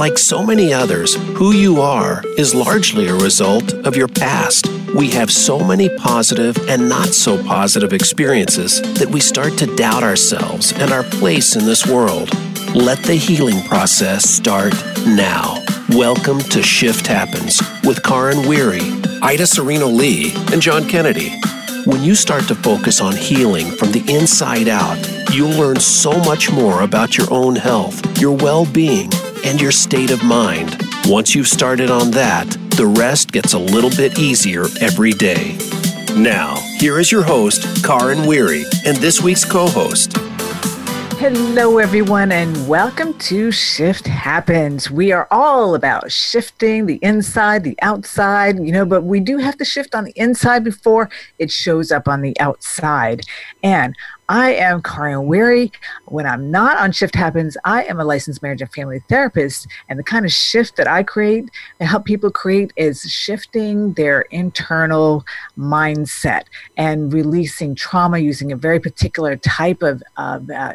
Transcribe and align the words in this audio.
Like 0.00 0.16
so 0.16 0.42
many 0.42 0.72
others, 0.72 1.14
who 1.36 1.52
you 1.52 1.82
are 1.82 2.22
is 2.38 2.54
largely 2.54 3.08
a 3.08 3.14
result 3.14 3.74
of 3.86 3.96
your 3.96 4.08
past. 4.08 4.66
We 4.94 5.10
have 5.10 5.30
so 5.30 5.62
many 5.62 5.90
positive 5.98 6.56
and 6.70 6.88
not 6.88 7.08
so 7.08 7.36
positive 7.44 7.92
experiences 7.92 8.80
that 8.94 9.10
we 9.10 9.20
start 9.20 9.58
to 9.58 9.76
doubt 9.76 10.02
ourselves 10.02 10.72
and 10.72 10.90
our 10.90 11.02
place 11.02 11.54
in 11.54 11.66
this 11.66 11.86
world. 11.86 12.32
Let 12.74 13.02
the 13.02 13.14
healing 13.14 13.62
process 13.68 14.26
start 14.26 14.72
now. 15.06 15.62
Welcome 15.90 16.38
to 16.38 16.62
Shift 16.62 17.06
Happens 17.06 17.60
with 17.84 18.02
Karin 18.02 18.48
Weary, 18.48 18.80
Ida 19.20 19.46
Sereno 19.46 19.88
Lee, 19.88 20.32
and 20.50 20.62
John 20.62 20.88
Kennedy. 20.88 21.38
When 21.84 22.02
you 22.02 22.14
start 22.14 22.48
to 22.48 22.54
focus 22.54 23.02
on 23.02 23.16
healing 23.16 23.66
from 23.72 23.92
the 23.92 24.10
inside 24.10 24.66
out, 24.66 24.96
you'll 25.34 25.58
learn 25.58 25.78
so 25.78 26.18
much 26.20 26.50
more 26.50 26.84
about 26.84 27.18
your 27.18 27.30
own 27.30 27.54
health, 27.54 28.18
your 28.18 28.34
well 28.34 28.64
being, 28.64 29.10
and 29.44 29.60
your 29.60 29.72
state 29.72 30.10
of 30.10 30.22
mind. 30.22 30.80
Once 31.06 31.34
you've 31.34 31.48
started 31.48 31.90
on 31.90 32.10
that, 32.10 32.48
the 32.76 32.86
rest 32.86 33.32
gets 33.32 33.52
a 33.52 33.58
little 33.58 33.90
bit 33.90 34.18
easier 34.18 34.64
every 34.80 35.12
day. 35.12 35.56
Now, 36.16 36.56
here 36.78 36.98
is 36.98 37.10
your 37.12 37.22
host, 37.22 37.84
Karin 37.84 38.26
Weary, 38.26 38.64
and 38.84 38.96
this 38.98 39.20
week's 39.20 39.44
co 39.44 39.68
host, 39.68 40.16
Hello, 41.20 41.76
everyone, 41.76 42.32
and 42.32 42.66
welcome 42.66 43.12
to 43.18 43.52
Shift 43.52 44.06
Happens. 44.06 44.90
We 44.90 45.12
are 45.12 45.28
all 45.30 45.74
about 45.74 46.10
shifting 46.10 46.86
the 46.86 46.98
inside, 47.02 47.62
the 47.62 47.76
outside, 47.82 48.58
you 48.58 48.72
know, 48.72 48.86
but 48.86 49.02
we 49.02 49.20
do 49.20 49.36
have 49.36 49.58
to 49.58 49.64
shift 49.66 49.94
on 49.94 50.04
the 50.04 50.14
inside 50.16 50.64
before 50.64 51.10
it 51.38 51.50
shows 51.50 51.92
up 51.92 52.08
on 52.08 52.22
the 52.22 52.34
outside. 52.40 53.20
And 53.62 53.94
I 54.30 54.52
am 54.52 54.80
Karin 54.80 55.26
Weary. 55.26 55.72
When 56.04 56.24
I'm 56.24 56.52
not 56.52 56.78
on 56.78 56.92
Shift 56.92 57.16
Happens, 57.16 57.56
I 57.64 57.82
am 57.86 57.98
a 57.98 58.04
licensed 58.04 58.42
marriage 58.42 58.62
and 58.62 58.72
family 58.72 59.02
therapist. 59.08 59.66
And 59.88 59.98
the 59.98 60.04
kind 60.04 60.24
of 60.24 60.30
shift 60.30 60.76
that 60.76 60.86
I 60.86 61.02
create 61.02 61.50
and 61.80 61.88
help 61.88 62.04
people 62.04 62.30
create 62.30 62.72
is 62.76 63.02
shifting 63.02 63.92
their 63.94 64.20
internal 64.30 65.24
mindset 65.58 66.44
and 66.76 67.12
releasing 67.12 67.74
trauma 67.74 68.18
using 68.18 68.52
a 68.52 68.56
very 68.56 68.78
particular 68.78 69.34
type 69.34 69.82
of, 69.82 70.00
of 70.16 70.48
uh, 70.48 70.74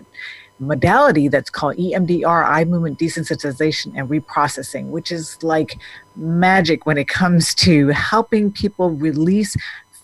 modality 0.59 1.30
that's 1.30 1.50
called 1.50 1.78
EMDR, 1.78 2.45
eye 2.45 2.66
movement 2.66 3.00
desensitization 3.00 3.94
and 3.95 4.09
reprocessing, 4.09 4.88
which 4.88 5.14
is 5.14 5.42
like 5.44 5.78
magic 6.17 6.86
when 6.86 6.98
it 6.98 7.08
comes 7.08 7.53
to 7.56 7.88
helping 7.89 8.52
people 8.52 8.92
release 8.92 9.56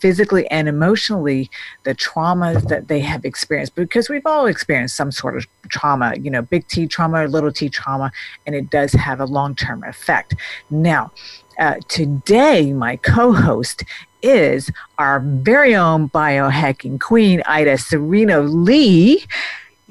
physically 0.01 0.47
and 0.47 0.67
emotionally 0.67 1.49
the 1.83 1.95
traumas 1.95 2.67
that 2.67 2.87
they 2.87 2.99
have 2.99 3.23
experienced 3.23 3.75
because 3.75 4.09
we've 4.09 4.25
all 4.25 4.47
experienced 4.47 4.95
some 4.95 5.11
sort 5.11 5.37
of 5.37 5.45
trauma 5.69 6.13
you 6.19 6.31
know 6.31 6.41
big 6.41 6.67
t 6.67 6.87
trauma 6.87 7.23
or 7.23 7.27
little 7.29 7.51
t 7.51 7.69
trauma 7.69 8.11
and 8.45 8.55
it 8.55 8.69
does 8.69 8.91
have 8.93 9.19
a 9.19 9.25
long-term 9.25 9.83
effect. 9.83 10.35
Now 10.69 11.11
uh, 11.59 11.75
today 11.87 12.73
my 12.73 12.95
co-host 12.97 13.83
is 14.23 14.71
our 14.97 15.19
very 15.19 15.75
own 15.75 16.09
biohacking 16.09 16.99
queen 16.99 17.41
ida 17.45 17.77
sereno 17.77 18.41
lee 18.41 19.25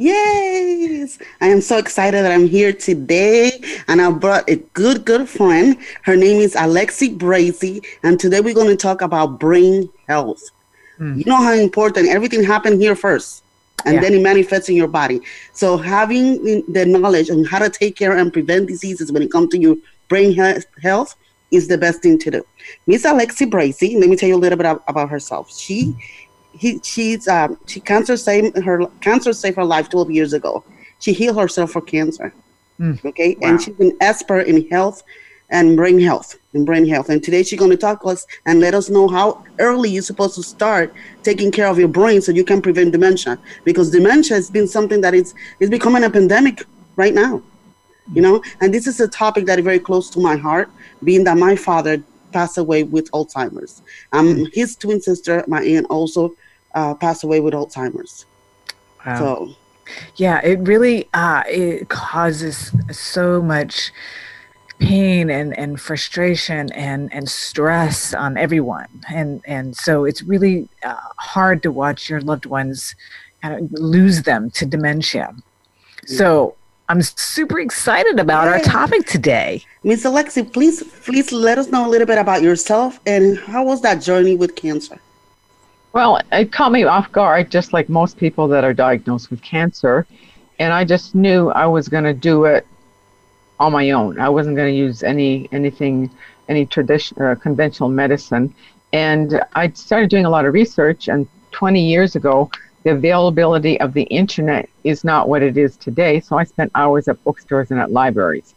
Yes, 0.01 1.19
I 1.43 1.49
am 1.49 1.61
so 1.61 1.77
excited 1.77 2.25
that 2.25 2.33
I'm 2.33 2.49
here 2.49 2.73
today, 2.73 3.61
and 3.87 4.01
I 4.01 4.11
brought 4.11 4.49
a 4.49 4.57
good, 4.73 5.05
good 5.05 5.29
friend. 5.29 5.77
Her 6.05 6.17
name 6.17 6.41
is 6.41 6.55
Alexi 6.55 7.19
Bracy, 7.19 7.83
and 8.03 8.19
today 8.19 8.41
we're 8.41 8.55
going 8.55 8.75
to 8.75 8.77
talk 8.77 9.03
about 9.03 9.39
brain 9.39 9.91
health. 10.09 10.43
Mm. 10.99 11.19
You 11.19 11.25
know 11.27 11.37
how 11.37 11.53
important 11.53 12.09
everything 12.09 12.43
happened 12.43 12.81
here 12.81 12.97
first, 12.97 13.45
and 13.85 13.97
yeah. 13.97 14.01
then 14.01 14.15
it 14.15 14.23
manifests 14.23 14.71
in 14.71 14.75
your 14.75 14.89
body. 14.89 15.21
So 15.53 15.77
having 15.77 16.65
the 16.73 16.87
knowledge 16.87 17.29
on 17.29 17.45
how 17.45 17.59
to 17.59 17.69
take 17.69 17.95
care 17.95 18.17
and 18.17 18.33
prevent 18.33 18.69
diseases 18.69 19.13
when 19.13 19.23
it 19.23 19.31
comes 19.31 19.51
to 19.51 19.59
your 19.59 19.77
brain 20.09 20.33
health 20.33 21.15
is 21.51 21.69
the 21.69 21.77
best 21.77 22.01
thing 22.01 22.19
to 22.21 22.31
do. 22.31 22.47
Miss 22.87 23.05
Alexi 23.05 23.51
Bracy, 23.51 23.99
let 23.99 24.09
me 24.09 24.17
tell 24.17 24.31
you 24.31 24.37
a 24.37 24.39
little 24.39 24.57
bit 24.57 24.81
about 24.89 25.11
herself. 25.11 25.55
She 25.55 25.95
he 26.53 26.81
she's 26.83 27.29
um 27.29 27.59
she 27.67 27.81
cancer 27.81 28.17
saved 28.17 28.57
her 28.59 28.87
cancer 29.01 29.33
saved 29.33 29.57
her 29.57 29.65
life 29.65 29.89
12 29.89 30.11
years 30.11 30.33
ago. 30.33 30.65
She 30.99 31.13
healed 31.13 31.39
herself 31.39 31.73
for 31.73 31.81
cancer. 31.81 32.33
Mm. 32.79 33.05
Okay, 33.05 33.37
wow. 33.41 33.49
and 33.49 33.63
she's 33.63 33.79
an 33.81 33.97
expert 34.01 34.47
in 34.47 34.69
health 34.69 35.03
and 35.51 35.77
brain 35.77 35.99
health 35.99 36.37
and 36.55 36.65
brain 36.65 36.87
health. 36.87 37.09
And 37.11 37.23
today 37.23 37.43
she's 37.43 37.59
going 37.59 37.71
to 37.71 37.77
talk 37.77 38.03
to 38.03 38.09
us 38.09 38.27
and 38.47 38.61
let 38.61 38.75
us 38.75 38.89
know 38.89 39.09
how 39.09 39.45
early 39.59 39.91
you're 39.91 40.03
supposed 40.03 40.35
to 40.37 40.43
start 40.43 40.95
taking 41.23 41.51
care 41.51 41.67
of 41.67 41.79
your 41.79 41.89
brain 41.89 42.21
so 42.21 42.33
you 42.33 42.45
can 42.45 42.63
prevent 42.63 42.93
dementia. 42.93 43.39
Because 43.65 43.91
dementia 43.91 44.37
has 44.37 44.51
been 44.51 44.67
something 44.67 45.01
that 45.01 45.15
is 45.15 45.35
is 45.61 45.71
becoming 45.71 46.05
a 46.05 46.11
pandemic 46.11 46.65
right 46.97 47.15
now. 47.15 47.43
You 48.13 48.23
know, 48.23 48.43
and 48.61 48.75
this 48.75 48.87
is 48.87 48.99
a 48.99 49.07
topic 49.07 49.47
that 49.47 49.59
is 49.59 49.65
very 49.65 49.79
close 49.79 50.11
to 50.11 50.21
my 50.21 50.37
heart, 50.37 50.69
being 51.05 51.23
that 51.25 51.37
my 51.37 51.55
father 51.55 52.03
passed 52.33 52.59
away 52.59 52.83
with 52.83 53.11
Alzheimer's. 53.13 53.83
Um, 54.13 54.35
mm. 54.35 54.55
his 54.55 54.77
twin 54.77 55.01
sister, 55.01 55.45
my 55.47 55.63
aunt, 55.63 55.87
also 55.91 56.35
uh, 56.75 56.95
passed 56.95 57.25
away 57.25 57.41
with 57.41 57.55
Alzheimer's. 57.55 58.27
Wow. 59.05 59.19
So, 59.19 59.55
yeah, 60.17 60.41
it 60.45 60.61
really 60.61 61.09
uh, 61.15 61.43
it 61.47 61.89
causes 61.89 62.73
so 62.91 63.43
much 63.43 63.93
pain 64.81 65.31
and, 65.31 65.57
and 65.59 65.81
frustration 65.81 66.73
and, 66.73 67.13
and 67.13 67.29
stress 67.29 68.15
on 68.15 68.37
everyone. 68.37 68.89
And, 69.11 69.43
and 69.45 69.77
so 69.77 70.05
it's 70.05 70.23
really 70.23 70.69
uh, 70.83 70.97
hard 71.19 71.63
to 71.65 71.71
watch 71.71 72.09
your 72.09 72.21
loved 72.23 72.47
ones 72.47 72.95
kind 73.43 73.55
of 73.55 73.73
lose 73.79 74.23
them 74.23 74.51
to 74.51 74.67
dementia. 74.67 75.35
So 76.07 76.57
I'm 76.91 77.03
super 77.03 77.61
excited 77.61 78.19
about 78.19 78.49
our 78.49 78.59
topic 78.59 79.07
today. 79.07 79.63
Miss 79.85 80.05
Alexi, 80.05 80.53
please 80.53 80.83
please 81.05 81.31
let 81.31 81.57
us 81.57 81.69
know 81.69 81.87
a 81.87 81.89
little 81.89 82.05
bit 82.05 82.19
about 82.19 82.43
yourself 82.43 82.99
and 83.07 83.39
how 83.39 83.63
was 83.65 83.81
that 83.83 84.03
journey 84.03 84.35
with 84.35 84.57
cancer? 84.57 84.99
Well, 85.93 86.21
it 86.33 86.51
caught 86.51 86.73
me 86.73 86.83
off 86.83 87.13
guard, 87.13 87.49
just 87.49 87.73
like 87.73 87.89
most 87.89 88.17
people 88.17 88.49
that 88.49 88.65
are 88.65 88.75
diagnosed 88.75 89.31
with 89.31 89.41
cancer. 89.41 90.05
And 90.59 90.73
I 90.73 90.85
just 90.85 91.15
knew 91.15 91.51
I 91.51 91.65
was 91.67 91.87
going 91.87 92.03
to 92.03 92.13
do 92.13 92.45
it 92.47 92.67
on 93.61 93.71
my 93.71 93.93
own. 93.93 94.19
I 94.19 94.29
wasn't 94.29 94.57
going 94.57 94.73
to 94.73 94.77
use 94.77 95.05
any 95.05 95.49
anything, 95.53 96.11
any 96.49 96.67
traditional 96.67 97.25
uh, 97.25 97.37
conventional 97.37 97.89
medicine. 97.89 98.53
And 98.93 99.41
I 99.55 99.71
started 99.71 100.11
doing 100.11 100.25
a 100.25 100.31
lot 100.31 100.45
of 100.45 100.55
research. 100.55 101.07
And 101.07 101.29
20 101.53 101.81
years 101.81 102.17
ago, 102.17 102.51
the 102.83 102.93
availability 102.93 103.79
of 103.81 103.93
the 103.93 104.05
internet 104.05 104.69
is 104.85 105.05
not 105.05 105.29
what 105.29 105.43
it 105.43 105.57
is 105.57 105.77
today. 105.77 106.21
So 106.21 106.39
I 106.39 106.45
spent 106.45 106.71
hours 106.75 107.09
at 107.09 107.23
bookstores 107.25 107.71
and 107.71 107.81
at 107.81 107.93
libraries. 107.93 108.55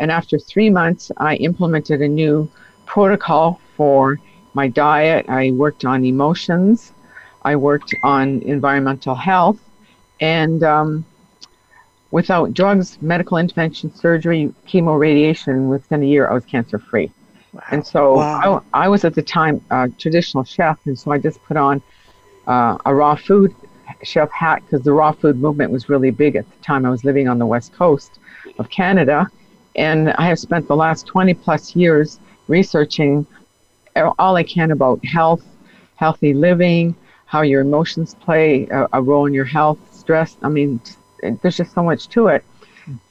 And 0.00 0.10
after 0.10 0.38
three 0.38 0.70
months, 0.70 1.10
I 1.16 1.36
implemented 1.36 2.02
a 2.02 2.08
new 2.08 2.50
protocol 2.84 3.60
for 3.76 4.18
my 4.52 4.68
diet. 4.68 5.26
I 5.28 5.50
worked 5.52 5.84
on 5.84 6.04
emotions. 6.04 6.92
I 7.42 7.56
worked 7.56 7.94
on 8.02 8.42
environmental 8.42 9.14
health. 9.14 9.58
And 10.20 10.62
um, 10.62 11.04
without 12.10 12.54
drugs, 12.54 12.98
medical 13.00 13.38
intervention, 13.38 13.94
surgery, 13.94 14.52
chemo, 14.66 14.98
radiation, 14.98 15.68
within 15.68 16.02
a 16.02 16.06
year, 16.06 16.28
I 16.28 16.34
was 16.34 16.44
cancer 16.44 16.78
free. 16.78 17.10
Wow. 17.52 17.62
And 17.70 17.86
so 17.86 18.14
wow. 18.16 18.62
I, 18.72 18.84
I, 18.84 18.88
was 18.88 19.04
at 19.04 19.14
the 19.14 19.22
time 19.22 19.64
a 19.70 19.88
traditional 19.88 20.44
chef. 20.44 20.78
And 20.86 20.98
so 20.98 21.12
I 21.12 21.18
just 21.18 21.42
put 21.44 21.56
on 21.56 21.82
uh, 22.46 22.78
a 22.84 22.94
raw 22.94 23.14
food 23.14 23.54
chef 24.02 24.30
hat 24.30 24.62
because 24.64 24.82
the 24.82 24.92
raw 24.92 25.12
food 25.12 25.36
movement 25.36 25.70
was 25.70 25.88
really 25.88 26.10
big 26.10 26.36
at 26.36 26.48
the 26.50 26.64
time. 26.64 26.84
I 26.84 26.90
was 26.90 27.04
living 27.04 27.28
on 27.28 27.38
the 27.38 27.46
west 27.46 27.72
coast 27.72 28.18
of 28.58 28.70
Canada, 28.70 29.28
and 29.76 30.10
I 30.12 30.26
have 30.26 30.38
spent 30.38 30.68
the 30.68 30.76
last 30.76 31.06
20 31.06 31.34
plus 31.34 31.74
years 31.74 32.20
researching 32.48 33.26
all 34.18 34.36
I 34.36 34.42
can 34.42 34.70
about 34.70 35.04
health, 35.04 35.44
healthy 35.96 36.34
living, 36.34 36.94
how 37.26 37.42
your 37.42 37.62
emotions 37.62 38.14
play 38.14 38.66
a, 38.68 38.88
a 38.92 39.02
role 39.02 39.26
in 39.26 39.34
your 39.34 39.44
health, 39.44 39.78
stress. 39.92 40.36
I 40.42 40.48
mean, 40.48 40.80
there's 41.22 41.56
just 41.56 41.72
so 41.72 41.82
much 41.82 42.08
to 42.08 42.28
it. 42.28 42.44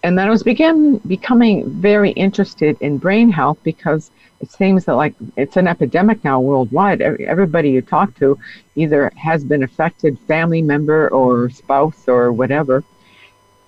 And 0.04 0.18
then 0.18 0.28
I 0.28 0.30
was 0.30 0.44
begin 0.44 1.00
becoming 1.00 1.68
very 1.70 2.12
interested 2.12 2.78
in 2.80 3.00
brain 3.00 3.30
health 3.30 3.58
because 3.64 4.12
it 4.44 4.52
seems 4.52 4.84
that 4.86 4.96
like 4.96 5.16
it's 5.38 5.56
an 5.56 5.68
epidemic 5.70 6.22
now 6.26 6.40
worldwide. 6.42 7.02
Everybody 7.02 7.72
you 7.72 7.82
talk 7.82 8.14
to 8.16 8.38
either 8.76 9.10
has 9.16 9.44
been 9.46 9.64
affected, 9.64 10.20
family 10.28 10.62
member 10.62 11.08
or 11.10 11.50
spouse 11.50 12.10
or 12.10 12.34
whatever. 12.34 12.84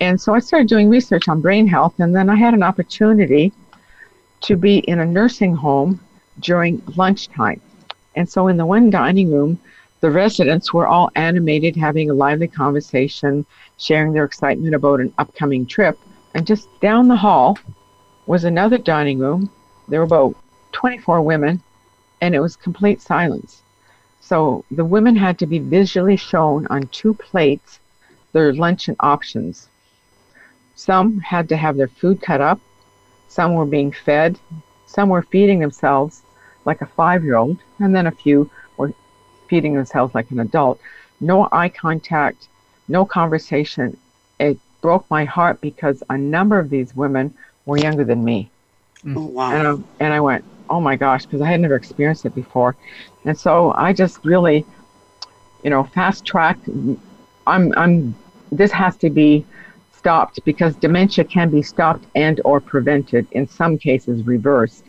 And 0.01 0.19
so 0.19 0.35
I 0.35 0.39
started 0.39 0.67
doing 0.67 0.89
research 0.89 1.29
on 1.29 1.39
brain 1.39 1.65
health, 1.65 1.99
and 1.99 2.13
then 2.13 2.29
I 2.29 2.35
had 2.35 2.53
an 2.53 2.61
opportunity 2.61 3.53
to 4.41 4.57
be 4.57 4.79
in 4.79 4.99
a 4.99 5.05
nursing 5.05 5.55
home 5.55 6.01
during 6.41 6.83
lunchtime. 6.97 7.61
And 8.17 8.27
so 8.29 8.49
in 8.49 8.57
the 8.57 8.65
one 8.65 8.89
dining 8.89 9.31
room, 9.31 9.57
the 10.01 10.11
residents 10.11 10.73
were 10.73 10.87
all 10.87 11.09
animated, 11.15 11.77
having 11.77 12.09
a 12.09 12.13
lively 12.13 12.49
conversation, 12.49 13.45
sharing 13.77 14.11
their 14.11 14.25
excitement 14.25 14.75
about 14.75 14.99
an 14.99 15.13
upcoming 15.17 15.65
trip. 15.65 15.97
And 16.33 16.45
just 16.45 16.67
down 16.81 17.07
the 17.07 17.15
hall 17.15 17.57
was 18.25 18.43
another 18.43 18.77
dining 18.77 19.19
room. 19.19 19.49
There 19.87 20.01
were 20.01 20.05
about 20.05 20.35
24 20.75 21.21
women, 21.21 21.61
and 22.19 22.35
it 22.35 22.41
was 22.41 22.57
complete 22.57 23.01
silence. 23.01 23.61
So 24.19 24.65
the 24.69 24.83
women 24.83 25.15
had 25.15 25.39
to 25.39 25.45
be 25.45 25.59
visually 25.59 26.17
shown 26.17 26.67
on 26.67 26.87
two 26.87 27.13
plates 27.13 27.79
their 28.33 28.51
luncheon 28.51 28.97
options. 28.99 29.69
Some 30.75 31.19
had 31.19 31.47
to 31.47 31.55
have 31.55 31.77
their 31.77 31.87
food 31.87 32.21
cut 32.21 32.41
up, 32.41 32.59
some 33.29 33.53
were 33.53 33.65
being 33.65 33.93
fed, 33.93 34.37
some 34.85 35.07
were 35.07 35.21
feeding 35.21 35.59
themselves 35.59 36.23
like 36.65 36.81
a 36.81 36.85
five 36.85 37.23
year 37.23 37.37
old, 37.37 37.57
and 37.79 37.95
then 37.95 38.07
a 38.07 38.11
few 38.11 38.49
were 38.75 38.91
feeding 39.47 39.75
themselves 39.75 40.13
like 40.13 40.29
an 40.31 40.41
adult. 40.41 40.81
No 41.21 41.47
eye 41.53 41.69
contact, 41.69 42.49
no 42.89 43.05
conversation. 43.05 43.95
It 44.41 44.59
broke 44.81 45.09
my 45.09 45.23
heart 45.23 45.61
because 45.61 46.03
a 46.09 46.17
number 46.17 46.59
of 46.59 46.69
these 46.69 46.93
women 46.93 47.33
were 47.65 47.77
younger 47.77 48.03
than 48.03 48.25
me. 48.25 48.49
Oh, 49.07 49.25
wow. 49.25 49.51
And 49.51 49.67
I, 49.67 50.03
and 50.03 50.13
I 50.13 50.19
went, 50.19 50.43
oh 50.69 50.79
my 50.79 50.95
gosh, 50.95 51.25
because 51.25 51.41
I 51.41 51.47
had 51.47 51.61
never 51.61 51.75
experienced 51.75 52.25
it 52.25 52.35
before. 52.35 52.75
And 53.25 53.37
so 53.37 53.73
I 53.75 53.93
just 53.93 54.23
really, 54.25 54.65
you 55.63 55.69
know, 55.69 55.83
fast 55.83 56.25
track. 56.25 56.57
I'm, 57.47 57.73
I'm, 57.77 58.15
this 58.51 58.71
has 58.71 58.95
to 58.97 59.09
be 59.09 59.45
stopped 59.91 60.39
because 60.45 60.75
dementia 60.75 61.25
can 61.25 61.49
be 61.49 61.61
stopped 61.61 62.05
and 62.15 62.39
or 62.45 62.59
prevented, 62.59 63.27
in 63.31 63.47
some 63.47 63.77
cases 63.77 64.23
reversed. 64.23 64.85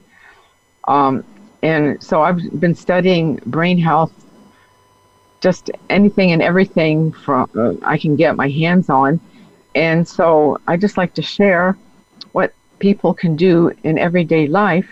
Um, 0.89 1.25
and 1.63 2.03
so 2.03 2.23
I've 2.23 2.61
been 2.61 2.75
studying 2.75 3.37
brain 3.47 3.79
health, 3.79 4.13
just 5.41 5.71
anything 5.91 6.33
and 6.33 6.43
everything 6.43 7.13
from 7.13 7.51
uh, 7.57 7.75
I 7.83 7.99
can 7.99 8.17
get 8.17 8.37
my 8.37 8.49
hands 8.49 8.91
on. 8.91 9.21
And 9.75 10.07
so 10.07 10.61
I 10.67 10.77
just 10.77 10.97
like 10.97 11.15
to 11.15 11.23
share 11.23 11.77
what 12.33 12.53
people 12.79 13.15
can 13.15 13.37
do 13.37 13.73
in 13.85 13.99
everyday 13.99 14.47
life 14.47 14.89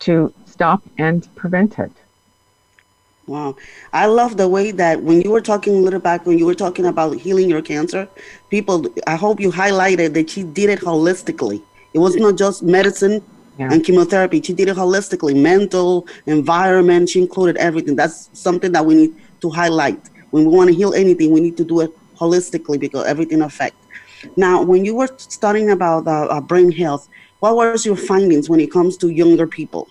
to 0.00 0.32
stop 0.46 0.82
and 0.98 1.28
prevent 1.34 1.78
it. 1.78 1.92
Wow. 3.26 3.56
I 3.92 4.06
love 4.06 4.36
the 4.36 4.48
way 4.48 4.70
that 4.70 5.02
when 5.02 5.20
you 5.20 5.30
were 5.30 5.40
talking 5.40 5.74
a 5.74 5.80
little 5.80 5.98
back, 5.98 6.26
when 6.26 6.38
you 6.38 6.46
were 6.46 6.54
talking 6.54 6.86
about 6.86 7.16
healing 7.16 7.50
your 7.50 7.62
cancer, 7.62 8.08
people, 8.50 8.86
I 9.06 9.16
hope 9.16 9.40
you 9.40 9.50
highlighted 9.50 10.14
that 10.14 10.30
she 10.30 10.44
did 10.44 10.70
it 10.70 10.80
holistically. 10.80 11.60
It 11.92 11.98
was 11.98 12.14
not 12.14 12.36
just 12.36 12.62
medicine 12.62 13.24
yeah. 13.58 13.72
and 13.72 13.84
chemotherapy. 13.84 14.40
She 14.42 14.52
did 14.52 14.68
it 14.68 14.76
holistically, 14.76 15.34
mental, 15.34 16.06
environment. 16.26 17.08
She 17.08 17.20
included 17.20 17.56
everything. 17.56 17.96
That's 17.96 18.30
something 18.32 18.70
that 18.72 18.86
we 18.86 18.94
need 18.94 19.16
to 19.40 19.50
highlight. 19.50 20.08
When 20.30 20.44
we 20.44 20.54
want 20.54 20.70
to 20.70 20.74
heal 20.74 20.94
anything, 20.94 21.32
we 21.32 21.40
need 21.40 21.56
to 21.56 21.64
do 21.64 21.80
it 21.80 21.90
holistically 22.16 22.78
because 22.78 23.06
everything 23.06 23.42
affects. 23.42 23.78
Now, 24.36 24.62
when 24.62 24.84
you 24.84 24.94
were 24.94 25.08
studying 25.18 25.70
about 25.70 26.06
uh, 26.06 26.26
uh, 26.26 26.40
brain 26.40 26.70
health, 26.70 27.08
what 27.40 27.54
was 27.56 27.84
your 27.84 27.96
findings 27.96 28.48
when 28.48 28.60
it 28.60 28.70
comes 28.70 28.96
to 28.98 29.08
younger 29.08 29.46
people 29.46 29.88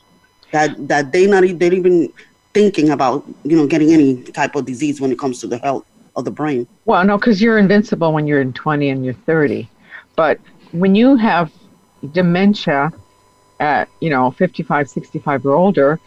that 0.52 0.88
that 0.88 1.12
they 1.12 1.28
not 1.28 1.44
they're 1.60 1.74
even 1.74 2.12
thinking 2.54 2.90
about 2.90 3.26
you 3.44 3.58
know 3.58 3.68
getting 3.68 3.92
any 3.92 4.24
type 4.24 4.56
of 4.56 4.66
disease 4.66 5.02
when 5.02 5.12
it 5.12 5.20
comes 5.20 5.40
to 5.42 5.48
the 5.48 5.58
health 5.58 5.86
of 6.16 6.26
the 6.26 6.32
brain? 6.32 6.68
Well, 6.86 7.04
no, 7.04 7.18
because 7.18 7.42
you're 7.42 7.58
invincible 7.58 8.14
when 8.14 8.26
you're 8.28 8.42
in 8.42 8.54
20 8.54 8.90
and 8.90 9.04
you're 9.04 9.14
30, 9.14 9.70
but 10.16 10.40
when 10.72 10.96
you 10.96 11.16
have 11.16 11.52
dementia 12.12 12.92
at 13.60 13.90
you 14.00 14.10
know 14.10 14.32
55, 14.32 14.90
65 14.90 15.46
or 15.46 15.54
older, 15.54 16.00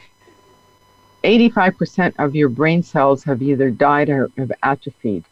85% 1.25 2.15
of 2.19 2.35
your 2.35 2.49
brain 2.49 2.83
cells 2.83 3.25
have 3.25 3.43
either 3.43 3.71
died 3.71 4.09
or 4.09 4.31
have 4.39 4.53
atrophied. 4.63 5.25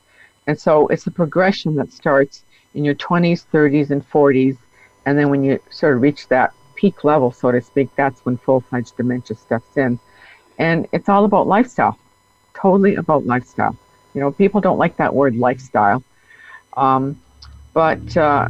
And 0.47 0.59
so 0.59 0.89
it's 0.89 1.07
a 1.07 1.11
progression 1.11 1.75
that 1.77 1.93
starts 1.93 2.45
in 2.75 2.85
your 2.85 2.95
20s, 2.95 3.45
30s, 3.53 3.91
and 3.91 4.09
40s. 4.09 4.57
And 5.07 5.17
then 5.17 5.31
when 5.31 5.43
you 5.45 5.61
sort 5.71 5.95
of 5.95 6.03
reach 6.03 6.29
that 6.29 6.53
peak 6.75 7.05
level, 7.05 7.33
so 7.33 7.53
to 7.53 7.63
speak, 7.63 7.89
that's 7.97 8.21
when 8.27 8.37
full 8.37 8.61
fledged 8.61 8.97
dementia 8.97 9.37
steps 9.37 9.77
in. 9.77 9.99
And 10.59 10.89
it's 10.93 11.09
all 11.09 11.25
about 11.25 11.47
lifestyle, 11.47 11.99
totally 12.55 12.97
about 12.97 13.25
lifestyle. 13.25 13.77
You 14.15 14.21
know, 14.21 14.33
people 14.33 14.61
don't 14.61 14.79
like 14.79 14.97
that 14.97 15.15
word 15.15 15.37
lifestyle. 15.37 16.03
Um, 16.77 17.21
but, 17.73 18.17
uh, 18.17 18.49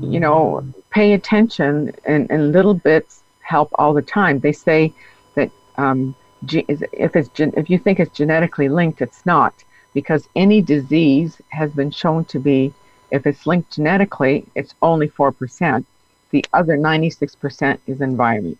you 0.00 0.18
know, 0.18 0.64
pay 0.90 1.12
attention 1.12 1.92
and, 2.04 2.30
and 2.30 2.52
little 2.52 2.74
bits 2.74 3.22
help 3.40 3.68
all 3.74 3.92
the 3.92 4.02
time. 4.02 4.40
They 4.40 4.52
say 4.52 4.92
that 5.34 5.50
um, 5.76 6.14
if, 6.48 7.16
it's 7.16 7.30
if 7.36 7.68
you 7.68 7.78
think 7.78 8.00
it's 8.00 8.16
genetically 8.16 8.68
linked, 8.68 9.02
it's 9.02 9.26
not 9.26 9.52
because 9.92 10.28
any 10.36 10.62
disease 10.62 11.40
has 11.48 11.70
been 11.72 11.90
shown 11.90 12.24
to 12.26 12.38
be 12.38 12.72
if 13.10 13.26
it's 13.26 13.46
linked 13.46 13.72
genetically, 13.72 14.46
it's 14.54 14.74
only 14.82 15.08
4%. 15.08 15.84
The 16.30 16.44
other 16.52 16.76
96% 16.76 17.78
is 17.86 18.00
environment. 18.00 18.58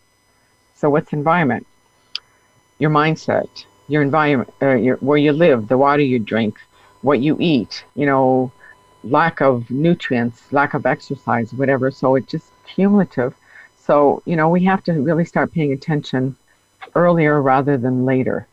So, 0.74 0.90
what's 0.90 1.12
environment? 1.12 1.66
Your 2.78 2.90
mindset, 2.90 3.48
your 3.88 4.02
environment, 4.02 4.52
uh, 4.62 4.74
your, 4.74 4.96
where 4.96 5.18
you 5.18 5.32
live, 5.32 5.68
the 5.68 5.78
water 5.78 6.02
you 6.02 6.18
drink, 6.18 6.58
what 7.02 7.20
you 7.20 7.36
eat, 7.40 7.84
you 7.94 8.06
know, 8.06 8.52
lack 9.02 9.40
of 9.40 9.70
nutrients, 9.70 10.52
lack 10.52 10.74
of 10.74 10.86
exercise, 10.86 11.52
whatever. 11.52 11.90
So, 11.90 12.14
it's 12.14 12.30
just 12.30 12.50
cumulative. 12.66 13.34
So, 13.78 14.22
you 14.26 14.36
know, 14.36 14.48
we 14.48 14.64
have 14.64 14.82
to 14.84 14.92
really 14.92 15.24
start 15.24 15.52
paying 15.52 15.72
attention 15.72 16.36
earlier 16.94 17.40
rather 17.40 17.76
than 17.76 18.04
later. 18.04 18.46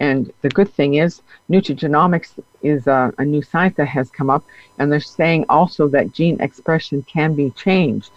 And 0.00 0.32
the 0.40 0.48
good 0.48 0.70
thing 0.72 0.94
is, 0.94 1.20
nutrigenomics 1.50 2.32
is 2.62 2.86
a, 2.86 3.12
a, 3.18 3.24
new 3.24 3.42
science 3.42 3.76
that 3.76 3.86
has 3.86 4.10
come 4.10 4.30
up, 4.30 4.42
and 4.78 4.90
they're 4.90 4.98
saying 4.98 5.44
also 5.50 5.88
that 5.88 6.12
gene 6.12 6.40
expression 6.40 7.02
can 7.02 7.34
be 7.34 7.50
changed. 7.50 8.10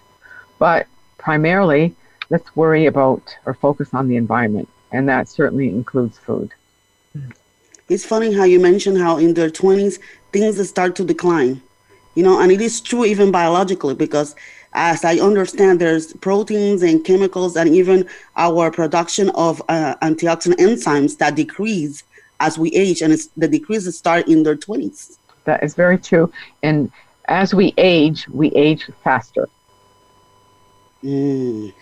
But 0.60 0.88
primarily, 1.18 1.94
let's 2.30 2.56
worry 2.56 2.86
about 2.86 3.36
or 3.46 3.54
focus 3.54 3.94
on 3.94 4.08
the 4.08 4.16
environment, 4.16 4.70
and 4.94 5.10
that 5.10 5.28
certainly 5.28 5.68
includes 5.68 6.18
food. 6.18 6.54
It's 7.90 8.06
funny 8.06 8.34
how 8.34 8.46
you 8.46 8.62
mentioned 8.62 8.98
how 8.98 9.18
in 9.18 9.34
their 9.34 9.50
20s 9.50 10.00
things 10.32 10.70
start 10.70 10.96
to 10.96 11.04
decline. 11.04 11.62
You 12.16 12.24
know, 12.24 12.40
and 12.40 12.52
it 12.52 12.62
is 12.62 12.80
true 12.80 13.06
even 13.06 13.32
biologically 13.32 13.96
because 13.96 14.36
as 14.74 15.06
I 15.06 15.18
understand, 15.18 15.80
there's 15.80 16.14
proteins 16.14 16.82
and 16.82 17.04
chemicals 17.04 17.56
and 17.56 17.74
even 17.74 18.08
our 18.36 18.72
production 18.72 19.30
of 19.32 19.62
uh, 19.70 19.96
antioxidant 20.02 20.56
enzymes 20.56 21.18
that 21.18 21.36
decrease 21.36 22.04
as 22.40 22.58
we 22.58 22.70
age, 22.72 23.02
and 23.02 23.18
the 23.38 23.48
decreases 23.48 23.98
start 23.98 24.28
in 24.28 24.44
their 24.44 24.56
20s. 24.56 25.18
That 25.46 25.64
is 25.64 25.76
very 25.76 25.98
true. 25.98 26.32
And 26.62 26.92
as 27.28 27.54
we 27.54 27.74
age, 27.78 28.28
we 28.28 28.50
age 28.52 28.90
faster. 29.04 29.48
Mm. 31.04 31.74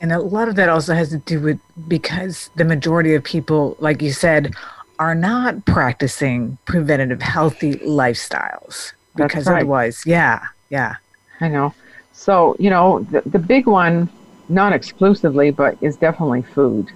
And 0.00 0.12
a 0.12 0.18
lot 0.20 0.48
of 0.48 0.56
that 0.56 0.68
also 0.68 0.94
has 0.94 1.10
to 1.10 1.18
do 1.18 1.40
with 1.40 1.60
because 1.88 2.50
the 2.56 2.64
majority 2.64 3.14
of 3.14 3.24
people, 3.24 3.76
like 3.80 4.02
you 4.02 4.12
said, 4.12 4.54
are 4.98 5.14
not 5.14 5.64
practicing 5.64 6.58
preventative 6.66 7.22
healthy 7.22 7.74
lifestyles. 7.76 8.92
Because 9.16 9.46
right. 9.46 9.58
otherwise, 9.58 10.04
yeah, 10.06 10.44
yeah. 10.70 10.96
I 11.40 11.48
know. 11.48 11.74
So, 12.12 12.56
you 12.58 12.70
know, 12.70 13.06
the, 13.10 13.22
the 13.26 13.38
big 13.38 13.66
one, 13.66 14.08
not 14.48 14.72
exclusively, 14.72 15.50
but 15.50 15.78
is 15.80 15.96
definitely 15.96 16.42
food. 16.42 16.90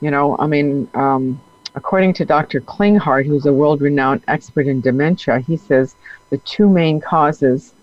You 0.00 0.10
know, 0.10 0.36
I 0.38 0.46
mean, 0.46 0.88
um, 0.94 1.40
according 1.74 2.14
to 2.14 2.24
Dr. 2.24 2.60
Klinghardt, 2.60 3.26
who's 3.26 3.46
a 3.46 3.52
world 3.52 3.80
renowned 3.80 4.22
expert 4.28 4.66
in 4.66 4.80
dementia, 4.80 5.40
he 5.40 5.56
says 5.56 5.94
the 6.30 6.38
two 6.38 6.68
main 6.68 7.00
causes, 7.00 7.74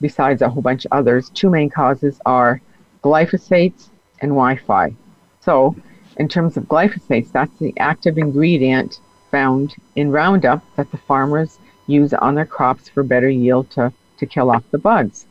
besides 0.00 0.42
a 0.42 0.48
whole 0.48 0.62
bunch 0.62 0.84
of 0.84 0.92
others, 0.92 1.30
two 1.30 1.50
main 1.50 1.70
causes 1.70 2.20
are 2.26 2.60
glyphosates 3.02 3.88
and 4.20 4.30
Wi 4.30 4.56
Fi. 4.56 4.94
So, 5.40 5.76
in 6.16 6.28
terms 6.28 6.56
of 6.56 6.64
glyphosates, 6.64 7.30
that's 7.32 7.56
the 7.58 7.74
active 7.78 8.18
ingredient 8.18 9.00
found 9.30 9.74
in 9.96 10.10
Roundup 10.10 10.62
that 10.76 10.90
the 10.90 10.96
farmers 10.96 11.58
use 11.86 12.14
on 12.14 12.34
their 12.34 12.46
crops 12.46 12.88
for 12.88 13.02
better 13.02 13.28
yield 13.28 13.70
to, 13.72 13.92
to 14.18 14.26
kill 14.26 14.50
off 14.50 14.64
the 14.70 14.78
bugs. 14.78 15.26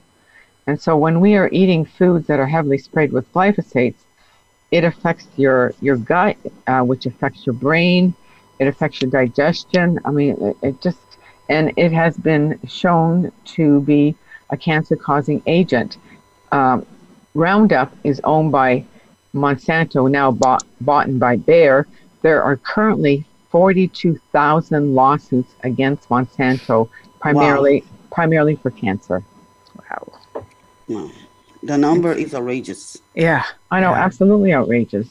And 0.67 0.79
so 0.79 0.97
when 0.97 1.19
we 1.19 1.35
are 1.35 1.49
eating 1.51 1.85
foods 1.85 2.27
that 2.27 2.39
are 2.39 2.47
heavily 2.47 2.77
sprayed 2.77 3.11
with 3.11 3.31
glyphosates, 3.33 3.95
it 4.71 4.83
affects 4.83 5.27
your 5.35 5.73
your 5.81 5.97
gut, 5.97 6.37
uh, 6.67 6.81
which 6.81 7.05
affects 7.05 7.45
your 7.45 7.53
brain. 7.53 8.13
It 8.59 8.67
affects 8.67 9.01
your 9.01 9.11
digestion. 9.11 9.99
I 10.05 10.11
mean, 10.11 10.35
it, 10.41 10.57
it 10.61 10.81
just 10.81 10.97
and 11.49 11.73
it 11.77 11.91
has 11.91 12.17
been 12.17 12.59
shown 12.67 13.31
to 13.45 13.81
be 13.81 14.15
a 14.49 14.57
cancer-causing 14.57 15.43
agent. 15.45 15.97
Um, 16.51 16.85
Roundup 17.33 17.91
is 18.03 18.21
owned 18.23 18.51
by 18.51 18.85
Monsanto, 19.33 20.09
now 20.09 20.31
bought, 20.31 20.63
bought 20.81 21.19
by 21.19 21.35
Bayer. 21.35 21.87
There 22.21 22.43
are 22.43 22.57
currently 22.57 23.25
42,000 23.49 24.95
lawsuits 24.95 25.51
against 25.63 26.09
Monsanto, 26.09 26.89
primarily 27.19 27.81
wow. 27.81 27.87
primarily 28.11 28.55
for 28.55 28.71
cancer. 28.71 29.23
Wow. 29.75 30.13
No, 30.87 31.11
the 31.61 31.77
number 31.77 32.11
is 32.13 32.33
outrageous. 32.33 32.97
Yeah, 33.15 33.43
I 33.71 33.79
know, 33.79 33.91
yeah. 33.91 34.05
absolutely 34.05 34.53
outrageous. 34.53 35.07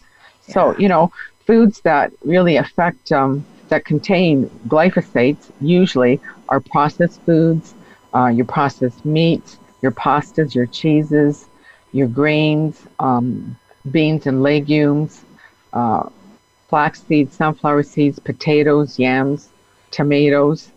Yeah. 0.49 0.55
So 0.55 0.77
you 0.79 0.89
know, 0.89 1.13
foods 1.47 1.81
that 1.83 2.13
really 2.25 2.57
affect 2.57 3.13
um, 3.13 3.45
that 3.69 3.85
contain 3.85 4.49
glyphosates 4.69 5.51
usually 5.61 6.21
are 6.49 6.61
processed 6.61 7.21
foods, 7.23 7.75
uh, 8.15 8.27
your 8.27 8.45
processed 8.45 9.05
meats, 9.05 9.59
your 9.81 9.93
pastas, 9.93 10.55
your 10.55 10.67
cheeses, 10.67 11.47
your 11.93 12.09
grains, 12.09 12.83
um, 13.01 13.57
beans 13.91 14.27
and 14.27 14.43
legumes, 14.43 15.25
uh, 15.73 16.09
flax 16.69 17.03
seeds, 17.03 17.35
sunflower 17.37 17.83
seeds, 17.83 18.19
potatoes, 18.19 18.99
yams, 18.99 19.49
tomatoes. 19.91 20.71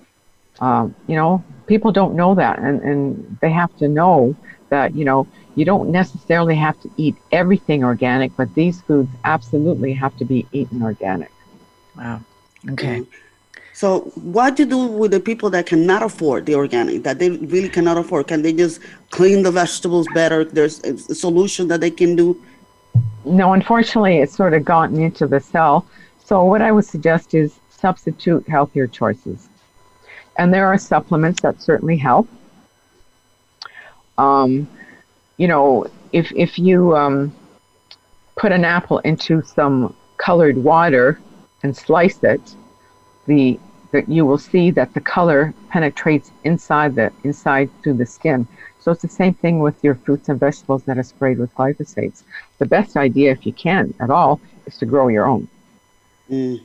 Um, 0.60 0.96
you 1.08 1.16
know, 1.16 1.44
people 1.68 1.92
don't 1.92 2.16
know 2.16 2.36
that, 2.36 2.60
and, 2.60 2.82
and 2.82 3.38
they 3.42 3.52
have 3.52 3.76
to 3.78 3.88
know 3.88 4.36
that, 4.70 4.96
you 4.96 5.06
know, 5.06 5.28
you 5.56 5.66
don't 5.66 5.90
necessarily 5.90 6.56
have 6.56 6.80
to 6.82 6.90
eat 6.98 7.16
everything 7.32 7.84
organic, 7.84 8.36
but 8.36 8.54
these 8.56 8.82
foods 8.82 9.10
absolutely 9.24 9.94
have 9.94 10.16
to 10.18 10.26
be 10.26 10.46
eaten 10.52 10.84
organic. 10.84 11.32
Wow. 11.96 12.22
Okay. 12.72 13.06
So, 13.74 14.02
what 14.16 14.56
do 14.56 14.64
you 14.64 14.70
do 14.70 14.88
with 14.88 15.12
the 15.12 15.20
people 15.20 15.50
that 15.50 15.66
cannot 15.66 16.02
afford 16.02 16.46
the 16.46 16.56
organic, 16.56 17.04
that 17.04 17.20
they 17.20 17.30
really 17.30 17.68
cannot 17.68 17.98
afford? 17.98 18.28
Can 18.28 18.42
they 18.42 18.54
just 18.54 18.80
clean 19.10 19.44
the 19.44 19.52
vegetables 19.52 20.08
better? 20.14 20.46
There's 20.46 20.80
a 20.86 20.98
solution 20.98 21.68
that 21.68 21.82
they 21.82 21.92
can 21.92 22.16
do. 22.16 22.42
No, 23.26 23.52
unfortunately, 23.52 24.20
it's 24.20 24.34
sort 24.34 24.54
of 24.54 24.64
gotten 24.64 25.02
into 25.02 25.28
the 25.28 25.42
cell. 25.42 25.86
So, 26.24 26.46
what 26.46 26.62
I 26.62 26.72
would 26.72 26.86
suggest 26.86 27.34
is 27.34 27.60
substitute 27.70 28.48
healthier 28.48 28.88
choices. 28.88 29.50
And 30.38 30.54
there 30.54 30.68
are 30.68 30.78
supplements 30.78 31.42
that 31.42 31.62
certainly 31.62 31.98
help. 31.98 32.28
Um, 34.18 34.68
you 35.38 35.48
know, 35.48 35.88
if, 36.12 36.32
if 36.34 36.58
you 36.58 36.96
um, 36.96 37.34
put 38.38 38.52
an 38.52 38.64
apple 38.66 39.00
into 39.00 39.42
some 39.44 39.96
colored 40.18 40.58
water 40.58 41.20
and 41.64 41.76
slice 41.76 42.24
it, 42.24 42.56
the 43.28 43.60
that 43.96 44.10
you 44.10 44.26
will 44.26 44.38
see 44.38 44.72
that 44.72 44.94
the 44.94 45.00
color 45.00 45.54
penetrates 45.70 46.30
inside 46.44 46.96
the 46.96 47.12
inside 47.24 47.70
through 47.82 47.94
the 47.94 48.06
skin. 48.06 48.46
So 48.80 48.92
it's 48.92 49.02
the 49.02 49.08
same 49.08 49.34
thing 49.34 49.60
with 49.60 49.82
your 49.84 49.96
fruits 49.96 50.28
and 50.30 50.40
vegetables 50.40 50.84
that 50.84 50.98
are 50.98 51.04
sprayed 51.04 51.40
with 51.40 51.56
glyphosates. 51.56 52.24
The 52.60 52.66
best 52.66 52.98
idea, 52.98 53.32
if 53.32 53.46
you 53.46 53.54
can 53.54 53.94
at 54.00 54.10
all, 54.10 54.42
is 54.66 54.78
to 54.80 54.86
grow 54.86 55.08
your 55.08 55.26
own. 55.26 55.48
Mm. 56.30 56.62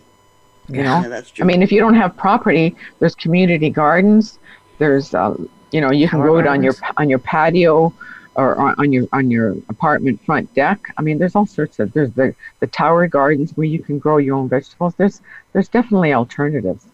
You 0.68 0.82
know, 0.82 1.00
Yeah, 1.00 1.08
that's 1.08 1.30
true. 1.30 1.44
I 1.44 1.46
mean, 1.46 1.62
if 1.62 1.70
you 1.72 1.80
don't 1.80 1.94
have 1.94 2.16
property, 2.16 2.76
there's 2.98 3.14
community 3.14 3.70
gardens. 3.70 4.38
There's, 4.78 5.14
uh, 5.14 5.36
you 5.72 5.80
know, 5.80 5.90
you 5.90 6.08
can 6.08 6.20
grow 6.20 6.38
it 6.38 6.46
on 6.46 6.62
your 6.62 6.74
on 6.96 7.08
your 7.08 7.18
patio 7.18 7.92
or 8.34 8.56
on, 8.56 8.74
on 8.78 8.92
your 8.92 9.06
on 9.12 9.30
your 9.30 9.56
apartment 9.68 10.20
front 10.24 10.52
deck. 10.54 10.80
I 10.96 11.02
mean, 11.02 11.18
there's 11.18 11.34
all 11.34 11.46
sorts 11.46 11.78
of 11.78 11.92
there's 11.92 12.12
the 12.12 12.34
the 12.60 12.66
tower 12.66 13.06
gardens 13.08 13.56
where 13.56 13.66
you 13.66 13.80
can 13.80 13.98
grow 13.98 14.18
your 14.18 14.36
own 14.36 14.48
vegetables. 14.48 14.94
There's 14.96 15.20
there's 15.52 15.68
definitely 15.68 16.12
alternatives. 16.12 16.86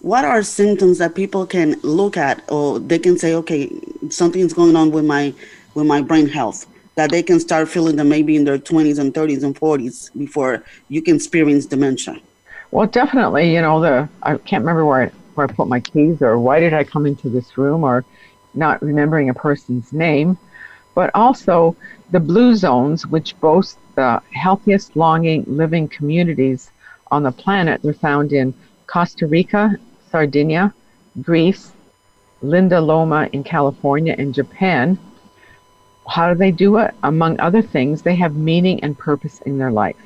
what 0.00 0.24
are 0.24 0.42
symptoms 0.42 0.98
that 0.98 1.14
people 1.14 1.46
can 1.46 1.78
look 1.82 2.16
at 2.16 2.42
or 2.48 2.78
they 2.78 2.98
can 2.98 3.18
say 3.18 3.34
okay 3.34 3.70
something's 4.10 4.52
going 4.52 4.76
on 4.76 4.90
with 4.90 5.04
my 5.04 5.34
with 5.74 5.86
my 5.86 6.00
brain 6.02 6.28
health 6.28 6.66
that 6.96 7.10
they 7.10 7.22
can 7.22 7.40
start 7.40 7.68
feeling 7.68 7.96
that 7.96 8.04
maybe 8.04 8.36
in 8.36 8.44
their 8.44 8.58
20s 8.58 8.98
and 8.98 9.12
30s 9.14 9.42
and 9.44 9.54
40s 9.58 10.10
before 10.18 10.62
you 10.88 11.02
can 11.02 11.16
experience 11.16 11.66
dementia 11.66 12.16
Well, 12.70 12.86
definitely, 12.86 13.54
you 13.54 13.62
know, 13.62 13.80
the 13.80 14.08
I 14.22 14.36
can't 14.38 14.62
remember 14.62 14.84
where 14.84 15.12
where 15.36 15.46
I 15.48 15.52
put 15.52 15.68
my 15.68 15.80
keys 15.80 16.22
or 16.22 16.38
why 16.38 16.60
did 16.60 16.72
I 16.72 16.84
come 16.84 17.06
into 17.06 17.28
this 17.28 17.56
room 17.58 17.84
or 17.84 18.04
not 18.54 18.82
remembering 18.82 19.28
a 19.28 19.34
person's 19.34 19.92
name, 19.92 20.38
but 20.94 21.10
also 21.14 21.76
the 22.10 22.20
blue 22.20 22.54
zones, 22.54 23.06
which 23.06 23.38
boast 23.40 23.78
the 23.94 24.22
healthiest 24.32 24.96
longing 24.96 25.44
living 25.46 25.88
communities 25.88 26.70
on 27.10 27.22
the 27.22 27.32
planet. 27.32 27.82
They're 27.82 27.94
found 27.94 28.32
in 28.32 28.54
Costa 28.86 29.26
Rica, 29.26 29.76
Sardinia, 30.10 30.72
Greece, 31.22 31.72
Linda 32.42 32.80
Loma 32.80 33.28
in 33.32 33.42
California, 33.42 34.14
and 34.18 34.34
Japan. 34.34 34.98
How 36.08 36.32
do 36.32 36.38
they 36.38 36.52
do 36.52 36.76
it? 36.78 36.94
Among 37.02 37.40
other 37.40 37.62
things, 37.62 38.02
they 38.02 38.14
have 38.16 38.36
meaning 38.36 38.82
and 38.82 38.96
purpose 38.96 39.40
in 39.42 39.58
their 39.58 39.72
life. 39.72 39.96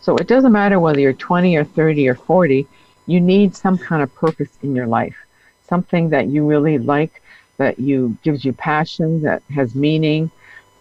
So 0.00 0.16
it 0.16 0.26
doesn't 0.26 0.52
matter 0.52 0.80
whether 0.80 0.98
you're 0.98 1.12
20 1.12 1.54
or 1.56 1.64
30 1.64 2.08
or 2.08 2.14
40, 2.16 2.66
you 3.06 3.20
need 3.20 3.54
some 3.56 3.78
kind 3.78 4.02
of 4.02 4.14
purpose 4.14 4.50
in 4.62 4.74
your 4.74 4.86
life. 4.86 5.16
Something 5.62 6.10
that 6.10 6.28
you 6.28 6.46
really 6.46 6.78
like, 6.78 7.22
that 7.56 7.78
you 7.78 8.16
gives 8.22 8.44
you 8.44 8.52
passion, 8.52 9.22
that 9.22 9.42
has 9.54 9.74
meaning, 9.74 10.30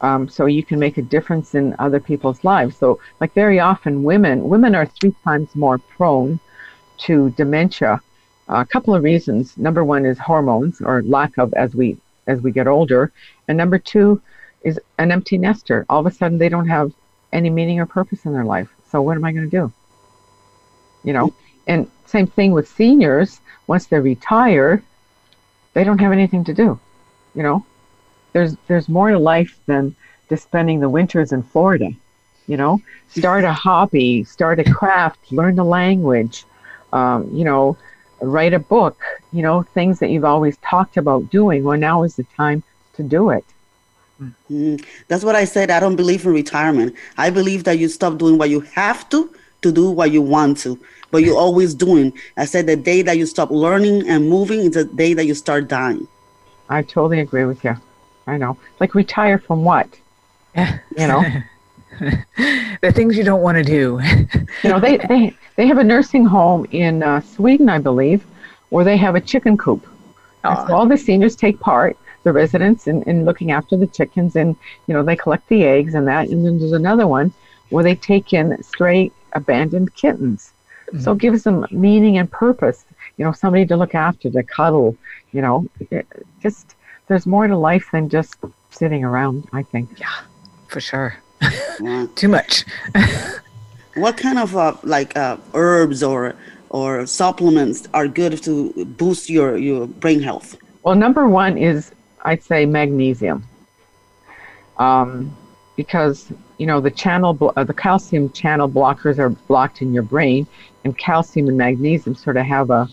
um, 0.02 0.28
so 0.28 0.48
you 0.48 0.64
can 0.64 0.80
make 0.80 0.98
a 0.98 1.02
difference 1.04 1.56
in 1.56 1.76
other 1.80 2.00
people's 2.00 2.44
lives. 2.44 2.76
So, 2.78 3.00
like 3.20 3.34
very 3.34 3.60
often, 3.60 4.04
women 4.04 4.50
women 4.50 4.76
are 4.76 4.86
three 4.86 5.16
times 5.24 5.56
more 5.56 5.78
prone 5.78 6.40
to 7.00 7.30
dementia. 7.32 8.02
a 8.48 8.66
couple 8.66 8.94
of 8.96 9.04
reasons. 9.04 9.58
Number 9.58 9.84
one 9.84 10.06
is 10.06 10.18
hormones 10.20 10.82
or 10.82 11.04
lack 11.04 11.38
of 11.38 11.54
as 11.54 11.76
we 11.76 11.98
as 12.28 12.42
we 12.42 12.52
get 12.52 12.68
older, 12.68 13.12
and 13.48 13.58
number 13.58 13.78
two 13.78 14.22
is 14.64 14.80
an 14.98 15.12
empty 15.12 15.38
nester. 15.38 15.86
All 15.90 16.00
of 16.00 16.06
a 16.06 16.12
sudden, 16.12 16.38
they 16.38 16.50
don't 16.50 16.68
have 16.68 16.92
any 17.32 17.50
meaning 17.50 17.80
or 17.80 17.86
purpose 17.86 18.26
in 18.26 18.34
their 18.34 18.46
life. 18.46 18.70
So 18.90 19.02
what 19.02 19.16
am 19.16 19.24
I 19.24 19.32
going 19.32 19.50
to 19.50 19.58
do? 19.58 19.72
You 21.04 21.14
know, 21.14 21.34
and 21.68 21.90
same 22.06 22.28
thing 22.28 22.52
with 22.52 22.68
seniors. 22.68 23.40
Once 23.68 23.88
they 23.88 24.00
retire, 24.00 24.84
they 25.74 25.84
don't 25.84 26.00
have 26.00 26.12
anything 26.12 26.44
to 26.46 26.54
do. 26.54 26.80
You 27.36 27.44
know, 27.44 27.66
there's 28.34 28.56
there's 28.68 28.90
more 28.90 29.12
to 29.12 29.20
life 29.20 29.60
than 29.66 29.96
just 30.30 30.44
spending 30.44 30.80
the 30.80 30.90
winters 30.90 31.32
in 31.32 31.44
Florida. 31.44 31.92
You 32.48 32.58
know, 32.58 32.82
start 33.08 33.44
a 33.44 33.54
hobby, 33.54 34.24
start 34.24 34.60
a 34.60 34.64
craft, 34.74 35.32
learn 35.32 35.56
the 35.56 35.64
language. 35.64 36.46
Um, 36.92 37.30
you 37.34 37.46
know, 37.46 37.78
write 38.20 38.54
a 38.54 38.60
book. 38.60 39.02
You 39.32 39.42
know, 39.44 39.64
things 39.64 40.00
that 40.00 40.10
you've 40.10 40.26
always 40.26 40.58
talked 40.58 40.98
about 40.98 41.30
doing. 41.30 41.64
Well, 41.64 41.78
now 41.78 42.04
is 42.04 42.16
the 42.16 42.26
time 42.36 42.64
to 42.94 43.04
do 43.04 43.30
it. 43.30 43.46
Mm, 44.52 44.84
that's 45.08 45.24
what 45.24 45.36
I 45.36 45.46
said. 45.46 45.72
I 45.72 45.80
don't 45.80 45.96
believe 45.96 46.26
in 46.26 46.34
retirement. 46.34 46.96
I 47.18 47.30
believe 47.30 47.64
that 47.64 47.80
you 47.80 47.88
stop 47.88 48.18
doing 48.18 48.38
what 48.38 48.50
you 48.50 48.60
have 48.62 49.10
to 49.10 49.34
to 49.62 49.72
do 49.72 49.90
what 49.92 50.12
you 50.12 50.22
want 50.22 50.58
to, 50.60 50.80
but 51.12 51.24
you're 51.24 51.38
always 51.38 51.74
doing. 51.74 52.14
I 52.38 52.46
said 52.46 52.68
the 52.68 52.76
day 52.76 53.02
that 53.04 53.18
you 53.18 53.26
stop 53.26 53.52
learning 53.52 54.08
and 54.08 54.30
moving 54.30 54.62
is 54.62 54.72
the 54.72 54.86
day 54.86 55.14
that 55.14 55.26
you 55.26 55.34
start 55.34 55.68
dying. 55.68 56.08
I 56.70 56.82
totally 56.82 57.20
agree 57.20 57.46
with 57.46 57.64
you. 57.64 57.76
I 58.28 58.38
know. 58.38 58.58
Like 58.80 58.96
retire 58.96 59.38
from 59.38 59.64
what? 59.64 59.88
Yeah. 60.56 60.80
You 60.98 61.08
know. 61.08 61.24
the 62.82 62.92
things 62.94 63.18
you 63.18 63.24
don't 63.24 63.42
want 63.42 63.58
to 63.58 63.64
do. 63.64 64.00
you 64.64 64.70
know, 64.70 64.80
they, 64.80 64.98
they, 64.98 65.36
they 65.56 65.68
have 65.68 65.78
a 65.78 65.84
nursing 65.84 66.26
home 66.26 66.66
in 66.72 67.04
uh, 67.04 67.22
Sweden, 67.22 67.70
I 67.70 67.80
believe, 67.80 68.26
where 68.70 68.86
they 68.86 68.98
have 68.98 69.16
a 69.16 69.22
chicken 69.22 69.58
coop. 69.58 69.86
And 70.44 70.68
so 70.68 70.74
all 70.74 70.88
the 70.88 70.98
seniors 70.98 71.36
take 71.36 71.60
part, 71.60 71.98
the 72.24 72.34
residents, 72.34 72.88
in, 72.88 73.04
in 73.04 73.26
looking 73.26 73.52
after 73.52 73.78
the 73.78 73.86
chickens, 73.86 74.36
and 74.36 74.56
you 74.88 74.94
know 74.94 75.04
they 75.04 75.16
collect 75.16 75.48
the 75.50 75.66
eggs 75.66 75.94
and 75.94 76.08
that. 76.08 76.30
And 76.30 76.44
then 76.44 76.58
there's 76.58 76.72
another 76.72 77.06
one 77.06 77.32
where 77.70 77.84
they 77.84 77.96
take 77.96 78.34
in 78.34 78.62
stray 78.64 79.12
abandoned 79.34 79.94
kittens. 79.96 80.54
So 81.00 81.14
it 81.14 81.20
gives 81.20 81.44
them 81.44 81.66
meaning 81.72 82.18
and 82.18 82.30
purpose. 82.30 82.84
You 83.18 83.24
know, 83.24 83.32
somebody 83.32 83.66
to 83.68 83.78
look 83.78 83.96
after, 83.96 84.30
to 84.30 84.44
cuddle. 84.44 84.98
You 85.32 85.42
know, 85.42 85.68
it, 85.90 86.06
just 86.42 86.76
there's 87.08 87.26
more 87.26 87.48
to 87.48 87.56
life 87.56 87.88
than 87.94 88.10
just 88.10 88.36
sitting 88.72 89.04
around. 89.06 89.48
I 89.54 89.64
think. 89.64 89.90
Yeah, 90.00 90.08
for 90.68 90.82
sure. 90.82 91.16
Wow. 91.80 92.08
Too 92.16 92.28
much. 92.28 92.66
What 93.96 94.16
kind 94.16 94.40
of 94.40 94.56
uh, 94.56 94.76
like 94.84 95.18
uh, 95.18 95.38
herbs 95.54 96.02
or 96.02 96.36
or 96.70 97.06
supplements 97.06 97.90
are 97.94 98.08
good 98.08 98.42
to 98.44 98.86
boost 98.86 99.30
your 99.30 99.58
your 99.58 99.88
brain 99.88 100.22
health? 100.22 100.56
Well, 100.84 100.96
number 100.96 101.28
one 101.28 101.58
is 101.58 101.92
I'd 102.24 102.42
say 102.42 102.66
magnesium, 102.66 103.44
um, 104.78 105.36
because 105.76 106.32
you 106.62 106.68
know 106.68 106.80
the 106.80 106.92
channel, 106.92 107.36
uh, 107.58 107.64
the 107.64 107.74
calcium 107.74 108.30
channel 108.34 108.70
blockers 108.70 109.18
are 109.18 109.30
blocked 109.30 109.82
in 109.82 109.96
your 109.96 110.04
brain, 110.04 110.46
and 110.84 110.96
calcium 110.96 111.48
and 111.48 111.58
magnesium 111.58 112.14
sort 112.14 112.38
of 112.38 112.46
have 112.46 112.70
a, 112.70 112.88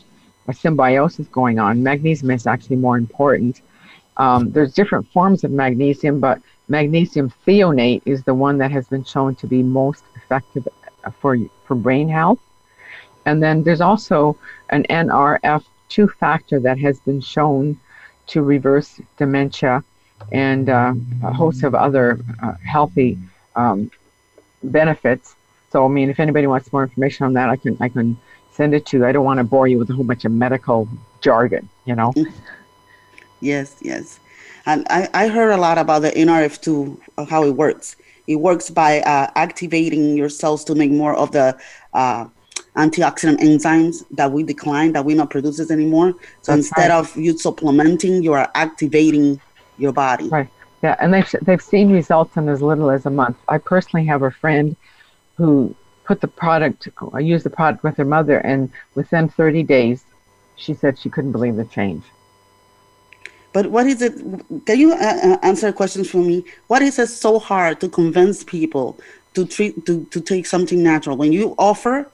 a 0.47 0.55
symbiosis 0.55 1.27
going 1.29 1.59
on. 1.59 1.83
Magnesium 1.83 2.31
is 2.31 2.47
actually 2.47 2.77
more 2.77 2.97
important. 2.97 3.61
Um, 4.17 4.53
there's 4.53 4.73
different 4.73 5.07
forms 5.13 5.45
of 5.45 5.51
magnesium, 5.51 6.19
but 6.19 6.41
magnesium 6.69 7.31
threonate 7.47 8.01
is 8.07 8.23
the 8.23 8.33
one 8.33 8.57
that 8.57 8.71
has 8.71 8.89
been 8.89 9.05
shown 9.05 9.35
to 9.35 9.47
be 9.47 9.63
most 9.63 10.03
effective 10.17 10.67
uh, 11.05 11.11
for 11.11 11.37
for 11.67 11.75
brain 11.75 12.09
health. 12.09 12.41
And 13.27 13.43
then 13.43 13.65
there's 13.65 13.83
also 13.83 14.39
an 14.71 14.85
NRF2 14.89 16.11
factor 16.15 16.59
that 16.61 16.79
has 16.79 17.01
been 17.01 17.21
shown 17.21 17.79
to 18.29 18.41
reverse 18.41 18.99
dementia 19.19 19.85
and 20.33 20.71
uh, 20.71 20.95
a 21.23 21.35
host 21.35 21.65
of 21.65 21.75
other 21.75 22.19
uh, 22.43 22.55
healthy 22.65 23.19
um, 23.59 23.91
benefits. 24.63 25.35
So, 25.71 25.85
I 25.85 25.89
mean, 25.89 26.09
if 26.09 26.19
anybody 26.21 26.47
wants 26.47 26.73
more 26.73 26.85
information 26.85 27.27
on 27.27 27.33
that, 27.35 27.51
I 27.51 27.57
can 27.57 27.77
I 27.81 27.89
can 27.89 28.17
send 28.53 28.75
it 28.75 28.87
to 28.87 28.99
you. 28.99 29.07
I 29.07 29.13
don't 29.13 29.25
want 29.25 29.39
to 29.39 29.45
bore 29.45 29.69
you 29.69 29.79
with 29.79 29.91
a 29.91 29.95
whole 29.95 30.05
bunch 30.05 30.25
of 30.25 30.33
medical 30.33 30.89
jargon, 31.21 31.69
you 31.85 31.95
know. 31.95 32.13
Yes, 33.41 33.77
yes. 33.81 34.19
And 34.67 34.85
I, 34.91 35.09
I 35.15 35.29
heard 35.29 35.53
a 35.53 35.57
lot 35.57 35.79
about 35.79 36.03
the 36.03 36.11
NRF2, 36.11 36.99
uh, 37.17 37.25
how 37.25 37.45
it 37.45 37.53
works. 37.53 37.95
It 38.27 38.37
works 38.37 38.69
by 38.69 39.01
uh, 39.01 39.31
activating 39.37 40.17
your 40.17 40.29
cells 40.29 40.65
to 40.65 40.75
make 40.75 40.91
more 40.91 41.15
of 41.15 41.31
the 41.31 41.57
uh, 41.95 42.27
antioxidant 42.77 43.39
enzymes 43.39 44.05
that 44.11 44.31
we 44.31 44.43
decline, 44.43 44.93
that 44.93 45.05
we 45.05 45.15
not 45.15 45.31
produces 45.31 45.71
anymore. 45.71 46.15
So 46.43 46.53
That's 46.53 46.67
instead 46.67 46.91
right. 46.91 46.99
of 46.99 47.17
you 47.17 47.39
supplementing, 47.39 48.23
you 48.23 48.33
are 48.33 48.51
activating 48.55 49.41
your 49.79 49.93
body. 49.93 50.29
Right. 50.29 50.49
Yeah, 50.83 50.97
and 51.01 51.13
they've 51.13 51.35
they've 51.43 51.63
seen 51.63 51.93
results 51.93 52.37
in 52.37 52.49
as 52.49 52.63
little 52.63 52.91
as 52.91 53.05
a 53.07 53.11
month. 53.11 53.37
I 53.49 53.59
personally 53.59 54.07
have 54.07 54.23
a 54.23 54.31
friend 54.31 54.77
who 55.37 55.75
put 56.09 56.21
the 56.23 56.29
product, 56.29 56.89
I 57.13 57.21
used 57.21 57.45
the 57.45 57.51
product 57.51 57.85
with 57.85 57.97
her 57.99 58.05
mother, 58.05 58.39
and 58.39 58.71
within 58.95 59.29
30 59.29 59.63
days, 59.63 60.05
she 60.57 60.73
said 60.73 60.99
she 60.99 61.11
couldn't 61.11 61.33
believe 61.33 61.57
the 61.57 61.67
change. 61.67 62.03
But 63.53 63.71
what 63.71 63.87
is 63.87 64.01
it? 64.01 64.15
Can 64.67 64.79
you 64.79 64.93
uh, 64.93 64.97
uh, 64.97 65.39
answer 65.43 65.71
questions 65.73 66.11
for 66.11 66.19
me? 66.19 66.45
What 66.69 66.81
is 66.83 66.99
it 66.99 67.09
so 67.09 67.39
hard 67.39 67.81
to 67.81 67.89
convince 67.89 68.43
people 68.43 68.99
to 69.35 69.45
treat 69.47 69.85
to, 69.87 70.05
to 70.07 70.21
take 70.21 70.47
something 70.47 70.83
natural? 70.83 71.17
When 71.17 71.33
you 71.33 71.55
offer 71.59 72.11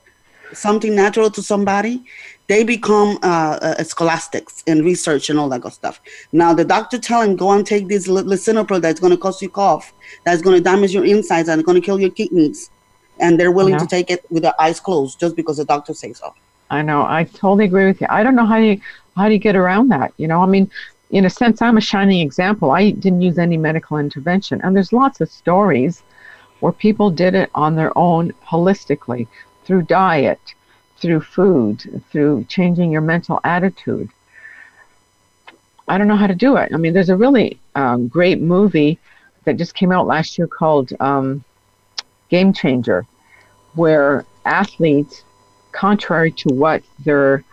something 0.52 0.94
natural 0.94 1.30
to 1.30 1.42
somebody, 1.42 2.04
they 2.46 2.62
become 2.62 3.18
uh, 3.22 3.58
uh, 3.62 3.82
scholastics 3.84 4.62
in 4.66 4.84
research 4.84 5.30
and 5.30 5.38
all 5.38 5.48
that 5.48 5.62
good 5.62 5.72
stuff. 5.72 6.00
Now 6.32 6.52
the 6.52 6.64
doctor 6.64 6.98
tell 6.98 7.22
him 7.22 7.36
go 7.36 7.52
and 7.52 7.66
take 7.66 7.88
this 7.88 8.06
lisinopril 8.06 8.80
that's 8.80 9.00
going 9.00 9.12
to 9.12 9.16
cause 9.16 9.40
you 9.40 9.48
cough, 9.48 9.92
that's 10.24 10.42
going 10.42 10.56
to 10.56 10.62
damage 10.62 10.92
your 10.92 11.04
insides 11.04 11.48
and 11.48 11.64
going 11.64 11.80
to 11.80 11.84
kill 11.84 12.00
your 12.00 12.10
kidneys, 12.10 12.70
and 13.20 13.38
they're 13.38 13.52
willing 13.52 13.78
to 13.78 13.86
take 13.86 14.10
it 14.10 14.24
with 14.30 14.42
their 14.42 14.60
eyes 14.60 14.80
closed 14.80 15.18
just 15.18 15.36
because 15.36 15.56
the 15.56 15.64
doctor 15.64 15.94
says 15.94 16.18
so. 16.18 16.34
I 16.70 16.82
know. 16.82 17.02
I 17.02 17.24
totally 17.24 17.66
agree 17.66 17.86
with 17.86 18.00
you. 18.00 18.06
I 18.10 18.22
don't 18.22 18.34
know 18.34 18.46
how 18.46 18.56
you 18.56 18.80
how 19.16 19.28
do 19.28 19.34
you 19.34 19.38
get 19.38 19.56
around 19.56 19.88
that. 19.90 20.12
You 20.16 20.28
know, 20.28 20.42
I 20.42 20.46
mean, 20.46 20.70
in 21.10 21.24
a 21.24 21.30
sense, 21.30 21.62
I'm 21.62 21.76
a 21.76 21.80
shining 21.80 22.20
example. 22.20 22.72
I 22.72 22.90
didn't 22.90 23.22
use 23.22 23.38
any 23.38 23.56
medical 23.56 23.98
intervention, 23.98 24.60
and 24.62 24.74
there's 24.74 24.92
lots 24.92 25.20
of 25.20 25.30
stories 25.30 26.02
where 26.60 26.72
people 26.72 27.10
did 27.10 27.34
it 27.34 27.50
on 27.54 27.76
their 27.76 27.96
own 27.96 28.32
holistically 28.44 29.28
through 29.64 29.82
diet, 29.82 30.40
through 31.04 31.20
food, 31.20 32.02
through 32.10 32.46
changing 32.48 32.90
your 32.90 33.02
mental 33.02 33.38
attitude. 33.44 34.08
I 35.86 35.98
don't 35.98 36.08
know 36.08 36.16
how 36.16 36.26
to 36.26 36.34
do 36.34 36.56
it. 36.56 36.72
I 36.72 36.78
mean, 36.78 36.94
there's 36.94 37.10
a 37.10 37.16
really 37.16 37.60
um, 37.74 38.08
great 38.08 38.40
movie 38.40 38.98
that 39.44 39.58
just 39.58 39.74
came 39.74 39.92
out 39.92 40.06
last 40.06 40.38
year 40.38 40.46
called 40.46 40.94
um, 41.00 41.44
Game 42.30 42.54
Changer, 42.54 43.04
where 43.74 44.24
athletes, 44.46 45.24
contrary 45.72 46.32
to 46.32 46.48
what 46.48 46.82
their 47.04 47.44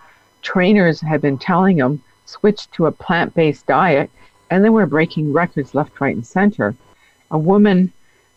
trainers 0.41 1.01
had 1.01 1.19
been 1.19 1.37
telling 1.37 1.75
them, 1.75 2.01
switched 2.25 2.71
to 2.71 2.85
a 2.85 2.91
plant 2.91 3.35
based 3.35 3.65
diet 3.65 4.09
and 4.49 4.63
they 4.63 4.69
were 4.69 4.85
breaking 4.85 5.33
records 5.33 5.75
left, 5.75 5.99
right, 5.99 6.15
and 6.15 6.25
center. 6.25 6.73
A 7.31 7.37
woman 7.37 7.91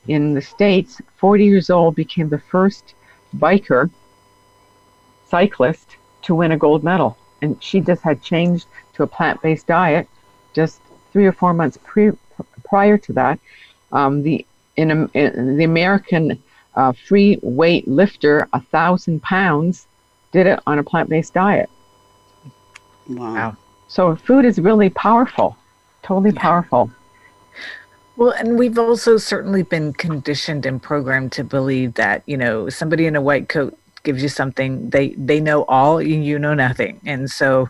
in 0.09 0.35
the 0.35 0.43
States, 0.43 1.01
40 1.19 1.45
years 1.45 1.71
old, 1.71 1.95
became 1.95 2.31
the 2.31 2.39
first 2.39 2.95
biker 3.37 3.91
cyclist 5.27 5.97
to 6.23 6.35
win 6.35 6.53
a 6.53 6.57
gold 6.57 6.83
medal. 6.83 7.17
And 7.43 7.63
she 7.63 7.81
just 7.81 8.03
had 8.03 8.23
changed 8.23 8.67
to 8.95 9.03
a 9.03 9.07
plant 9.07 9.43
based 9.43 9.67
diet 9.67 10.09
just 10.55 10.81
three 11.13 11.27
or 11.27 11.33
four 11.33 11.53
months 11.53 11.79
pre- 11.85 12.13
prior 12.65 12.97
to 12.99 13.13
that. 13.13 13.39
Um, 13.93 14.23
the, 14.23 14.45
in, 14.77 15.09
in, 15.15 15.57
the 15.57 15.65
American 15.65 16.43
uh, 16.75 16.93
free 16.93 17.39
weight 17.43 17.87
lifter, 17.87 18.49
a 18.53 18.61
thousand 18.61 19.23
pounds, 19.23 19.87
did 20.33 20.47
it 20.47 20.61
on 20.67 20.79
a 20.79 20.83
plant 20.83 21.09
based 21.09 21.35
diet. 21.35 21.69
Wow. 23.09 23.35
wow. 23.35 23.57
So 23.89 24.17
food 24.17 24.45
is 24.45 24.59
really 24.59 24.91
powerful, 24.91 25.57
totally 26.03 26.33
yeah. 26.35 26.41
powerful. 26.41 26.91
Well, 28.17 28.31
and 28.31 28.59
we've 28.59 28.79
also 28.79 29.17
certainly 29.17 29.63
been 29.63 29.93
conditioned 29.93 30.67
and 30.67 30.81
programmed 30.81 31.33
to 31.33 31.45
believe 31.45 31.95
that, 31.95 32.23
you 32.27 32.37
know, 32.37 32.69
somebody 32.69 33.07
in 33.07 33.17
a 33.17 33.21
white 33.21 33.49
coat 33.49 33.77
gives 34.05 34.23
you 34.23 34.29
something 34.29 34.89
they 34.91 35.09
they 35.11 35.41
know 35.41 35.65
all 35.65 35.99
and 35.99 36.25
you 36.25 36.39
know 36.39 36.55
nothing. 36.55 37.01
And 37.05 37.31
so 37.31 37.69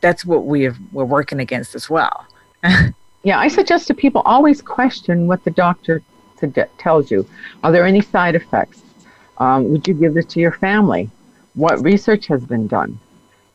that's 0.00 0.24
what 0.24 0.46
we 0.46 0.62
have, 0.64 0.76
we're 0.92 1.04
working 1.04 1.40
against 1.40 1.74
as 1.74 1.88
well. 1.88 2.26
Yeah 3.22 3.40
i 3.40 3.48
suggest 3.48 3.88
to 3.88 3.94
people 3.94 4.22
always 4.24 4.62
question 4.62 5.26
what 5.26 5.42
the 5.42 5.50
doctor 5.50 6.00
tells 6.78 7.10
you. 7.10 7.26
Are 7.64 7.72
there 7.72 7.86
any 7.86 8.00
side 8.00 8.34
effects? 8.34 8.82
Um, 9.38 9.70
would 9.70 9.86
you 9.88 9.94
give 9.94 10.14
this 10.14 10.26
to 10.26 10.40
your 10.40 10.52
family? 10.52 11.10
What 11.54 11.82
research 11.82 12.26
has 12.26 12.44
been 12.44 12.66
done? 12.66 12.98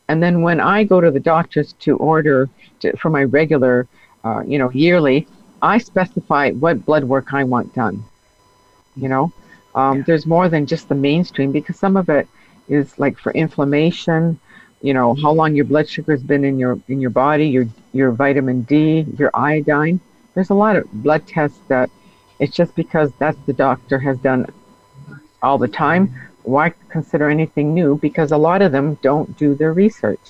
And 0.08 0.22
then 0.22 0.42
when 0.42 0.60
I 0.60 0.84
go 0.84 1.00
to 1.00 1.10
the 1.10 1.20
doctors 1.20 1.72
to 1.80 1.96
order 1.96 2.48
to, 2.80 2.96
for 2.96 3.08
my 3.10 3.24
regular, 3.24 3.86
uh, 4.24 4.42
you 4.46 4.58
know, 4.58 4.70
yearly, 4.72 5.26
I 5.62 5.78
specify 5.78 6.50
what 6.50 6.84
blood 6.84 7.04
work 7.04 7.32
I 7.32 7.44
want 7.44 7.74
done. 7.74 8.04
You 8.96 9.08
know, 9.08 9.32
um, 9.74 9.98
yeah. 9.98 10.04
there's 10.06 10.26
more 10.26 10.48
than 10.48 10.66
just 10.66 10.88
the 10.88 10.94
mainstream 10.94 11.52
because 11.52 11.78
some 11.78 11.96
of 11.96 12.08
it 12.08 12.28
is 12.68 12.98
like 12.98 13.18
for 13.18 13.32
inflammation. 13.32 14.38
You 14.80 14.94
know, 14.94 15.14
how 15.14 15.30
long 15.32 15.54
your 15.54 15.64
blood 15.64 15.88
sugar 15.88 16.12
has 16.12 16.22
been 16.22 16.44
in 16.44 16.58
your 16.58 16.78
in 16.88 17.00
your 17.00 17.10
body, 17.10 17.46
your 17.46 17.68
your 17.92 18.10
vitamin 18.10 18.62
D, 18.62 19.06
your 19.18 19.30
iodine. 19.34 20.00
There's 20.34 20.50
a 20.50 20.54
lot 20.54 20.76
of 20.76 20.90
blood 20.92 21.26
tests 21.26 21.60
that 21.68 21.90
it's 22.38 22.54
just 22.54 22.74
because 22.74 23.12
that's 23.18 23.38
the 23.46 23.52
doctor 23.52 23.98
has 23.98 24.18
done 24.18 24.46
all 25.42 25.58
the 25.58 25.68
time 25.68 26.12
why 26.44 26.72
consider 26.88 27.28
anything 27.28 27.74
new? 27.74 27.96
Because 27.98 28.32
a 28.32 28.36
lot 28.36 28.62
of 28.62 28.72
them 28.72 28.98
don't 29.02 29.36
do 29.38 29.54
their 29.54 29.72
research. 29.72 30.20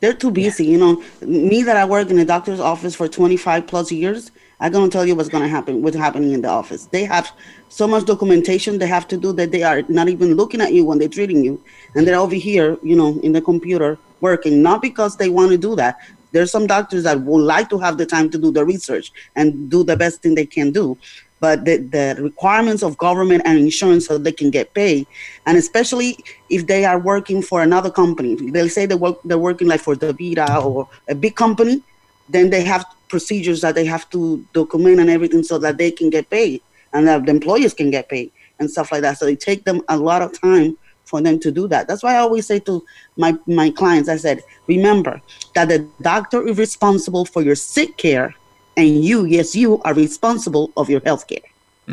They're 0.00 0.14
too 0.14 0.30
busy. 0.30 0.66
You 0.66 0.78
know, 0.78 1.04
me 1.20 1.62
that 1.62 1.76
I 1.76 1.84
work 1.84 2.10
in 2.10 2.18
a 2.18 2.24
doctor's 2.24 2.60
office 2.60 2.94
for 2.94 3.06
25 3.06 3.66
plus 3.66 3.92
years, 3.92 4.30
I'm 4.60 4.72
going 4.72 4.88
to 4.88 4.92
tell 4.92 5.06
you 5.06 5.14
what's 5.14 5.30
going 5.30 5.42
to 5.42 5.48
happen, 5.48 5.82
what's 5.82 5.96
happening 5.96 6.32
in 6.32 6.42
the 6.42 6.48
office. 6.48 6.86
They 6.86 7.04
have 7.04 7.32
so 7.68 7.88
much 7.88 8.04
documentation 8.04 8.78
they 8.78 8.86
have 8.86 9.08
to 9.08 9.16
do 9.16 9.32
that 9.32 9.52
they 9.52 9.62
are 9.62 9.82
not 9.88 10.08
even 10.08 10.34
looking 10.34 10.60
at 10.60 10.74
you 10.74 10.84
when 10.84 10.98
they're 10.98 11.08
treating 11.08 11.42
you. 11.42 11.62
And 11.94 12.06
they're 12.06 12.18
over 12.18 12.34
here, 12.34 12.76
you 12.82 12.94
know, 12.94 13.18
in 13.20 13.32
the 13.32 13.40
computer 13.40 13.98
working, 14.20 14.62
not 14.62 14.82
because 14.82 15.16
they 15.16 15.30
want 15.30 15.50
to 15.52 15.58
do 15.58 15.74
that. 15.76 15.98
There's 16.32 16.50
some 16.50 16.66
doctors 16.66 17.04
that 17.04 17.22
would 17.22 17.42
like 17.42 17.70
to 17.70 17.78
have 17.78 17.96
the 17.96 18.06
time 18.06 18.30
to 18.30 18.38
do 18.38 18.52
the 18.52 18.64
research 18.64 19.12
and 19.34 19.70
do 19.70 19.82
the 19.82 19.96
best 19.96 20.22
thing 20.22 20.34
they 20.34 20.46
can 20.46 20.70
do 20.70 20.96
but 21.40 21.64
the, 21.64 21.78
the 21.78 22.22
requirements 22.22 22.82
of 22.82 22.96
government 22.98 23.42
and 23.46 23.58
insurance 23.58 24.06
so 24.06 24.18
they 24.18 24.30
can 24.30 24.50
get 24.50 24.72
paid 24.74 25.06
and 25.46 25.56
especially 25.56 26.18
if 26.50 26.66
they 26.66 26.84
are 26.84 26.98
working 26.98 27.42
for 27.42 27.62
another 27.62 27.90
company 27.90 28.34
they 28.50 28.68
say 28.68 28.86
they 28.86 28.94
work 28.94 29.18
they're 29.24 29.38
working 29.38 29.66
like 29.66 29.80
for 29.80 29.94
DaVita 29.94 30.62
or 30.64 30.88
a 31.08 31.14
big 31.14 31.34
company 31.34 31.82
then 32.30 32.50
they 32.50 32.62
have 32.62 32.84
procedures 33.08 33.60
that 33.60 33.74
they 33.74 33.84
have 33.84 34.08
to 34.10 34.44
document 34.52 35.00
and 35.00 35.10
everything 35.10 35.42
so 35.42 35.58
that 35.58 35.78
they 35.78 35.90
can 35.90 36.10
get 36.10 36.28
paid 36.30 36.62
and 36.92 37.06
that 37.06 37.24
the 37.24 37.30
employers 37.30 37.74
can 37.74 37.90
get 37.90 38.08
paid 38.08 38.30
and 38.58 38.70
stuff 38.70 38.92
like 38.92 39.02
that 39.02 39.18
so 39.18 39.26
it 39.26 39.40
take 39.40 39.64
them 39.64 39.82
a 39.88 39.96
lot 39.96 40.22
of 40.22 40.38
time 40.40 40.76
for 41.04 41.20
them 41.20 41.40
to 41.40 41.50
do 41.50 41.66
that 41.66 41.88
that's 41.88 42.02
why 42.04 42.14
i 42.14 42.18
always 42.18 42.46
say 42.46 42.60
to 42.60 42.84
my 43.16 43.36
my 43.46 43.68
clients 43.70 44.08
i 44.08 44.16
said 44.16 44.40
remember 44.68 45.20
that 45.56 45.68
the 45.68 45.88
doctor 46.02 46.46
is 46.46 46.56
responsible 46.56 47.24
for 47.24 47.42
your 47.42 47.56
sick 47.56 47.96
care 47.96 48.34
and 48.76 49.04
you, 49.04 49.24
yes, 49.24 49.54
you 49.54 49.80
are 49.82 49.94
responsible 49.94 50.72
of 50.76 50.88
your 50.88 51.02
health 51.04 51.26
care. 51.26 51.46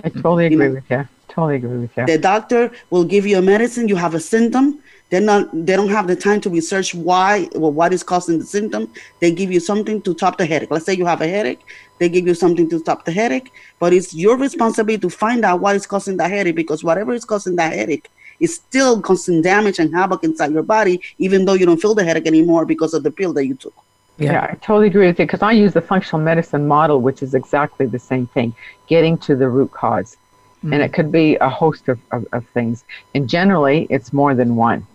I 0.03 0.09
totally 0.09 0.45
agree 0.45 0.57
you 0.57 0.69
know, 0.69 0.75
with 0.75 0.89
you. 0.89 1.07
Totally 1.27 1.55
agree 1.57 1.77
with 1.79 1.97
you. 1.97 2.05
The 2.05 2.17
doctor 2.17 2.71
will 2.89 3.03
give 3.03 3.25
you 3.25 3.37
a 3.37 3.41
medicine. 3.41 3.87
You 3.87 3.95
have 3.95 4.15
a 4.15 4.19
symptom. 4.19 4.81
They're 5.09 5.21
not. 5.21 5.49
They 5.53 5.75
don't 5.75 5.89
have 5.89 6.07
the 6.07 6.15
time 6.15 6.41
to 6.41 6.49
research 6.49 6.93
why 6.93 7.47
or 7.55 7.71
what 7.71 7.93
is 7.93 8.03
causing 8.03 8.39
the 8.39 8.45
symptom. 8.45 8.91
They 9.21 9.31
give 9.31 9.51
you 9.51 9.59
something 9.59 10.01
to 10.01 10.13
stop 10.13 10.37
the 10.37 10.45
headache. 10.45 10.69
Let's 10.69 10.85
say 10.85 10.93
you 10.93 11.05
have 11.05 11.21
a 11.21 11.27
headache. 11.27 11.61
They 11.99 12.09
give 12.09 12.27
you 12.27 12.33
something 12.33 12.69
to 12.69 12.79
stop 12.79 13.05
the 13.05 13.11
headache. 13.11 13.51
But 13.79 13.93
it's 13.93 14.13
your 14.13 14.37
responsibility 14.37 15.01
to 15.01 15.09
find 15.09 15.45
out 15.45 15.61
what 15.61 15.75
is 15.75 15.87
causing 15.87 16.17
the 16.17 16.27
headache 16.27 16.55
because 16.55 16.83
whatever 16.83 17.13
is 17.13 17.23
causing 17.23 17.55
that 17.55 17.73
headache 17.73 18.09
is 18.39 18.55
still 18.55 19.01
causing 19.01 19.41
damage 19.41 19.79
and 19.79 19.93
havoc 19.95 20.23
inside 20.23 20.51
your 20.51 20.63
body, 20.63 21.01
even 21.17 21.45
though 21.45 21.53
you 21.53 21.65
don't 21.65 21.81
feel 21.81 21.95
the 21.95 22.03
headache 22.03 22.27
anymore 22.27 22.65
because 22.65 22.93
of 22.93 23.03
the 23.03 23.11
pill 23.11 23.33
that 23.33 23.45
you 23.45 23.55
took. 23.55 23.73
Yeah. 24.17 24.31
yeah, 24.33 24.47
I 24.51 24.55
totally 24.55 24.87
agree 24.87 25.07
with 25.07 25.19
you 25.19 25.25
because 25.25 25.43
I 25.43 25.51
use 25.51 25.73
the 25.73 25.81
functional 25.81 26.23
medicine 26.23 26.67
model, 26.67 27.01
which 27.01 27.21
is 27.21 27.35
exactly 27.35 27.85
the 27.85 27.99
same 27.99 28.27
thing, 28.27 28.53
getting 28.87 29.17
to 29.19 29.35
the 29.35 29.47
root 29.47 29.71
because 29.71 30.17
mm-hmm. 30.57 30.73
And 30.73 30.81
it 30.81 30.91
could 30.91 31.11
be 31.11 31.35
a 31.35 31.49
host 31.49 31.87
of, 31.87 31.99
of, 32.11 32.25
of 32.33 32.45
things. 32.47 32.83
And 33.13 33.29
generally, 33.29 33.85
it's 33.89 34.11
more 34.11 34.33
than 34.33 34.55
one. 34.55 34.85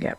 Yep. 0.00 0.18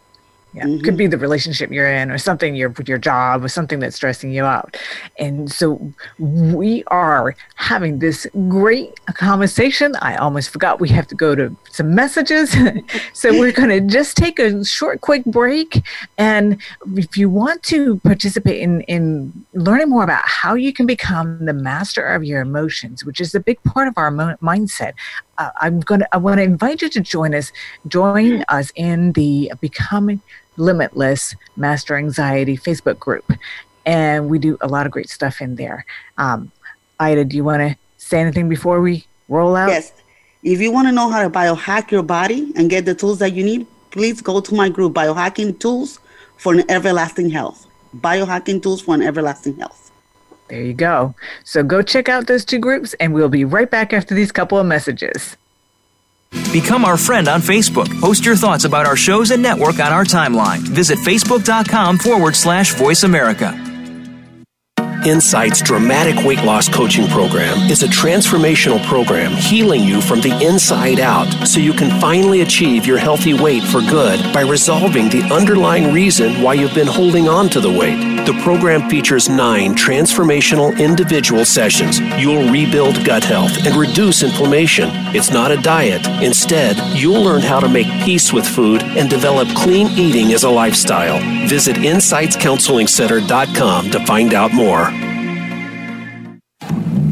Yeah, 0.53 0.65
mm-hmm. 0.65 0.83
could 0.83 0.97
be 0.97 1.07
the 1.07 1.17
relationship 1.17 1.71
you're 1.71 1.89
in, 1.89 2.11
or 2.11 2.17
something 2.17 2.55
your 2.55 2.73
your 2.85 2.97
job, 2.97 3.41
or 3.41 3.47
something 3.47 3.79
that's 3.79 3.95
stressing 3.95 4.33
you 4.33 4.43
out. 4.43 4.75
And 5.17 5.49
so 5.49 5.93
we 6.19 6.83
are 6.87 7.35
having 7.55 7.99
this 7.99 8.27
great 8.49 8.93
conversation. 9.13 9.95
I 10.01 10.17
almost 10.17 10.49
forgot 10.49 10.81
we 10.81 10.89
have 10.89 11.07
to 11.07 11.15
go 11.15 11.35
to 11.35 11.55
some 11.69 11.95
messages, 11.95 12.53
so 13.13 13.31
we're 13.31 13.53
going 13.53 13.69
to 13.69 13.79
just 13.79 14.17
take 14.17 14.39
a 14.39 14.65
short, 14.65 14.99
quick 14.99 15.23
break. 15.23 15.83
And 16.17 16.61
if 16.97 17.15
you 17.15 17.29
want 17.29 17.63
to 17.63 17.99
participate 17.99 18.59
in 18.59 18.81
in 18.81 19.45
learning 19.53 19.87
more 19.87 20.03
about 20.03 20.23
how 20.25 20.55
you 20.55 20.73
can 20.73 20.85
become 20.85 21.45
the 21.45 21.53
master 21.53 22.05
of 22.05 22.25
your 22.25 22.41
emotions, 22.41 23.05
which 23.05 23.21
is 23.21 23.33
a 23.33 23.39
big 23.39 23.63
part 23.63 23.87
of 23.87 23.93
our 23.95 24.11
mo- 24.11 24.35
mindset, 24.41 24.95
uh, 25.41 25.51
I'm 25.59 25.79
going 25.79 26.01
to 26.01 26.15
I 26.15 26.17
want 26.17 26.37
to 26.37 26.43
invite 26.43 26.81
you 26.81 26.89
to 26.89 27.01
join 27.01 27.33
us 27.33 27.51
join 27.87 28.43
us 28.49 28.71
in 28.75 29.13
the 29.13 29.51
becoming 29.59 30.21
limitless 30.57 31.35
master 31.55 31.97
anxiety 31.97 32.57
Facebook 32.57 32.99
group 32.99 33.25
and 33.85 34.29
we 34.29 34.37
do 34.39 34.57
a 34.61 34.67
lot 34.67 34.85
of 34.85 34.91
great 34.91 35.09
stuff 35.09 35.41
in 35.41 35.55
there. 35.55 35.85
Um, 36.17 36.51
Ida, 36.99 37.25
do 37.25 37.35
you 37.35 37.43
want 37.43 37.61
to 37.61 37.75
say 37.97 38.19
anything 38.19 38.47
before 38.49 38.81
we 38.81 39.05
roll 39.27 39.55
out? 39.55 39.69
Yes. 39.69 39.93
If 40.43 40.59
you 40.59 40.71
want 40.71 40.87
to 40.87 40.91
know 40.91 41.09
how 41.09 41.21
to 41.21 41.29
biohack 41.29 41.91
your 41.91 42.03
body 42.03 42.51
and 42.55 42.69
get 42.69 42.85
the 42.85 42.95
tools 42.95 43.19
that 43.19 43.33
you 43.33 43.43
need, 43.43 43.65
please 43.91 44.21
go 44.21 44.39
to 44.41 44.55
my 44.55 44.69
group, 44.69 44.93
Biohacking 44.93 45.59
Tools 45.59 45.99
for 46.37 46.53
an 46.53 46.69
Everlasting 46.69 47.29
Health. 47.29 47.67
Biohacking 47.95 48.61
Tools 48.61 48.81
for 48.81 48.95
an 48.95 49.01
Everlasting 49.01 49.57
Health. 49.57 49.80
There 50.51 50.61
you 50.61 50.73
go. 50.73 51.15
So 51.45 51.63
go 51.63 51.81
check 51.81 52.09
out 52.09 52.27
those 52.27 52.43
two 52.43 52.59
groups, 52.59 52.93
and 52.95 53.13
we'll 53.13 53.29
be 53.29 53.45
right 53.45 53.71
back 53.71 53.93
after 53.93 54.13
these 54.13 54.33
couple 54.33 54.57
of 54.57 54.65
messages. 54.65 55.37
Become 56.51 56.83
our 56.83 56.97
friend 56.97 57.29
on 57.29 57.39
Facebook. 57.39 57.87
Post 58.01 58.25
your 58.25 58.35
thoughts 58.35 58.65
about 58.65 58.85
our 58.85 58.97
shows 58.97 59.31
and 59.31 59.41
network 59.41 59.79
on 59.79 59.93
our 59.93 60.03
timeline. 60.03 60.59
Visit 60.59 60.99
facebook.com 60.99 61.99
forward 61.99 62.35
slash 62.35 62.73
voice 62.73 63.03
America. 63.03 63.70
Insight's 65.05 65.61
dramatic 65.61 66.23
weight 66.23 66.43
loss 66.43 66.69
coaching 66.69 67.07
program 67.07 67.57
is 67.71 67.81
a 67.81 67.87
transformational 67.87 68.85
program 68.85 69.31
healing 69.31 69.83
you 69.83 69.99
from 69.99 70.21
the 70.21 70.31
inside 70.45 70.99
out 70.99 71.25
so 71.47 71.59
you 71.59 71.73
can 71.73 71.99
finally 71.99 72.41
achieve 72.41 72.85
your 72.85 72.99
healthy 72.99 73.33
weight 73.33 73.63
for 73.63 73.81
good 73.81 74.21
by 74.31 74.41
resolving 74.41 75.09
the 75.09 75.23
underlying 75.33 75.91
reason 75.91 76.43
why 76.43 76.53
you've 76.53 76.75
been 76.75 76.85
holding 76.85 77.27
on 77.27 77.49
to 77.49 77.59
the 77.59 77.69
weight. 77.69 77.97
The 78.27 78.39
program 78.43 78.87
features 78.87 79.27
nine 79.27 79.73
transformational 79.73 80.77
individual 80.77 81.45
sessions. 81.45 81.99
You'll 82.21 82.51
rebuild 82.51 83.03
gut 83.03 83.23
health 83.23 83.65
and 83.65 83.75
reduce 83.75 84.21
inflammation. 84.21 84.89
It's 85.15 85.31
not 85.31 85.51
a 85.51 85.57
diet. 85.57 86.05
Instead, 86.21 86.77
you'll 86.95 87.23
learn 87.23 87.41
how 87.41 87.59
to 87.59 87.67
make 87.67 87.87
peace 88.03 88.31
with 88.31 88.45
food 88.47 88.83
and 88.83 89.09
develop 89.09 89.47
clean 89.55 89.87
eating 89.97 90.33
as 90.33 90.43
a 90.43 90.49
lifestyle. 90.49 91.19
Visit 91.47 91.77
InsightsCounselingCenter.com 91.77 93.89
to 93.89 94.05
find 94.05 94.35
out 94.35 94.53
more. 94.53 94.90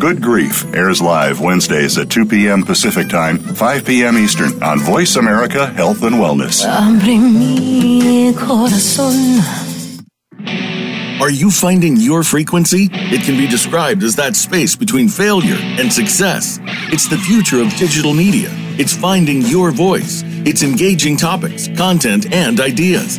Good 0.00 0.22
Grief 0.22 0.64
airs 0.74 1.02
live 1.02 1.40
Wednesdays 1.40 1.98
at 1.98 2.08
2 2.08 2.24
p.m. 2.24 2.62
Pacific 2.62 3.10
Time, 3.10 3.38
5 3.38 3.84
p.m. 3.84 4.16
Eastern 4.16 4.62
on 4.62 4.80
Voice 4.80 5.16
America 5.16 5.66
Health 5.66 6.04
and 6.04 6.16
Wellness. 6.16 6.64
Are 11.20 11.30
you 11.30 11.50
finding 11.50 11.98
your 11.98 12.22
frequency? 12.22 12.88
It 12.90 13.26
can 13.26 13.36
be 13.36 13.46
described 13.46 14.02
as 14.02 14.16
that 14.16 14.36
space 14.36 14.74
between 14.74 15.06
failure 15.06 15.58
and 15.60 15.92
success. 15.92 16.58
It's 16.90 17.06
the 17.06 17.18
future 17.18 17.60
of 17.60 17.68
digital 17.76 18.14
media. 18.14 18.48
It's 18.78 18.96
finding 18.96 19.42
your 19.42 19.70
voice. 19.70 20.22
It's 20.46 20.62
engaging 20.62 21.18
topics, 21.18 21.68
content, 21.76 22.32
and 22.32 22.58
ideas. 22.58 23.18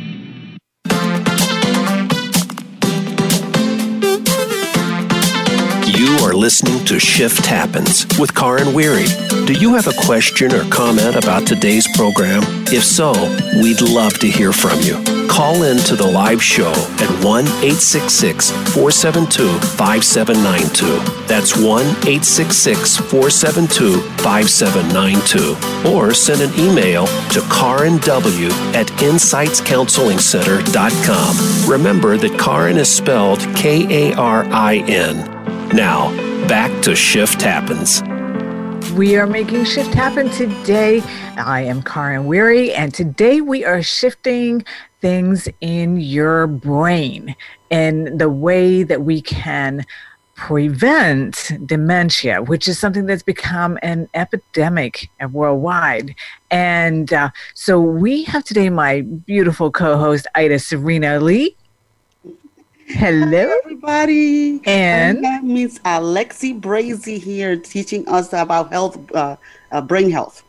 Listening 6.41 6.83
to 6.85 6.99
Shift 6.99 7.45
Happens 7.45 8.07
with 8.17 8.33
Karin 8.33 8.73
Weary. 8.73 9.05
Do 9.45 9.53
you 9.53 9.75
have 9.75 9.85
a 9.85 9.93
question 10.05 10.51
or 10.51 10.67
comment 10.71 11.15
about 11.15 11.45
today's 11.45 11.87
program? 11.95 12.41
If 12.73 12.83
so, 12.83 13.11
we'd 13.61 13.81
love 13.81 14.17
to 14.19 14.27
hear 14.27 14.51
from 14.51 14.81
you. 14.81 14.95
Call 15.27 15.61
in 15.61 15.77
to 15.83 15.95
the 15.95 16.07
live 16.07 16.41
show 16.41 16.71
at 16.71 17.23
1 17.23 17.45
866 17.45 18.49
472 18.49 19.59
5792. 19.77 21.27
That's 21.27 21.55
1 21.55 21.85
866 21.85 22.97
472 22.97 24.01
5792. 24.23 25.93
Or 25.93 26.11
send 26.15 26.41
an 26.41 26.51
email 26.59 27.05
to 27.05 27.41
Karin 27.51 27.99
W 27.99 28.47
at 28.73 28.87
InsightsCounselingCenter.com. 28.87 31.71
Remember 31.71 32.17
that 32.17 32.39
Karin 32.39 32.77
is 32.77 32.91
spelled 32.91 33.41
K 33.55 34.09
A 34.09 34.15
R 34.15 34.45
I 34.45 34.77
N. 34.87 35.27
Now, 35.73 36.30
back 36.51 36.83
to 36.83 36.93
Shift 36.93 37.41
Happens. 37.41 38.03
We 38.97 39.15
are 39.15 39.25
making 39.25 39.63
Shift 39.63 39.93
Happen 39.93 40.29
today. 40.31 40.99
I 41.37 41.61
am 41.61 41.81
Karin 41.81 42.25
Weary, 42.25 42.73
and 42.73 42.93
today 42.93 43.39
we 43.39 43.63
are 43.63 43.81
shifting 43.81 44.65
things 44.99 45.47
in 45.61 46.01
your 46.01 46.47
brain 46.47 47.37
and 47.71 48.19
the 48.19 48.29
way 48.29 48.83
that 48.83 49.03
we 49.03 49.21
can 49.21 49.85
prevent 50.35 51.53
dementia, 51.65 52.41
which 52.41 52.67
is 52.67 52.77
something 52.77 53.05
that's 53.05 53.23
become 53.23 53.79
an 53.81 54.09
epidemic 54.13 55.09
worldwide. 55.31 56.13
And 56.49 57.13
uh, 57.13 57.29
so 57.53 57.79
we 57.79 58.23
have 58.23 58.43
today 58.43 58.69
my 58.69 59.03
beautiful 59.03 59.71
co 59.71 59.97
host, 59.97 60.27
Ida 60.35 60.59
Sereno 60.59 61.17
Lee. 61.21 61.55
Hello, 62.93 63.47
Hi, 63.47 63.59
everybody. 63.63 64.59
And 64.65 65.23
that 65.23 65.43
means 65.43 65.79
Alexi 65.79 66.59
Bracy 66.59 67.17
here 67.17 67.55
teaching 67.55 68.07
us 68.07 68.33
about 68.33 68.71
health, 68.71 68.99
uh, 69.15 69.37
uh, 69.71 69.81
brain 69.81 70.11
health 70.11 70.43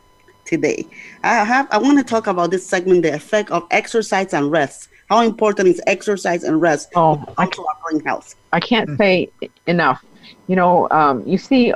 today. 0.45 0.87
I 1.23 1.45
have. 1.45 1.69
I 1.71 1.79
want 1.79 1.99
to 1.99 2.05
talk 2.05 2.27
about 2.27 2.51
this 2.51 2.67
segment: 2.67 3.03
the 3.03 3.15
effect 3.15 3.51
of 3.53 3.65
exercise 3.71 4.35
and 4.35 4.51
rest. 4.51 4.89
How 5.09 5.21
important 5.21 5.69
is 5.69 5.81
exercise 5.87 6.43
and 6.43 6.61
rest 6.61 6.89
Oh, 6.97 7.23
I 7.39 7.47
to 7.47 7.63
our 7.63 7.77
brain 7.85 8.05
health? 8.05 8.35
I 8.53 8.59
can't 8.59 8.99
say 8.99 9.31
enough. 9.67 10.05
You 10.49 10.57
know, 10.57 10.89
um, 10.91 11.23
you 11.27 11.39
see 11.39 11.73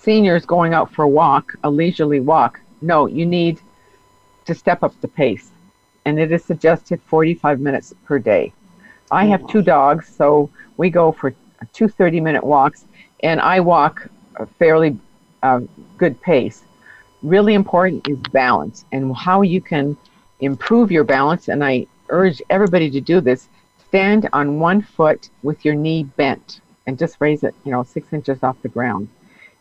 seniors 0.00 0.44
going 0.44 0.74
out 0.74 0.92
for 0.92 1.04
a 1.04 1.08
walk, 1.08 1.54
a 1.62 1.70
leisurely 1.70 2.18
walk. 2.18 2.60
No, 2.80 3.06
you 3.06 3.24
need 3.24 3.60
to 4.46 4.54
step 4.54 4.82
up 4.82 5.00
the 5.00 5.08
pace, 5.08 5.50
and 6.04 6.18
it 6.18 6.32
is 6.32 6.44
suggested 6.44 7.00
45 7.02 7.60
minutes 7.60 7.94
per 8.04 8.18
day. 8.18 8.52
I 9.12 9.26
have 9.26 9.46
two 9.46 9.60
dogs, 9.60 10.08
so 10.08 10.48
we 10.78 10.88
go 10.88 11.12
for 11.12 11.34
two 11.74 11.86
30 11.86 12.20
minute 12.20 12.42
walks, 12.42 12.86
and 13.22 13.40
I 13.40 13.60
walk 13.60 14.08
a 14.36 14.46
fairly 14.46 14.98
uh, 15.42 15.60
good 15.98 16.20
pace. 16.22 16.64
Really 17.22 17.52
important 17.52 18.08
is 18.08 18.18
balance 18.32 18.86
and 18.90 19.14
how 19.14 19.42
you 19.42 19.60
can 19.60 19.96
improve 20.40 20.90
your 20.90 21.04
balance. 21.04 21.48
And 21.48 21.62
I 21.62 21.86
urge 22.08 22.40
everybody 22.48 22.90
to 22.90 23.00
do 23.00 23.20
this 23.20 23.48
stand 23.86 24.26
on 24.32 24.58
one 24.58 24.80
foot 24.80 25.28
with 25.42 25.66
your 25.66 25.74
knee 25.74 26.04
bent 26.04 26.62
and 26.86 26.98
just 26.98 27.18
raise 27.20 27.42
it, 27.42 27.54
you 27.64 27.70
know, 27.70 27.82
six 27.82 28.10
inches 28.14 28.42
off 28.42 28.56
the 28.62 28.68
ground 28.68 29.08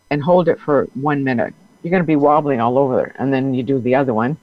and 0.10 0.24
hold 0.24 0.48
it 0.48 0.60
for 0.60 0.88
one 0.94 1.24
minute. 1.26 1.54
You're 1.84 1.92
going 1.92 2.04
to 2.04 2.08
be 2.08 2.16
wobbling 2.16 2.62
all 2.62 2.78
over, 2.78 3.14
and 3.20 3.34
then 3.34 3.54
you 3.54 3.64
do 3.64 3.80
the 3.80 3.96
other 3.96 4.14
one. 4.14 4.38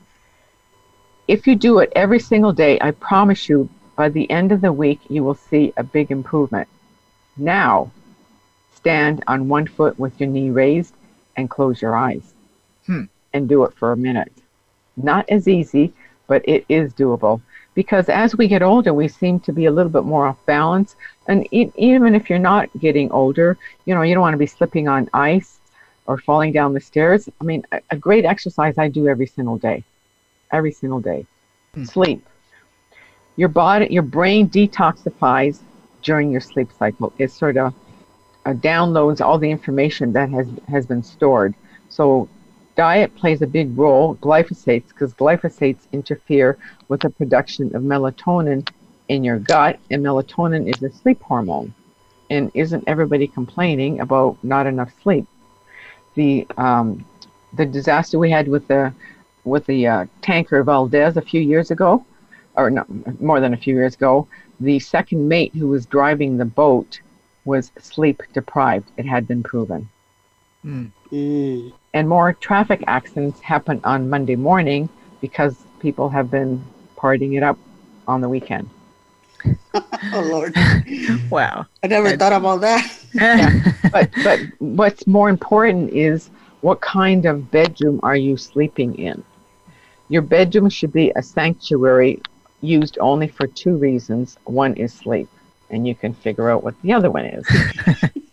If 1.26 1.46
you 1.46 1.56
do 1.56 1.78
it 1.78 1.92
every 1.96 2.20
single 2.20 2.52
day, 2.52 2.78
I 2.80 2.90
promise 2.90 3.48
you, 3.48 3.68
by 3.98 4.08
the 4.08 4.30
end 4.30 4.52
of 4.52 4.60
the 4.60 4.72
week, 4.72 5.00
you 5.10 5.24
will 5.24 5.34
see 5.34 5.72
a 5.76 5.82
big 5.82 6.12
improvement. 6.12 6.68
Now, 7.36 7.90
stand 8.72 9.24
on 9.26 9.48
one 9.48 9.66
foot 9.66 9.98
with 9.98 10.18
your 10.20 10.28
knee 10.30 10.50
raised 10.50 10.94
and 11.36 11.50
close 11.50 11.82
your 11.82 11.96
eyes 11.96 12.32
Hmm. 12.86 13.04
and 13.34 13.48
do 13.48 13.64
it 13.64 13.74
for 13.74 13.92
a 13.92 13.96
minute. 13.96 14.32
Not 14.96 15.28
as 15.28 15.48
easy, 15.48 15.92
but 16.28 16.42
it 16.48 16.64
is 16.68 16.94
doable 16.94 17.40
because 17.74 18.08
as 18.08 18.36
we 18.36 18.46
get 18.46 18.62
older, 18.62 18.94
we 18.94 19.08
seem 19.08 19.40
to 19.40 19.52
be 19.52 19.66
a 19.66 19.70
little 19.72 19.90
bit 19.90 20.04
more 20.04 20.26
off 20.28 20.46
balance. 20.46 20.94
And 21.26 21.46
e- 21.52 21.72
even 21.76 22.14
if 22.14 22.30
you're 22.30 22.38
not 22.38 22.68
getting 22.78 23.10
older, 23.10 23.58
you 23.84 23.94
know, 23.94 24.02
you 24.02 24.14
don't 24.14 24.22
want 24.22 24.34
to 24.34 24.38
be 24.38 24.46
slipping 24.46 24.86
on 24.88 25.10
ice 25.12 25.58
or 26.06 26.18
falling 26.18 26.52
down 26.52 26.72
the 26.72 26.80
stairs. 26.80 27.28
I 27.40 27.44
mean, 27.44 27.64
a, 27.72 27.80
a 27.90 27.96
great 27.96 28.24
exercise 28.24 28.78
I 28.78 28.88
do 28.88 29.08
every 29.08 29.26
single 29.26 29.58
day, 29.58 29.82
every 30.52 30.72
single 30.72 31.00
day. 31.00 31.26
Sleep. 31.82 32.24
Your 33.38 33.48
body, 33.48 33.86
your 33.88 34.02
brain 34.02 34.48
detoxifies 34.48 35.60
during 36.02 36.32
your 36.32 36.40
sleep 36.40 36.70
cycle. 36.76 37.12
It 37.18 37.30
sort 37.30 37.56
of 37.56 37.72
uh, 38.44 38.54
downloads 38.54 39.24
all 39.24 39.38
the 39.38 39.48
information 39.48 40.12
that 40.14 40.28
has 40.30 40.48
has 40.68 40.86
been 40.86 41.04
stored. 41.04 41.54
So 41.88 42.28
diet 42.74 43.14
plays 43.14 43.40
a 43.40 43.46
big 43.46 43.78
role, 43.78 44.16
glyphosates, 44.16 44.88
because 44.88 45.14
glyphosates 45.14 45.86
interfere 45.92 46.58
with 46.88 47.02
the 47.02 47.10
production 47.10 47.76
of 47.76 47.82
melatonin 47.82 48.68
in 49.06 49.22
your 49.22 49.38
gut, 49.38 49.78
and 49.88 50.04
melatonin 50.04 50.66
is 50.68 50.82
a 50.82 50.90
sleep 50.90 51.22
hormone. 51.22 51.72
And 52.30 52.50
isn't 52.54 52.82
everybody 52.88 53.28
complaining 53.28 54.00
about 54.00 54.36
not 54.42 54.66
enough 54.66 54.92
sleep? 55.00 55.28
The 56.16 56.44
um, 56.56 57.04
the 57.52 57.66
disaster 57.66 58.18
we 58.18 58.32
had 58.32 58.48
with 58.48 58.66
the 58.66 58.92
with 59.44 59.64
the 59.66 59.86
uh, 59.86 60.06
tanker 60.22 60.64
Valdez 60.64 61.16
a 61.16 61.22
few 61.22 61.40
years 61.40 61.70
ago, 61.70 62.04
or 62.58 62.70
no, 62.70 62.84
more 63.20 63.40
than 63.40 63.54
a 63.54 63.56
few 63.56 63.74
years 63.74 63.94
ago, 63.94 64.26
the 64.60 64.78
second 64.80 65.26
mate 65.28 65.54
who 65.54 65.68
was 65.68 65.86
driving 65.86 66.36
the 66.36 66.44
boat 66.44 67.00
was 67.44 67.70
sleep 67.78 68.22
deprived. 68.34 68.90
It 68.98 69.06
had 69.06 69.26
been 69.26 69.42
proven. 69.42 69.88
Mm. 70.64 71.72
And 71.94 72.08
more 72.08 72.32
traffic 72.34 72.82
accidents 72.86 73.40
happen 73.40 73.80
on 73.84 74.10
Monday 74.10 74.36
morning 74.36 74.88
because 75.20 75.56
people 75.78 76.08
have 76.08 76.30
been 76.30 76.62
partying 76.96 77.36
it 77.36 77.42
up 77.42 77.58
on 78.06 78.20
the 78.20 78.28
weekend. 78.28 78.68
Oh 80.12 80.20
Lord, 80.20 80.54
Wow. 81.30 81.66
I 81.82 81.86
never 81.86 82.16
thought 82.16 82.32
about 82.32 82.60
that. 82.62 82.82
But 83.92 84.10
but 84.24 84.40
what's 84.58 85.06
more 85.06 85.28
important 85.28 85.90
is 85.92 86.30
what 86.60 86.80
kind 86.80 87.24
of 87.24 87.50
bedroom 87.50 88.00
are 88.02 88.16
you 88.16 88.36
sleeping 88.36 88.98
in? 88.98 89.22
Your 90.08 90.22
bedroom 90.22 90.68
should 90.68 90.92
be 90.92 91.12
a 91.14 91.22
sanctuary 91.22 92.20
used 92.60 92.98
only 93.00 93.28
for 93.28 93.46
two 93.46 93.76
reasons. 93.76 94.36
One 94.44 94.74
is 94.74 94.92
sleep, 94.92 95.28
and 95.70 95.86
you 95.86 95.94
can 95.94 96.14
figure 96.14 96.50
out 96.50 96.62
what 96.62 96.74
the 96.82 96.92
other 96.92 97.10
one 97.10 97.24
is. 97.24 97.46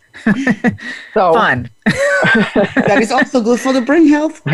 so 1.14 1.34
Fun. 1.34 1.70
that 1.86 2.98
is 3.02 3.12
also 3.12 3.42
good 3.42 3.60
for 3.60 3.74
the 3.74 3.82
brain 3.82 4.08
health. 4.08 4.42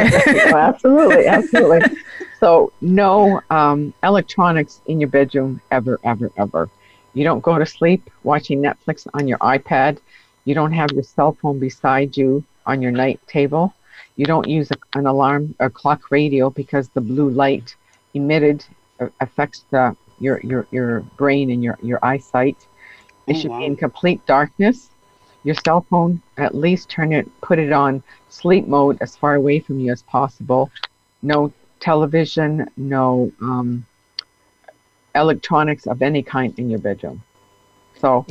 Oh, 0.53 0.57
absolutely, 0.57 1.27
absolutely. 1.27 1.97
So 2.39 2.73
no 2.81 3.41
um, 3.49 3.93
electronics 4.03 4.81
in 4.87 4.99
your 4.99 5.09
bedroom 5.09 5.61
ever, 5.71 5.99
ever, 6.03 6.31
ever. 6.37 6.69
You 7.13 7.23
don't 7.23 7.41
go 7.41 7.57
to 7.57 7.65
sleep 7.65 8.09
watching 8.23 8.61
Netflix 8.61 9.07
on 9.13 9.27
your 9.27 9.37
iPad. 9.37 9.99
You 10.45 10.55
don't 10.55 10.73
have 10.73 10.91
your 10.91 11.03
cell 11.03 11.37
phone 11.41 11.59
beside 11.59 12.17
you 12.17 12.43
on 12.65 12.81
your 12.81 12.91
night 12.91 13.19
table. 13.27 13.73
You 14.15 14.25
don't 14.25 14.47
use 14.47 14.71
a, 14.71 14.97
an 14.97 15.05
alarm 15.05 15.55
or 15.59 15.69
clock 15.69 16.11
radio 16.11 16.49
because 16.49 16.89
the 16.89 17.01
blue 17.01 17.29
light 17.29 17.75
emitted 18.13 18.65
affects 19.19 19.65
the, 19.71 19.95
your, 20.19 20.39
your, 20.41 20.67
your 20.71 20.99
brain 21.17 21.49
and 21.51 21.63
your, 21.63 21.77
your 21.81 21.99
eyesight. 22.03 22.57
It 23.27 23.35
Oh, 23.35 23.39
should 23.39 23.51
wow. 23.51 23.59
be 23.59 23.65
in 23.65 23.75
complete 23.75 24.25
darkness. 24.25 24.89
Your 25.43 25.55
cell 25.55 25.85
phone, 25.89 26.21
at 26.37 26.53
least 26.53 26.89
turn 26.89 27.13
it, 27.13 27.27
put 27.41 27.57
it 27.57 27.71
on 27.71 28.03
sleep 28.29 28.67
mode 28.67 28.97
as 29.01 29.15
far 29.15 29.35
away 29.35 29.59
from 29.59 29.79
you 29.79 29.91
as 29.91 30.03
possible. 30.03 30.69
No 31.23 31.51
television, 31.79 32.69
no 32.77 33.31
um, 33.41 33.85
electronics 35.15 35.87
of 35.87 36.01
any 36.01 36.21
kind 36.21 36.57
in 36.59 36.69
your 36.69 36.79
bedroom. 36.79 37.23
So, 37.99 38.25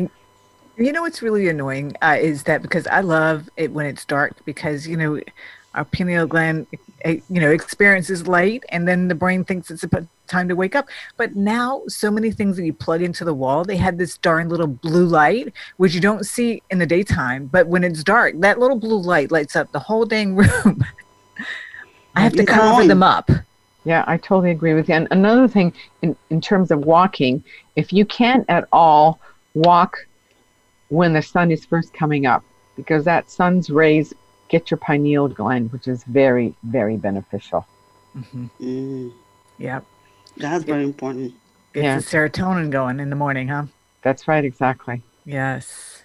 You 0.77 0.93
know 0.93 1.03
what's 1.03 1.21
really 1.21 1.49
annoying 1.49 1.97
uh, 2.01 2.17
is 2.19 2.45
that 2.45 2.63
because 2.63 2.87
I 2.87 3.01
love 3.01 3.49
it 3.57 3.73
when 3.73 3.87
it's 3.87 4.05
dark 4.05 4.35
because 4.45 4.87
you 4.87 4.97
know 4.97 5.21
our 5.75 5.85
pineal 5.85 6.27
gland 6.27 6.67
you 7.05 7.23
know 7.29 7.51
experiences 7.51 8.27
light 8.27 8.65
and 8.71 8.89
then 8.89 9.09
the 9.09 9.15
brain 9.15 9.45
thinks 9.45 9.71
it's 9.71 9.83
about 9.83 10.07
time 10.31 10.49
to 10.49 10.57
wake 10.57 10.75
up. 10.75 10.89
But 11.17 11.37
now 11.37 11.83
so 11.89 12.11
many 12.11 12.31
things 12.31 12.57
that 12.57 12.65
you 12.65 12.73
plug 12.73 13.03
into 13.03 13.25
the 13.25 13.35
wall 13.35 13.65
they 13.65 13.77
had 13.77 13.99
this 13.99 14.17
darn 14.19 14.49
little 14.49 14.67
blue 14.67 15.07
light 15.07 15.53
which 15.77 15.95
you 15.95 16.01
don't 16.01 16.25
see 16.25 16.63
in 16.71 16.79
the 16.79 16.87
daytime, 16.87 17.47
but 17.47 17.67
when 17.67 17.85
it's 17.85 18.03
dark 18.03 18.35
that 18.41 18.59
little 18.59 18.79
blue 18.79 19.01
light 19.01 19.31
lights 19.31 19.57
up 19.57 19.71
the 19.73 19.79
whole 19.79 20.05
dang 20.05 20.37
room. 20.43 20.85
I 22.15 22.21
have 22.21 22.33
to 22.35 22.45
cover 22.45 22.63
annoying. 22.63 22.89
them 22.89 23.03
up. 23.03 23.31
yeah, 23.85 24.05
I 24.07 24.17
totally 24.17 24.51
agree 24.51 24.75
with 24.75 24.89
you. 24.89 24.95
And 24.95 25.09
another 25.11 25.47
thing, 25.49 25.73
in, 26.03 26.17
in 26.29 26.41
terms 26.41 26.71
of 26.71 26.81
walking, 26.81 27.45
if 27.77 27.93
you 27.93 28.05
can't 28.05 28.45
at 28.49 28.69
all 28.73 29.21
walk 29.55 30.07
when 30.89 31.13
the 31.13 31.23
sun 31.23 31.51
is 31.51 31.65
first 31.65 31.95
coming 31.95 32.27
up, 32.27 32.43
because 32.77 33.05
that 33.05 33.31
sun's 33.31 33.71
rays 33.71 34.13
get 34.49 34.71
your 34.71 34.79
pineal 34.79 35.29
gland, 35.29 35.73
which 35.73 35.87
is 35.87 36.03
very, 36.05 36.55
very 36.65 36.97
beneficial. 36.97 37.67
Mm. 38.61 39.13
Yep. 39.59 39.85
That's 40.37 40.65
very 40.65 40.85
important. 40.85 41.35
Gets 41.73 41.85
Yeah. 41.85 41.97
the 41.99 42.03
serotonin 42.03 42.71
going 42.71 43.01
in 43.01 43.11
the 43.11 43.17
morning, 43.17 43.49
huh? 43.49 43.65
That's 44.03 44.27
right, 44.29 44.45
exactly. 44.45 45.03
Yes. 45.25 46.03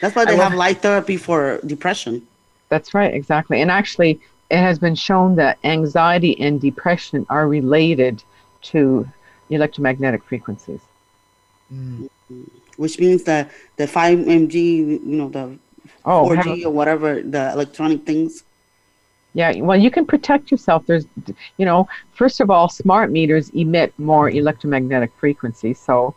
That's 0.00 0.14
why 0.14 0.24
they 0.24 0.38
I 0.38 0.42
have 0.44 0.54
light 0.54 0.82
therapy 0.82 1.16
for 1.16 1.58
depression. 1.66 2.26
That's 2.68 2.94
right, 2.94 3.12
exactly. 3.12 3.60
And 3.62 3.70
actually, 3.70 4.20
it 4.50 4.58
has 4.58 4.78
been 4.78 4.94
shown 4.94 5.36
that 5.36 5.58
anxiety 5.64 6.38
and 6.40 6.60
depression 6.60 7.26
are 7.30 7.48
related 7.48 8.22
to 8.62 9.08
electromagnetic 9.48 10.22
frequencies. 10.24 10.80
Mm. 11.72 12.08
Mm-hmm. 12.32 12.42
which 12.76 12.98
means 12.98 13.22
that 13.24 13.50
the 13.76 13.86
5mg 13.86 14.54
you 14.54 15.00
know 15.04 15.28
the 15.28 15.56
Oh, 16.04 16.24
4g 16.28 16.36
heaven- 16.36 16.64
or 16.66 16.70
whatever 16.72 17.22
the 17.22 17.52
electronic 17.52 18.04
things 18.06 18.42
Yeah, 19.32 19.52
well, 19.60 19.78
you 19.78 19.90
can 19.90 20.06
protect 20.06 20.50
yourself. 20.50 20.86
There's, 20.86 21.06
you 21.56 21.64
know, 21.64 21.88
first 22.12 22.40
of 22.40 22.50
all, 22.50 22.68
smart 22.68 23.12
meters 23.12 23.50
emit 23.50 23.96
more 23.98 24.28
electromagnetic 24.28 25.12
frequencies. 25.18 25.78
So 25.78 26.14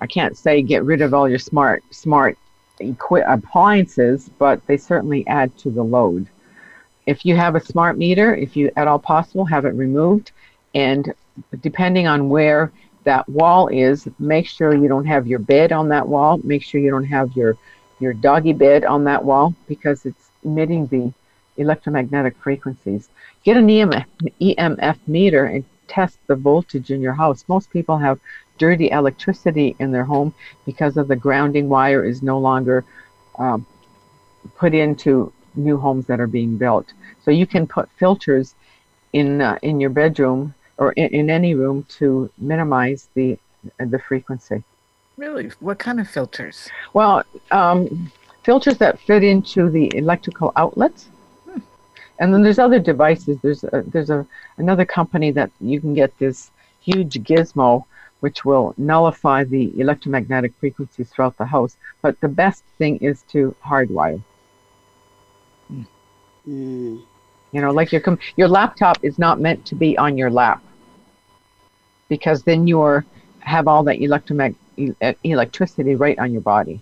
I 0.00 0.06
can't 0.06 0.36
say 0.36 0.62
get 0.62 0.84
rid 0.84 1.00
of 1.00 1.14
all 1.14 1.28
your 1.28 1.38
smart 1.38 1.84
smart 1.90 2.36
equi- 2.80 3.22
appliances, 3.24 4.30
but 4.38 4.66
they 4.66 4.76
certainly 4.76 5.24
add 5.28 5.56
to 5.58 5.70
the 5.70 5.84
load. 5.84 6.26
If 7.06 7.24
you 7.24 7.36
have 7.36 7.54
a 7.54 7.60
smart 7.60 7.96
meter, 7.98 8.34
if 8.34 8.56
you 8.56 8.70
at 8.76 8.88
all 8.88 8.98
possible, 8.98 9.44
have 9.44 9.64
it 9.64 9.74
removed, 9.74 10.32
and 10.74 11.14
depending 11.60 12.08
on 12.08 12.28
where 12.28 12.72
that 13.04 13.28
wall 13.28 13.68
is, 13.68 14.08
make 14.18 14.46
sure 14.46 14.74
you 14.74 14.88
don't 14.88 15.04
have 15.04 15.26
your 15.26 15.38
bed 15.38 15.72
on 15.72 15.88
that 15.88 16.06
wall. 16.06 16.40
Make 16.42 16.62
sure 16.64 16.80
you 16.80 16.90
don't 16.90 17.04
have 17.04 17.36
your 17.36 17.56
your 18.00 18.12
doggy 18.12 18.52
bed 18.52 18.84
on 18.84 19.04
that 19.04 19.24
wall 19.24 19.54
because 19.68 20.04
it's 20.04 20.30
emitting 20.42 20.86
the 20.88 21.12
electromagnetic 21.56 22.36
frequencies. 22.36 23.08
Get 23.44 23.56
an 23.56 23.68
EMF, 23.68 24.06
EMF 24.40 24.98
meter 25.06 25.44
and 25.44 25.64
test 25.88 26.18
the 26.26 26.36
voltage 26.36 26.90
in 26.90 27.00
your 27.00 27.12
house. 27.12 27.44
Most 27.48 27.70
people 27.70 27.98
have 27.98 28.18
dirty 28.58 28.90
electricity 28.90 29.76
in 29.78 29.92
their 29.92 30.04
home 30.04 30.34
because 30.64 30.96
of 30.96 31.08
the 31.08 31.16
grounding 31.16 31.68
wire 31.68 32.04
is 32.04 32.22
no 32.22 32.38
longer 32.38 32.84
um, 33.38 33.66
put 34.56 34.74
into 34.74 35.32
new 35.54 35.76
homes 35.76 36.06
that 36.06 36.20
are 36.20 36.26
being 36.26 36.56
built. 36.56 36.92
So 37.24 37.30
you 37.30 37.46
can 37.46 37.66
put 37.66 37.90
filters 37.98 38.54
in 39.12 39.40
uh, 39.40 39.58
in 39.62 39.80
your 39.80 39.90
bedroom 39.90 40.54
or 40.78 40.92
in, 40.92 41.08
in 41.08 41.30
any 41.30 41.54
room 41.54 41.84
to 41.98 42.30
minimize 42.38 43.08
the 43.14 43.38
the 43.78 43.98
frequency. 43.98 44.64
Really? 45.16 45.50
What 45.60 45.78
kind 45.78 46.00
of 46.00 46.08
filters? 46.08 46.68
Well, 46.94 47.22
um, 47.50 48.10
filters 48.42 48.78
that 48.78 48.98
fit 48.98 49.22
into 49.22 49.70
the 49.70 49.94
electrical 49.94 50.52
outlets, 50.56 51.08
and 52.18 52.32
then 52.32 52.42
there's 52.42 52.58
other 52.58 52.78
devices. 52.78 53.38
There's 53.42 53.64
a, 53.64 53.82
there's 53.86 54.10
a 54.10 54.26
another 54.58 54.84
company 54.84 55.30
that 55.32 55.50
you 55.60 55.80
can 55.80 55.94
get 55.94 56.16
this 56.18 56.50
huge 56.80 57.14
gizmo, 57.24 57.84
which 58.20 58.44
will 58.44 58.74
nullify 58.76 59.44
the 59.44 59.72
electromagnetic 59.80 60.52
frequencies 60.60 61.10
throughout 61.10 61.36
the 61.36 61.46
house. 61.46 61.76
But 62.02 62.20
the 62.20 62.28
best 62.28 62.64
thing 62.78 62.98
is 62.98 63.22
to 63.32 63.54
hardwire. 63.64 64.22
mm. 66.48 67.02
You 67.52 67.60
know, 67.60 67.70
like 67.70 67.92
your 67.92 68.00
com- 68.00 68.18
your 68.36 68.48
laptop 68.48 68.98
is 69.02 69.18
not 69.18 69.40
meant 69.40 69.66
to 69.66 69.74
be 69.74 69.98
on 69.98 70.16
your 70.16 70.30
lap, 70.30 70.62
because 72.08 72.42
then 72.42 72.66
you're 72.66 73.04
have 73.40 73.66
all 73.68 73.82
that 73.84 73.98
electromag- 73.98 74.54
e- 74.76 74.94
electricity 75.24 75.94
right 75.94 76.18
on 76.18 76.32
your 76.32 76.40
body. 76.42 76.80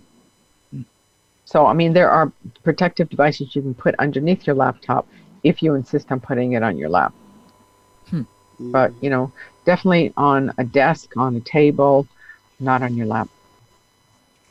So, 1.51 1.65
I 1.67 1.73
mean, 1.73 1.93
there 1.93 2.09
are 2.09 2.31
protective 2.63 3.09
devices 3.09 3.55
you 3.55 3.61
can 3.61 3.75
put 3.75 3.95
underneath 3.99 4.47
your 4.47 4.55
laptop 4.55 5.07
if 5.43 5.61
you 5.61 5.75
insist 5.75 6.11
on 6.11 6.19
putting 6.21 6.53
it 6.53 6.63
on 6.63 6.77
your 6.77 6.89
lap. 6.89 7.13
Hmm. 8.09 8.23
But, 8.59 8.93
you 9.01 9.09
know, 9.09 9.33
definitely 9.65 10.13
on 10.17 10.53
a 10.57 10.63
desk, 10.63 11.17
on 11.17 11.35
a 11.35 11.41
table, 11.41 12.07
not 12.59 12.81
on 12.83 12.95
your 12.95 13.07
lap. 13.07 13.29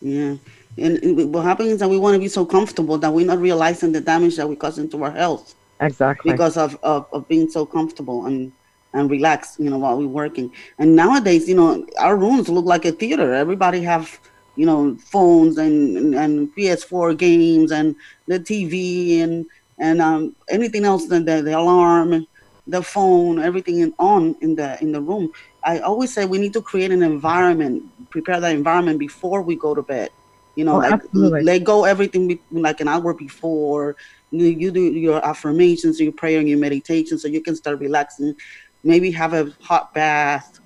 yeah 0.01 0.37
and 0.79 1.35
what 1.35 1.45
happens 1.45 1.71
is 1.73 1.79
that 1.81 1.89
we 1.91 1.99
want 1.99 2.15
to 2.15 2.21
be 2.21 2.29
so 2.29 2.45
comfortable 2.47 2.97
that 2.99 3.13
we're 3.13 3.27
not 3.27 3.39
realizing 3.39 3.93
the 3.93 4.01
damage 4.01 4.37
that 4.37 4.49
we're 4.49 4.57
causing 4.57 4.89
to 4.89 5.03
our 5.05 5.11
health 5.11 5.55
Exactly. 5.81 6.33
because 6.33 6.57
of, 6.57 6.79
of, 6.83 7.07
of 7.13 7.29
being 7.29 7.49
so 7.51 7.67
comfortable 7.67 8.27
and 8.27 8.53
and 8.95 9.11
relaxed 9.11 9.59
you 9.61 9.71
know 9.71 9.79
while 9.79 9.97
we're 9.99 10.07
working 10.23 10.51
and 10.79 10.97
nowadays 10.97 11.49
you 11.49 11.55
know 11.55 11.87
our 11.99 12.17
rooms 12.17 12.49
look 12.49 12.65
like 12.67 12.85
a 12.85 12.93
theater 12.93 13.35
everybody 13.35 13.83
have 13.83 14.19
you 14.57 14.67
know 14.67 14.97
phones 15.11 15.59
and 15.59 15.97
and, 15.97 16.15
and 16.15 16.49
ps4 16.57 17.17
games 17.17 17.73
and 17.73 17.95
the 18.27 18.39
tv 18.39 19.21
and 19.23 19.47
and 19.79 20.01
um, 20.01 20.35
anything 20.51 20.85
else 20.85 21.07
the, 21.07 21.21
the, 21.21 21.43
the 21.43 21.57
alarm 21.57 22.27
the 22.67 22.83
phone 22.83 23.39
everything 23.41 23.93
on 23.99 24.35
in 24.41 24.55
the 24.55 24.81
in 24.83 24.93
the 24.93 25.01
room. 25.01 25.31
I 25.65 25.79
always 25.81 26.13
say 26.15 26.25
we 26.25 26.39
need 26.39 26.53
to 26.55 26.63
create 26.63 26.91
an 26.93 27.03
environment 27.03 27.83
prepare 28.11 28.41
that 28.41 28.55
environment 28.55 28.99
before 28.99 29.43
we 29.43 29.57
go 29.57 29.75
to 29.75 29.83
bed. 29.83 30.11
You 30.55 30.65
know 30.65 30.77
Oh, 30.77 30.79
like 30.79 30.95
absolutely. 30.95 31.43
let 31.43 31.65
go 31.65 31.85
everything 31.85 32.29
be, 32.29 32.43
like 32.51 32.81
an 32.81 32.89
hour 32.89 33.15
before. 33.15 33.97
You, 34.31 34.47
you 34.47 34.71
do 34.71 34.83
your 34.83 35.25
affirmations 35.25 35.99
your 36.01 36.13
prayer 36.13 36.39
and 36.39 36.49
your 36.49 36.59
meditation 36.59 37.19
so 37.19 37.29
you 37.29 37.43
can 37.43 37.57
start 37.57 37.81
relaxing. 37.81 38.35
Maybe 38.85 39.11
have 39.13 39.33
a 39.35 39.53
hot 39.63 39.93
bath 39.95 40.60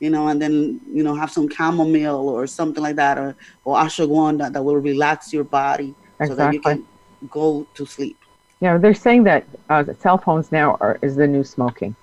you 0.00 0.10
know 0.10 0.28
and 0.28 0.40
then 0.40 0.80
you 0.92 1.02
know 1.02 1.14
have 1.14 1.30
some 1.30 1.48
chamomile 1.48 2.28
or 2.28 2.46
something 2.46 2.82
like 2.82 2.96
that 2.96 3.18
or 3.18 3.34
or 3.64 3.76
ashwagandha 3.76 4.52
that 4.52 4.62
will 4.62 4.76
relax 4.76 5.32
your 5.32 5.44
body 5.44 5.94
so 6.24 6.34
that 6.34 6.52
you 6.52 6.60
can 6.60 6.84
go 7.30 7.66
to 7.74 7.84
sleep 7.86 8.16
Yeah, 8.60 8.76
they're 8.78 8.94
saying 8.94 9.24
that 9.24 9.46
uh, 9.70 9.84
cell 10.00 10.18
phones 10.18 10.50
now 10.50 10.76
are 10.80 10.98
is 11.02 11.14
the 11.16 11.26
new 11.26 11.44
smoking. 11.44 11.94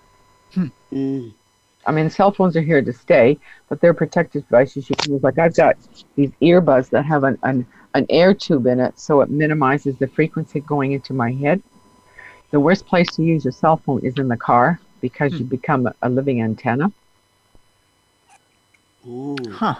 mm. 0.91 1.33
I 1.85 1.91
mean, 1.91 2.09
cell 2.09 2.31
phones 2.31 2.55
are 2.55 2.61
here 2.61 2.81
to 2.81 2.93
stay, 2.93 3.37
but 3.69 3.79
they're 3.79 3.93
protective 3.93 4.43
devices 4.43 4.89
you 4.89 4.95
can 4.95 5.13
use. 5.13 5.23
Like 5.23 5.37
I've 5.37 5.55
got 5.55 5.75
these 6.15 6.31
earbuds 6.41 6.89
that 6.89 7.03
have 7.05 7.23
an, 7.23 7.37
an, 7.43 7.65
an 7.93 8.05
air 8.09 8.33
tube 8.33 8.65
in 8.67 8.79
it, 8.79 8.99
so 8.99 9.21
it 9.21 9.29
minimizes 9.29 9.97
the 9.97 10.07
frequency 10.07 10.61
going 10.61 10.93
into 10.93 11.13
my 11.13 11.31
head. 11.31 11.61
The 12.51 12.59
worst 12.59 12.85
place 12.87 13.11
to 13.15 13.23
use 13.23 13.43
your 13.43 13.51
cell 13.51 13.77
phone 13.77 13.99
is 14.03 14.17
in 14.17 14.27
the 14.29 14.37
car 14.37 14.79
because 15.01 15.33
you 15.33 15.45
become 15.45 15.87
a, 15.87 15.93
a 16.01 16.09
living 16.09 16.41
antenna. 16.41 16.91
Oh, 19.07 19.35
Huh. 19.51 19.75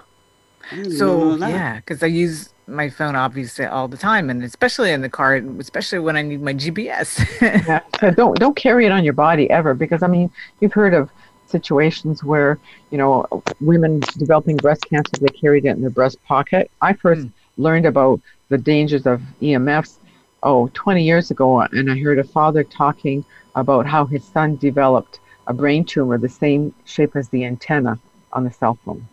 I 0.71 0.83
So 0.89 1.35
yeah, 1.35 1.77
because 1.77 2.01
I 2.01 2.07
use 2.07 2.53
my 2.67 2.89
phone 2.89 3.15
obviously 3.15 3.65
all 3.65 3.87
the 3.87 3.97
time, 3.97 4.29
and 4.29 4.43
especially 4.43 4.91
in 4.91 5.01
the 5.01 5.09
car, 5.09 5.35
especially 5.59 5.99
when 5.99 6.15
I 6.15 6.21
need 6.21 6.41
my 6.41 6.53
GPS. 6.53 7.21
Yeah, 7.67 7.81
so 7.99 8.11
don't 8.11 8.39
don't 8.39 8.55
carry 8.55 8.85
it 8.85 8.91
on 8.91 9.03
your 9.03 9.13
body 9.13 9.49
ever 9.49 9.73
because 9.73 10.01
I 10.01 10.07
mean 10.07 10.31
you've 10.59 10.73
heard 10.73 10.93
of 10.93 11.09
situations 11.45 12.23
where 12.23 12.57
you 12.91 12.97
know 12.97 13.25
women 13.61 13.99
developing 14.17 14.57
breast 14.57 14.85
cancer 14.89 15.11
they 15.21 15.27
carried 15.27 15.65
it 15.65 15.69
in 15.69 15.81
their 15.81 15.91
breast 15.91 16.21
pocket. 16.23 16.71
I 16.81 16.93
first 16.93 17.21
hmm. 17.21 17.61
learned 17.61 17.85
about 17.85 18.21
the 18.49 18.57
dangers 18.57 19.05
of 19.05 19.21
EMFs 19.41 19.97
oh 20.43 20.69
20 20.73 21.03
years 21.03 21.31
ago 21.31 21.61
and 21.61 21.91
I 21.91 21.97
heard 21.97 22.19
a 22.19 22.23
father 22.23 22.63
talking 22.63 23.25
about 23.55 23.85
how 23.85 24.05
his 24.05 24.23
son 24.23 24.57
developed 24.57 25.19
a 25.47 25.53
brain 25.53 25.85
tumor 25.85 26.17
the 26.17 26.29
same 26.29 26.73
shape 26.85 27.15
as 27.15 27.29
the 27.29 27.45
antenna 27.45 27.99
on 28.33 28.43
the 28.43 28.51
cell 28.51 28.77
phone. 28.83 29.07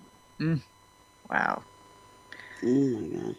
Wow. 1.31 1.65
Oh 2.65 2.67
my 3.01 3.09
God. 3.17 3.37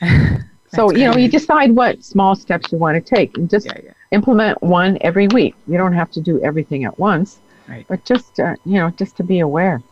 So 0.66 0.72
That's 0.72 0.92
you 0.92 1.04
know 1.04 1.16
you 1.16 1.28
decide 1.28 1.72
what 1.72 2.02
small 2.02 2.34
steps 2.34 2.72
you 2.72 2.78
want 2.78 2.96
to 3.04 3.14
take 3.14 3.36
and 3.36 3.48
just 3.50 3.66
Yeah, 3.66 3.78
yeah. 3.82 3.92
implement 4.12 4.62
one 4.62 4.98
every 5.00 5.28
week. 5.28 5.56
You 5.66 5.76
don't 5.78 5.92
have 5.94 6.10
to 6.12 6.20
do 6.20 6.40
everything 6.42 6.84
at 6.84 6.98
once, 6.98 7.40
Right. 7.68 7.86
but 7.88 8.04
just 8.04 8.38
uh, 8.40 8.56
you 8.64 8.78
know, 8.78 8.90
just 8.90 9.16
to 9.18 9.24
be 9.24 9.40
aware. 9.40 9.82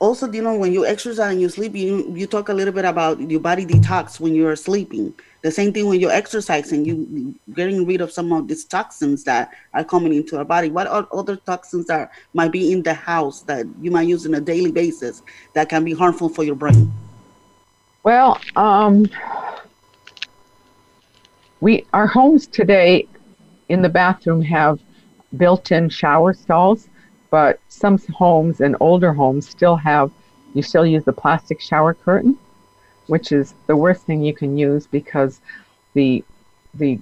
Also, 0.00 0.32
you 0.32 0.40
know, 0.42 0.56
when 0.56 0.72
you 0.72 0.86
exercise 0.86 1.30
and 1.30 1.42
you 1.42 1.48
sleep, 1.50 1.76
you 1.76 2.10
you 2.16 2.26
talk 2.26 2.48
a 2.48 2.54
little 2.54 2.72
bit 2.72 2.86
about 2.86 3.20
your 3.20 3.38
body 3.38 3.66
detox 3.66 4.18
when 4.18 4.34
you 4.34 4.48
are 4.48 4.56
sleeping. 4.56 5.12
The 5.42 5.50
same 5.50 5.74
thing 5.74 5.86
when 5.88 6.00
you're 6.00 6.10
exercising, 6.10 6.86
you 6.86 7.34
getting 7.54 7.86
rid 7.86 8.00
of 8.00 8.10
some 8.10 8.32
of 8.32 8.48
these 8.48 8.64
toxins 8.64 9.24
that 9.24 9.50
are 9.74 9.84
coming 9.84 10.14
into 10.14 10.38
our 10.38 10.44
body. 10.44 10.70
What 10.70 10.86
are 10.86 11.06
other 11.12 11.36
toxins 11.36 11.86
that 11.86 12.12
might 12.32 12.50
be 12.50 12.72
in 12.72 12.82
the 12.82 12.94
house 12.94 13.42
that 13.42 13.66
you 13.80 13.90
might 13.90 14.08
use 14.08 14.26
on 14.26 14.32
a 14.34 14.40
daily 14.40 14.72
basis 14.72 15.22
that 15.52 15.68
can 15.68 15.84
be 15.84 15.92
harmful 15.92 16.30
for 16.30 16.44
your 16.44 16.56
brain? 16.56 16.90
Well, 18.02 18.40
um, 18.56 19.06
we 21.60 21.84
our 21.92 22.06
homes 22.06 22.46
today 22.46 23.06
in 23.68 23.82
the 23.82 23.90
bathroom 23.90 24.40
have 24.40 24.80
built-in 25.36 25.90
shower 25.90 26.32
stalls, 26.32 26.88
but 27.30 27.60
some 27.68 27.98
homes 27.98 28.60
and 28.60 28.76
older 28.80 29.12
homes 29.12 29.48
still 29.48 29.76
have 29.76 30.10
you 30.54 30.62
still 30.62 30.84
use 30.84 31.04
the 31.04 31.12
plastic 31.12 31.60
shower 31.60 31.94
curtain, 31.94 32.36
which 33.06 33.30
is 33.30 33.54
the 33.68 33.76
worst 33.76 34.02
thing 34.02 34.22
you 34.22 34.34
can 34.34 34.58
use 34.58 34.86
because 34.86 35.40
the 35.94 36.24
the 36.74 36.98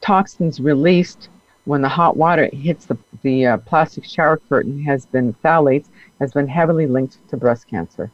toxins 0.00 0.60
released 0.60 1.28
when 1.64 1.80
the 1.80 1.88
hot 1.88 2.16
water 2.16 2.48
hits 2.52 2.86
the 2.86 2.98
the 3.22 3.46
uh, 3.46 3.56
plastic 3.58 4.04
shower 4.04 4.36
curtain 4.36 4.82
has 4.82 5.06
been 5.06 5.32
phthalates 5.44 5.88
has 6.18 6.32
been 6.32 6.48
heavily 6.48 6.86
linked 6.86 7.16
to 7.28 7.36
breast 7.36 7.68
cancer 7.68 8.10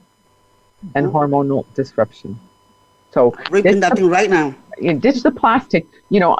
and 0.94 1.07
hormonal 1.07 1.64
disruption. 1.74 2.38
So 3.11 3.35
Ripping 3.50 3.81
that 3.81 3.96
thing 3.96 4.09
right 4.09 4.31
now. 4.31 4.54
you 4.78 4.94
ditch 4.94 5.22
the 5.22 5.31
plastic. 5.31 5.87
You 6.11 6.20
know, 6.20 6.38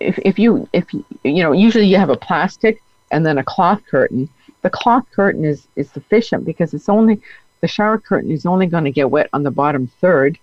if, 0.00 0.18
if 0.18 0.38
you 0.38 0.68
if 0.72 0.92
you, 0.92 1.04
you 1.24 1.42
know 1.42 1.52
usually 1.52 1.86
you 1.86 1.96
have 1.96 2.10
a 2.10 2.16
plastic 2.16 2.82
and 3.10 3.24
then 3.24 3.38
a 3.38 3.44
cloth 3.44 3.82
curtain. 3.86 4.28
The 4.62 4.70
cloth 4.70 5.06
curtain 5.12 5.44
is 5.44 5.66
is 5.76 5.90
sufficient 5.90 6.44
because 6.44 6.74
it's 6.74 6.88
only 6.88 7.20
the 7.60 7.68
shower 7.68 7.98
curtain 7.98 8.30
is 8.30 8.46
only 8.46 8.66
going 8.66 8.84
to 8.84 8.90
get 8.90 9.10
wet 9.10 9.28
on 9.32 9.42
the 9.42 9.50
bottom 9.50 9.86
third, 9.86 10.38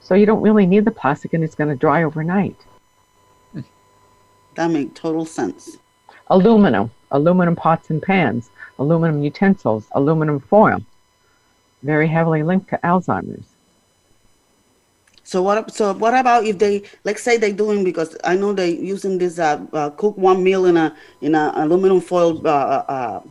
so 0.00 0.14
you 0.14 0.26
don't 0.26 0.42
really 0.42 0.66
need 0.66 0.84
the 0.84 0.90
plastic 0.90 1.32
and 1.32 1.42
it's 1.42 1.54
going 1.54 1.70
to 1.70 1.76
dry 1.76 2.02
overnight. 2.02 2.56
That 4.54 4.70
makes 4.70 4.98
total 5.00 5.24
sense. 5.24 5.78
Aluminum, 6.28 6.90
aluminum 7.10 7.56
pots 7.56 7.90
and 7.90 8.00
pans, 8.00 8.50
aluminum 8.78 9.22
utensils, 9.22 9.86
aluminum 9.92 10.40
foil, 10.40 10.80
very 11.82 12.06
heavily 12.06 12.42
linked 12.42 12.70
to 12.70 12.78
Alzheimer's. 12.84 13.53
So 15.24 15.42
what? 15.42 15.74
So 15.74 15.94
what 15.94 16.14
about 16.14 16.44
if 16.44 16.58
they, 16.58 16.82
let's 17.04 17.22
say 17.22 17.38
they're 17.38 17.52
doing 17.52 17.82
because 17.82 18.16
I 18.24 18.36
know 18.36 18.52
they're 18.52 18.66
using 18.66 19.18
this 19.18 19.38
uh, 19.38 19.64
uh, 19.72 19.90
cook 19.90 20.16
one 20.18 20.44
meal 20.44 20.66
in 20.66 20.76
a 20.76 20.94
in 21.22 21.34
a 21.34 21.52
aluminum 21.56 22.00
foil 22.00 22.46
uh, 22.46 22.50
uh, 22.50 23.22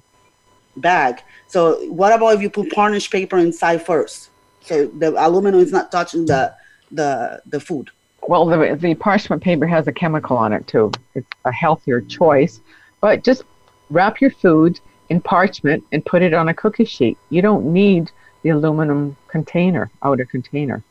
bag. 0.77 1.21
So 1.47 1.85
what 1.91 2.11
about 2.11 2.35
if 2.35 2.41
you 2.41 2.49
put 2.49 2.73
varnish 2.73 3.09
paper 3.09 3.37
inside 3.37 3.85
first, 3.85 4.31
so 4.61 4.87
the 4.87 5.13
aluminum 5.23 5.59
is 5.59 5.71
not 5.71 5.91
touching 5.91 6.25
the 6.25 6.53
the 6.91 7.41
the 7.45 7.59
food? 7.59 7.91
Well, 8.27 8.45
the, 8.45 8.75
the 8.79 8.95
parchment 8.95 9.43
paper 9.43 9.67
has 9.67 9.87
a 9.87 9.91
chemical 9.91 10.37
on 10.37 10.53
it 10.53 10.65
too. 10.65 10.91
It's 11.13 11.27
a 11.45 11.51
healthier 11.51 12.01
choice, 12.01 12.61
but 13.01 13.23
just 13.23 13.43
wrap 13.89 14.21
your 14.21 14.31
food 14.31 14.79
in 15.09 15.21
parchment 15.21 15.83
and 15.91 16.03
put 16.05 16.21
it 16.21 16.33
on 16.33 16.49
a 16.49 16.53
cookie 16.53 16.85
sheet. 16.85 17.17
You 17.29 17.41
don't 17.41 17.71
need 17.71 18.11
the 18.41 18.49
aluminum 18.49 19.15
container, 19.27 19.91
outer 20.01 20.25
container. 20.25 20.81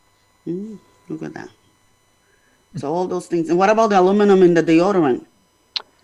Mm, 0.47 0.77
look 1.09 1.23
at 1.23 1.33
that. 1.33 1.49
So 2.75 2.93
all 2.93 3.07
those 3.07 3.27
things. 3.27 3.49
And 3.49 3.57
what 3.57 3.69
about 3.69 3.89
the 3.89 3.99
aluminum 3.99 4.41
in 4.41 4.53
the 4.53 4.63
deodorant? 4.63 5.25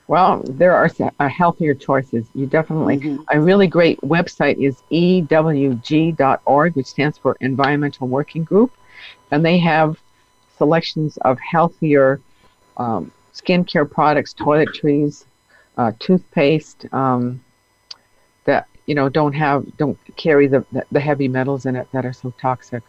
Well, 0.08 0.42
there 0.46 0.74
are 0.76 0.90
uh, 1.20 1.28
healthier 1.30 1.74
choices. 1.76 2.28
You 2.34 2.48
definitely, 2.48 2.98
Mhm. 2.98 3.26
a 3.32 3.40
really 3.40 3.68
great 3.68 4.00
website 4.02 4.58
is 4.58 4.82
ewg.org, 4.92 6.76
which 6.76 6.88
stands 6.88 7.18
for 7.18 7.38
Environmental 7.42 8.08
Working 8.08 8.44
Group, 8.44 8.72
and 9.32 9.46
they 9.46 9.58
have 9.60 9.98
selections 10.58 11.18
of 11.18 11.38
healthier 11.40 12.20
um, 12.78 13.12
skincare 13.34 13.90
products, 13.90 14.34
toiletries, 14.34 15.26
uh, 15.78 15.92
toothpaste 16.00 16.86
um, 16.94 17.40
that 18.46 18.68
you 18.88 18.96
know 18.96 19.10
don't 19.10 19.34
have 19.34 19.66
don't 19.78 19.98
carry 20.18 20.48
the 20.48 20.66
the 20.92 21.00
heavy 21.00 21.28
metals 21.28 21.66
in 21.66 21.76
it 21.76 21.88
that 21.92 22.06
are 22.06 22.14
so 22.14 22.34
toxic. 22.42 22.82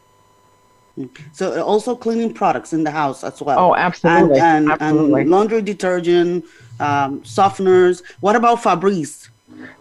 So 1.32 1.58
uh, 1.58 1.62
also 1.62 1.94
cleaning 1.96 2.34
products 2.34 2.72
in 2.72 2.84
the 2.84 2.90
house 2.90 3.24
as 3.24 3.40
well. 3.40 3.58
Oh, 3.58 3.74
absolutely, 3.74 4.38
And, 4.40 4.70
and, 4.70 4.72
absolutely. 4.82 5.22
and 5.22 5.30
laundry 5.30 5.62
detergent, 5.62 6.44
um, 6.78 7.20
softeners. 7.22 8.02
What 8.20 8.36
about 8.36 8.58
Febreze? 8.62 9.28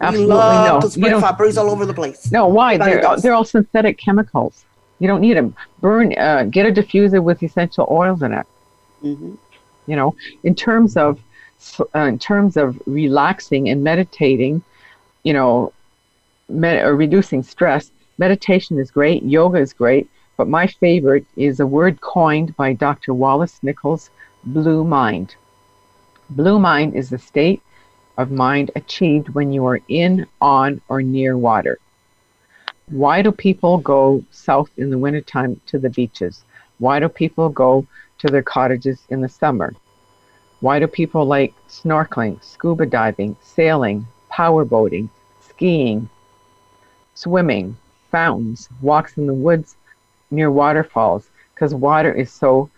Absolutely 0.00 0.26
we 0.26 0.38
love 0.38 0.74
no. 0.74 0.80
to 0.80 0.90
spray 0.90 1.10
don't- 1.10 1.22
Febreze 1.22 1.56
all 1.58 1.70
over 1.70 1.86
the 1.86 1.94
place. 1.94 2.30
No, 2.32 2.46
why? 2.48 2.74
Everybody 2.74 2.92
They're, 2.92 3.02
does. 3.02 3.22
they're 3.22 3.34
all 3.34 3.44
synthetic 3.44 3.98
chemicals. 3.98 4.64
You 4.98 5.08
don't 5.08 5.20
need 5.20 5.36
them. 5.36 5.54
Burn, 5.80 6.14
uh, 6.18 6.44
get 6.44 6.66
a 6.66 6.72
diffuser 6.72 7.22
with 7.22 7.42
essential 7.42 7.86
oils 7.90 8.22
in 8.22 8.32
it. 8.32 8.46
hmm 9.00 9.34
You 9.86 9.96
know, 9.96 10.14
in 10.44 10.54
terms 10.54 10.96
of, 10.96 11.18
uh, 11.94 12.00
in 12.00 12.18
terms 12.18 12.56
of 12.56 12.80
relaxing 12.86 13.68
and 13.68 13.82
meditating, 13.82 14.62
you 15.22 15.32
know, 15.32 15.72
med- 16.48 16.84
or 16.84 16.94
reducing 16.96 17.42
stress. 17.42 17.90
Meditation 18.18 18.78
is 18.78 18.90
great. 18.90 19.22
Yoga 19.22 19.58
is 19.58 19.72
great. 19.72 20.08
But 20.40 20.48
my 20.48 20.68
favorite 20.68 21.26
is 21.36 21.60
a 21.60 21.66
word 21.66 22.00
coined 22.00 22.56
by 22.56 22.72
Dr. 22.72 23.12
Wallace 23.12 23.62
Nichols, 23.62 24.08
blue 24.42 24.84
mind. 24.84 25.34
Blue 26.30 26.58
mind 26.58 26.94
is 26.94 27.10
the 27.10 27.18
state 27.18 27.60
of 28.16 28.30
mind 28.30 28.70
achieved 28.74 29.28
when 29.28 29.52
you 29.52 29.66
are 29.66 29.82
in, 29.88 30.26
on, 30.40 30.80
or 30.88 31.02
near 31.02 31.36
water. 31.36 31.78
Why 32.86 33.20
do 33.20 33.32
people 33.32 33.76
go 33.76 34.24
south 34.30 34.70
in 34.78 34.88
the 34.88 34.96
wintertime 34.96 35.60
to 35.66 35.78
the 35.78 35.90
beaches? 35.90 36.42
Why 36.78 37.00
do 37.00 37.10
people 37.10 37.50
go 37.50 37.86
to 38.20 38.28
their 38.28 38.42
cottages 38.42 39.02
in 39.10 39.20
the 39.20 39.28
summer? 39.28 39.74
Why 40.60 40.78
do 40.78 40.86
people 40.86 41.26
like 41.26 41.52
snorkeling, 41.68 42.42
scuba 42.42 42.86
diving, 42.86 43.36
sailing, 43.42 44.06
power 44.30 44.64
boating, 44.64 45.10
skiing, 45.40 46.08
swimming, 47.12 47.76
fountains, 48.10 48.70
walks 48.80 49.18
in 49.18 49.26
the 49.26 49.34
woods 49.34 49.76
near 50.30 50.50
waterfalls? 50.50 51.30
Because 51.54 51.74
water 51.74 52.12
is 52.12 52.30
so 52.30 52.70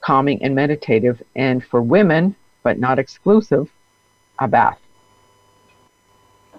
calming 0.00 0.42
and 0.42 0.54
meditative. 0.54 1.22
And 1.36 1.64
for 1.64 1.82
women, 1.82 2.34
but 2.62 2.78
not 2.78 2.98
exclusive, 2.98 3.70
a 4.38 4.48
bath. 4.48 4.78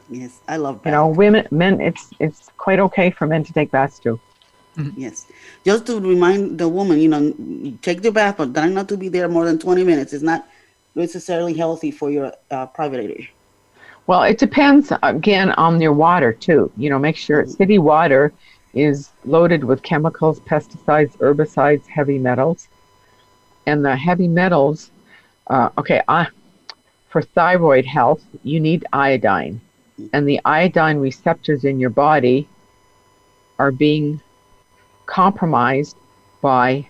Yes, 0.10 0.42
I 0.48 0.58
love 0.58 0.82
that. 0.84 0.90
You 0.90 0.96
know, 0.96 1.08
women, 1.08 1.48
men, 1.52 1.80
it's 1.80 2.10
it's 2.20 2.50
quite 2.58 2.80
okay 2.80 3.12
for 3.12 3.28
men 3.28 3.44
to 3.44 3.54
take 3.54 3.70
baths 3.72 4.00
too. 4.00 4.20
Yes. 4.96 5.28
Just 5.66 5.86
to 5.88 6.00
remind 6.00 6.58
the 6.58 6.68
woman, 6.68 7.00
you 7.00 7.10
know, 7.10 7.34
take 7.82 8.02
the 8.02 8.12
bath, 8.12 8.38
but 8.38 8.54
try 8.54 8.70
not 8.70 8.88
to 8.90 8.98
be 8.98 9.10
there 9.10 9.28
more 9.28 9.46
than 9.46 9.60
20 9.60 9.84
minutes. 9.84 10.14
It's 10.14 10.24
not 10.24 10.48
necessarily 10.96 11.54
healthy 11.54 11.92
for 11.92 12.10
your 12.10 12.32
uh, 12.52 12.66
private 12.68 13.04
area. 13.04 13.28
Well, 14.08 14.24
it 14.24 14.38
depends 14.38 14.92
again 15.04 15.52
on 15.52 15.80
your 15.82 15.94
water 15.94 16.34
too. 16.34 16.72
You 16.78 16.90
know, 16.90 16.98
make 16.98 17.16
sure 17.16 17.46
city 17.46 17.78
water 17.78 18.34
is 18.74 19.12
loaded 19.26 19.64
with 19.64 19.84
chemicals, 19.84 20.40
pesticides, 20.42 21.18
herbicides, 21.18 21.88
heavy 21.88 22.18
metals, 22.18 22.68
and 23.66 23.84
the 23.84 23.96
heavy 23.96 24.28
metals. 24.28 24.92
Uh, 25.48 25.70
okay, 25.78 26.02
I 26.08 26.28
for 27.10 27.22
thyroid 27.24 27.86
health, 27.86 28.24
you 28.44 28.60
need 28.60 28.86
iodine. 28.94 29.60
And 30.14 30.28
the 30.28 30.40
iodine 30.46 31.00
receptors 31.00 31.66
in 31.66 31.80
your 31.80 31.90
body 31.90 32.48
are 33.58 33.72
being 33.72 34.22
compromised 35.08 35.98
by 36.42 36.88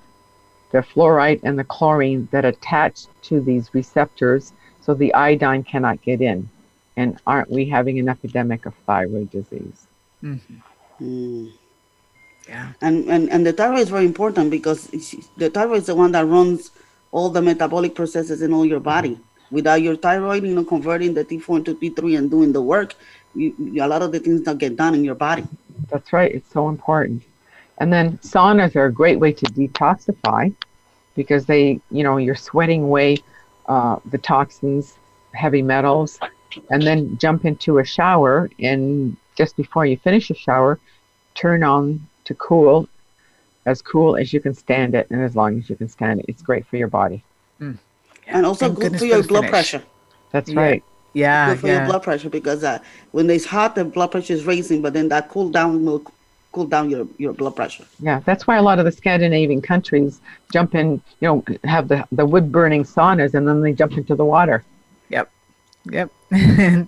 the 0.71 0.79
fluoride 0.79 1.39
and 1.43 1.57
the 1.57 1.63
chlorine 1.63 2.27
that 2.31 2.45
attach 2.45 3.07
to 3.23 3.39
these 3.39 3.73
receptors 3.73 4.53
so 4.81 4.93
the 4.93 5.13
iodine 5.13 5.63
cannot 5.63 6.01
get 6.01 6.21
in. 6.21 6.49
And 6.97 7.17
aren't 7.25 7.49
we 7.49 7.67
having 7.67 7.97
an 7.97 8.09
epidemic 8.09 8.65
of 8.65 8.75
thyroid 8.85 9.31
disease? 9.31 9.87
Mm-hmm. 10.21 10.55
Mm. 11.01 11.53
Yeah. 12.49 12.73
And, 12.81 12.97
and 13.13 13.23
and 13.33 13.45
the 13.47 13.53
thyroid 13.53 13.81
is 13.85 13.89
very 13.97 14.05
important 14.13 14.49
because 14.49 14.87
the 15.37 15.49
thyroid 15.55 15.79
is 15.83 15.85
the 15.91 15.95
one 16.03 16.11
that 16.13 16.25
runs 16.25 16.71
all 17.11 17.29
the 17.29 17.41
metabolic 17.49 17.93
processes 17.99 18.41
in 18.41 18.51
all 18.53 18.65
your 18.65 18.79
body. 18.79 19.19
Without 19.51 19.81
your 19.87 19.95
thyroid, 19.95 20.43
you 20.43 20.55
know, 20.55 20.63
converting 20.63 21.13
the 21.13 21.23
T4 21.23 21.57
into 21.59 21.75
T3 21.75 22.17
and 22.17 22.29
doing 22.31 22.51
the 22.51 22.61
work, 22.61 22.95
you, 23.35 23.53
you- 23.59 23.83
a 23.83 23.87
lot 23.93 24.01
of 24.01 24.11
the 24.11 24.19
things 24.19 24.41
don't 24.41 24.57
get 24.57 24.75
done 24.75 24.93
in 24.95 25.03
your 25.03 25.15
body. 25.27 25.43
That's 25.91 26.11
right. 26.11 26.31
It's 26.37 26.51
so 26.51 26.69
important. 26.69 27.21
And 27.79 27.93
then 27.93 28.17
saunas 28.19 28.75
are 28.75 28.85
a 28.85 28.91
great 29.01 29.19
way 29.19 29.31
to 29.31 29.45
detoxify 29.45 30.53
because 31.15 31.45
they, 31.45 31.79
you 31.91 32.03
know, 32.03 32.17
you're 32.17 32.35
sweating 32.49 32.83
away 32.83 33.17
uh, 33.67 33.97
the 34.13 34.17
toxins, 34.17 34.97
heavy 35.33 35.61
metals, 35.61 36.19
and 36.71 36.81
then 36.81 37.17
jump 37.17 37.45
into 37.45 37.77
a 37.77 37.85
shower. 37.85 38.49
And 38.59 39.15
just 39.37 39.55
before 39.55 39.85
you 39.85 39.97
finish 39.97 40.29
a 40.31 40.35
shower, 40.35 40.79
turn 41.35 41.63
on 41.63 42.07
to 42.29 42.33
cool, 42.35 42.87
as 43.65 43.81
cool 43.81 44.15
as 44.15 44.31
you 44.33 44.39
can 44.39 44.53
stand 44.53 44.95
it, 44.95 45.05
and 45.11 45.21
as 45.21 45.35
long 45.35 45.57
as 45.59 45.69
you 45.69 45.75
can 45.75 45.89
stand 45.89 46.21
it. 46.21 46.25
It's 46.31 46.41
great 46.41 46.65
for 46.69 46.77
your 46.77 46.87
body. 46.87 47.21
And 47.59 48.45
also 48.45 48.67
Thank 48.67 48.79
good 48.79 48.93
for 48.93 48.99
for 48.99 49.05
your 49.05 49.23
blood 49.23 49.45
finish. 49.45 49.55
pressure. 49.55 49.83
That's 50.31 50.49
Yeah. 50.51 50.61
right. 50.63 50.83
Yeah. 51.13 51.47
good 51.49 51.59
for 51.59 51.67
your 51.67 51.85
blood 51.89 52.03
pressure 52.03 52.29
because 52.29 52.63
uh, 52.63 52.77
when 53.11 53.29
it's 53.29 53.45
hot, 53.45 53.75
the 53.75 53.83
blood 53.83 54.11
pressure 54.11 54.33
is 54.39 54.45
raising, 54.45 54.81
but 54.83 54.93
then 54.93 55.09
that 55.09 55.27
cool 55.33 55.49
down 55.49 55.83
will 55.85 56.03
cool 56.51 56.65
down 56.75 56.89
your, 56.89 57.07
your 57.17 57.33
blood 57.33 57.55
pressure. 57.55 57.85
Yeah, 57.99 58.19
that's 58.27 58.45
why 58.47 58.57
a 58.57 58.61
lot 58.61 58.77
of 58.79 58.85
the 58.85 58.91
Scandinavian 58.91 59.61
countries 59.61 60.21
jump 60.53 60.75
in, 60.75 61.01
you 61.21 61.27
know, 61.27 61.43
have 61.63 61.87
the, 61.87 62.05
the 62.11 62.25
wood 62.25 62.51
burning 62.51 62.83
saunas 62.83 63.33
and 63.33 63.47
then 63.47 63.61
they 63.61 63.73
jump 63.73 63.93
into 63.93 64.15
the 64.15 64.25
water. 64.25 64.63
Yep. 65.09 65.31
Yep. 65.85 66.11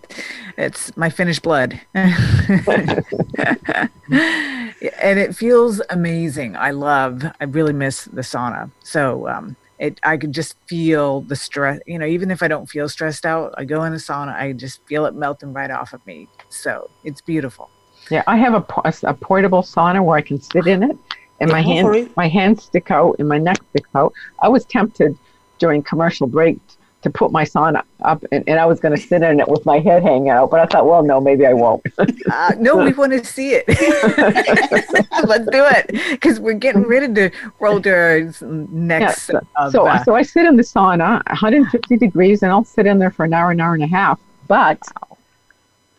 it's 0.58 0.96
my 0.96 1.10
Finnish 1.10 1.40
blood. 1.40 1.80
and 5.02 5.20
it 5.20 5.36
feels 5.36 5.82
amazing. 5.90 6.56
I 6.56 6.72
love, 6.72 7.24
I 7.40 7.44
really 7.46 7.74
miss 7.74 8.06
the 8.06 8.22
sauna. 8.22 8.72
So, 8.84 9.28
um, 9.28 9.56
it, 9.80 10.00
I 10.04 10.16
could 10.18 10.32
just 10.32 10.56
feel 10.68 11.22
the 11.22 11.36
stress, 11.36 11.80
you 11.88 11.98
know, 11.98 12.06
even 12.06 12.30
if 12.30 12.44
I 12.44 12.48
don't 12.48 12.70
feel 12.70 12.88
stressed 12.88 13.26
out, 13.26 13.54
I 13.58 13.66
go 13.66 13.84
in 13.84 13.92
the 13.92 13.98
sauna, 13.98 14.36
I 14.36 14.54
just 14.54 14.86
feel 14.86 15.08
it 15.08 15.16
melting 15.16 15.54
right 15.54 15.72
off 15.72 15.94
of 15.94 16.06
me. 16.06 16.28
So 16.50 16.88
it's 17.04 17.20
beautiful. 17.20 17.70
Yeah, 18.12 18.24
I 18.28 18.38
have 18.38 18.54
a, 18.54 18.66
a 19.04 19.14
portable 19.14 19.64
sauna 19.64 20.04
where 20.04 20.18
I 20.18 20.22
can 20.22 20.40
sit 20.40 20.68
in 20.68 20.84
it, 20.84 20.98
and 21.40 21.52
my 21.52 21.60
Yeah, 21.60 21.76
go 21.76 21.82
for 21.82 21.94
hand 21.94 22.12
my 22.16 22.28
hands 22.28 22.64
stick 22.66 22.92
out 22.92 23.16
and 23.18 23.28
my 23.28 23.40
neck 23.40 23.58
sticks 23.72 23.90
out. 23.96 24.14
I 24.40 24.50
was 24.50 24.66
tempted 24.66 25.18
during 25.58 25.82
commercial 25.82 26.28
break 26.28 26.60
to 27.02 27.10
put 27.10 27.32
my 27.32 27.44
sauna 27.44 27.84
up, 28.02 28.24
and, 28.32 28.44
and 28.48 28.60
I 28.60 28.66
was 28.66 28.80
going 28.80 28.96
to 28.96 29.02
sit 29.02 29.24
in 29.24 29.40
it 29.40 29.48
with 29.48 29.66
my 29.66 29.80
head 29.80 30.04
hanging 30.04 30.30
out, 30.30 30.52
but 30.52 30.60
I 30.60 30.66
thought, 30.68 30.86
well, 30.86 31.04
no, 31.04 31.20
maybe 31.20 31.46
I 31.46 31.54
won't. 31.54 31.82
Uh, 31.98 32.54
no, 32.60 32.78
we 32.78 32.94
want 32.94 33.12
to 33.12 33.24
see 33.26 33.54
it. 33.54 33.66
Let's 35.28 35.46
do 35.46 35.66
it 35.66 35.88
because 36.12 36.40
we're 36.40 36.54
getting 36.54 36.84
ready 36.84 37.14
to 37.14 37.32
roll 37.60 37.82
to 37.82 37.90
our 37.90 38.20
next. 38.42 39.30
Yeah, 39.30 39.40
of, 39.58 39.72
so, 39.72 39.88
uh, 39.88 40.04
so 40.04 40.16
I 40.16 40.22
sit 40.22 40.46
in 40.46 40.58
the 40.58 40.64
sauna, 40.64 41.26
150 41.28 41.98
degrees, 41.98 42.44
and 42.44 42.52
I'll 42.52 42.64
sit 42.64 42.86
in 42.86 43.00
there 43.00 43.12
for 43.12 43.26
an 43.26 43.34
hour, 43.34 43.52
an 43.52 43.60
hour 43.60 43.74
and 43.74 43.84
a 43.84 43.88
half. 43.88 44.20
But 44.48 44.82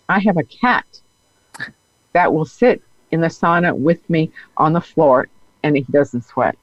I 0.08 0.20
have 0.20 0.36
a 0.36 0.44
cat 0.44 0.86
that 2.12 2.32
will 2.32 2.44
sit 2.44 2.82
in 3.10 3.20
the 3.20 3.28
sauna 3.28 3.76
with 3.76 4.08
me 4.08 4.30
on 4.56 4.72
the 4.72 4.80
floor, 4.80 5.28
and 5.62 5.76
he 5.76 5.82
doesn't 5.90 6.24
sweat. 6.24 6.56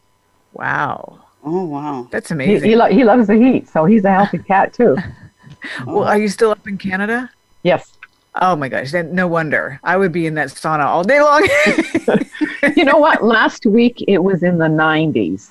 wow, 0.53 1.19
Oh 1.43 1.65
wow! 1.65 2.07
that's 2.11 2.31
amazing. 2.31 2.69
he, 2.69 2.75
lo- 2.75 2.89
he 2.89 3.03
loves 3.03 3.27
the 3.27 3.35
heat, 3.35 3.67
so 3.69 3.85
he's 3.85 4.03
a 4.03 4.11
healthy 4.11 4.39
cat 4.39 4.73
too. 4.73 4.97
well, 5.85 6.03
are 6.03 6.17
you 6.17 6.27
still 6.27 6.51
up 6.51 6.67
in 6.67 6.77
Canada? 6.77 7.29
Yes. 7.63 7.93
Oh 8.35 8.55
my 8.55 8.69
gosh, 8.69 8.91
then 8.91 9.15
no 9.15 9.27
wonder 9.27 9.79
I 9.83 9.97
would 9.97 10.11
be 10.11 10.25
in 10.25 10.35
that 10.35 10.49
sauna 10.49 10.85
all 10.85 11.03
day 11.03 11.21
long. 11.21 11.47
You 12.75 12.85
know 12.85 12.97
what? 12.97 13.23
Last 13.23 13.65
week 13.65 14.03
it 14.07 14.19
was 14.19 14.43
in 14.43 14.57
the 14.57 14.65
90s. 14.67 15.49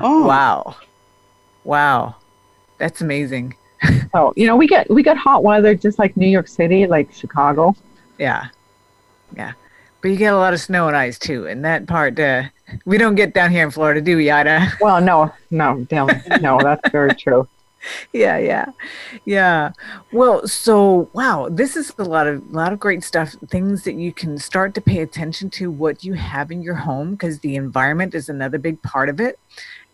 Oh 0.00 0.26
wow, 0.26 0.76
wow, 1.64 2.16
that's 2.78 3.00
amazing. 3.00 3.54
So 4.12 4.32
you 4.36 4.46
know 4.46 4.56
we 4.56 4.66
get 4.66 4.88
we 4.90 5.02
get 5.02 5.18
hot 5.18 5.42
weather 5.44 5.74
just 5.74 5.98
like 5.98 6.16
New 6.16 6.28
York 6.28 6.48
City, 6.48 6.86
like 6.86 7.12
Chicago. 7.12 7.76
Yeah, 8.18 8.48
yeah, 9.36 9.52
but 10.00 10.08
you 10.08 10.16
get 10.16 10.32
a 10.32 10.38
lot 10.38 10.54
of 10.54 10.60
snow 10.60 10.88
and 10.88 10.96
ice 10.96 11.18
too, 11.18 11.46
and 11.46 11.64
that 11.64 11.86
part 11.86 12.18
uh, 12.18 12.44
we 12.84 12.98
don't 12.98 13.14
get 13.14 13.34
down 13.34 13.50
here 13.50 13.64
in 13.64 13.70
Florida, 13.70 14.00
do 14.00 14.16
we, 14.16 14.30
Ida? 14.30 14.72
Well, 14.80 15.00
no, 15.00 15.32
no, 15.50 15.84
Dylan, 15.88 16.40
no, 16.40 16.58
that's 16.62 16.88
very 16.90 17.14
true. 17.14 17.48
yeah 18.12 18.36
yeah 18.36 18.66
yeah 19.26 19.70
well 20.12 20.44
so 20.48 21.08
wow 21.12 21.48
this 21.48 21.76
is 21.76 21.92
a 21.98 22.04
lot 22.04 22.26
of 22.26 22.42
a 22.50 22.52
lot 22.52 22.72
of 22.72 22.80
great 22.80 23.04
stuff 23.04 23.36
things 23.48 23.84
that 23.84 23.94
you 23.94 24.12
can 24.12 24.38
start 24.38 24.74
to 24.74 24.80
pay 24.80 25.02
attention 25.02 25.48
to 25.50 25.70
what 25.70 26.02
you 26.02 26.14
have 26.14 26.50
in 26.50 26.62
your 26.62 26.74
home 26.74 27.12
because 27.12 27.38
the 27.40 27.54
environment 27.54 28.12
is 28.14 28.28
another 28.28 28.58
big 28.58 28.80
part 28.82 29.08
of 29.08 29.20
it 29.20 29.38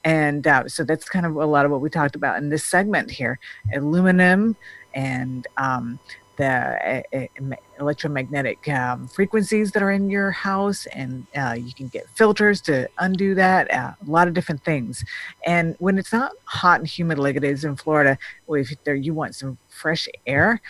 and 0.05 0.47
uh, 0.47 0.67
so 0.67 0.85
that's 0.85 1.09
kind 1.09 1.27
of 1.27 1.37
a 1.37 1.45
lot 1.45 1.67
of 1.67 1.71
what 1.71 1.81
we 1.83 1.91
talked 1.91 2.17
about 2.17 2.39
in 2.39 2.49
this 2.49 2.65
segment 2.65 3.11
here 3.11 3.39
aluminum 3.75 4.57
and 4.95 5.47
um, 5.59 5.99
the 6.37 7.03
uh, 7.13 7.57
electromagnetic 7.79 8.69
um, 8.69 9.09
frequencies 9.09 9.73
that 9.73 9.83
are 9.83 9.91
in 9.91 10.09
your 10.09 10.31
house 10.31 10.87
and 10.87 11.27
uh, 11.37 11.57
you 11.59 11.73
can 11.75 11.89
get 11.89 12.09
filters 12.15 12.61
to 12.63 12.89
undo 12.99 13.35
that 13.35 13.73
uh, 13.73 13.93
a 14.01 14.11
lot 14.11 14.29
of 14.29 14.35
different 14.35 14.65
things. 14.65 15.05
And 15.47 15.77
when 15.79 15.99
it's 15.99 16.13
not 16.13 16.33
hot 16.45 16.81
and 16.81 16.89
humid 16.89 17.19
like 17.19 17.37
it 17.37 17.45
is 17.45 17.65
in 17.65 17.77
Florida, 17.77 18.19
if 18.49 18.73
you 18.87 19.15
want 19.15 19.35
some 19.35 19.59
fresh 19.69 20.09
air, 20.27 20.61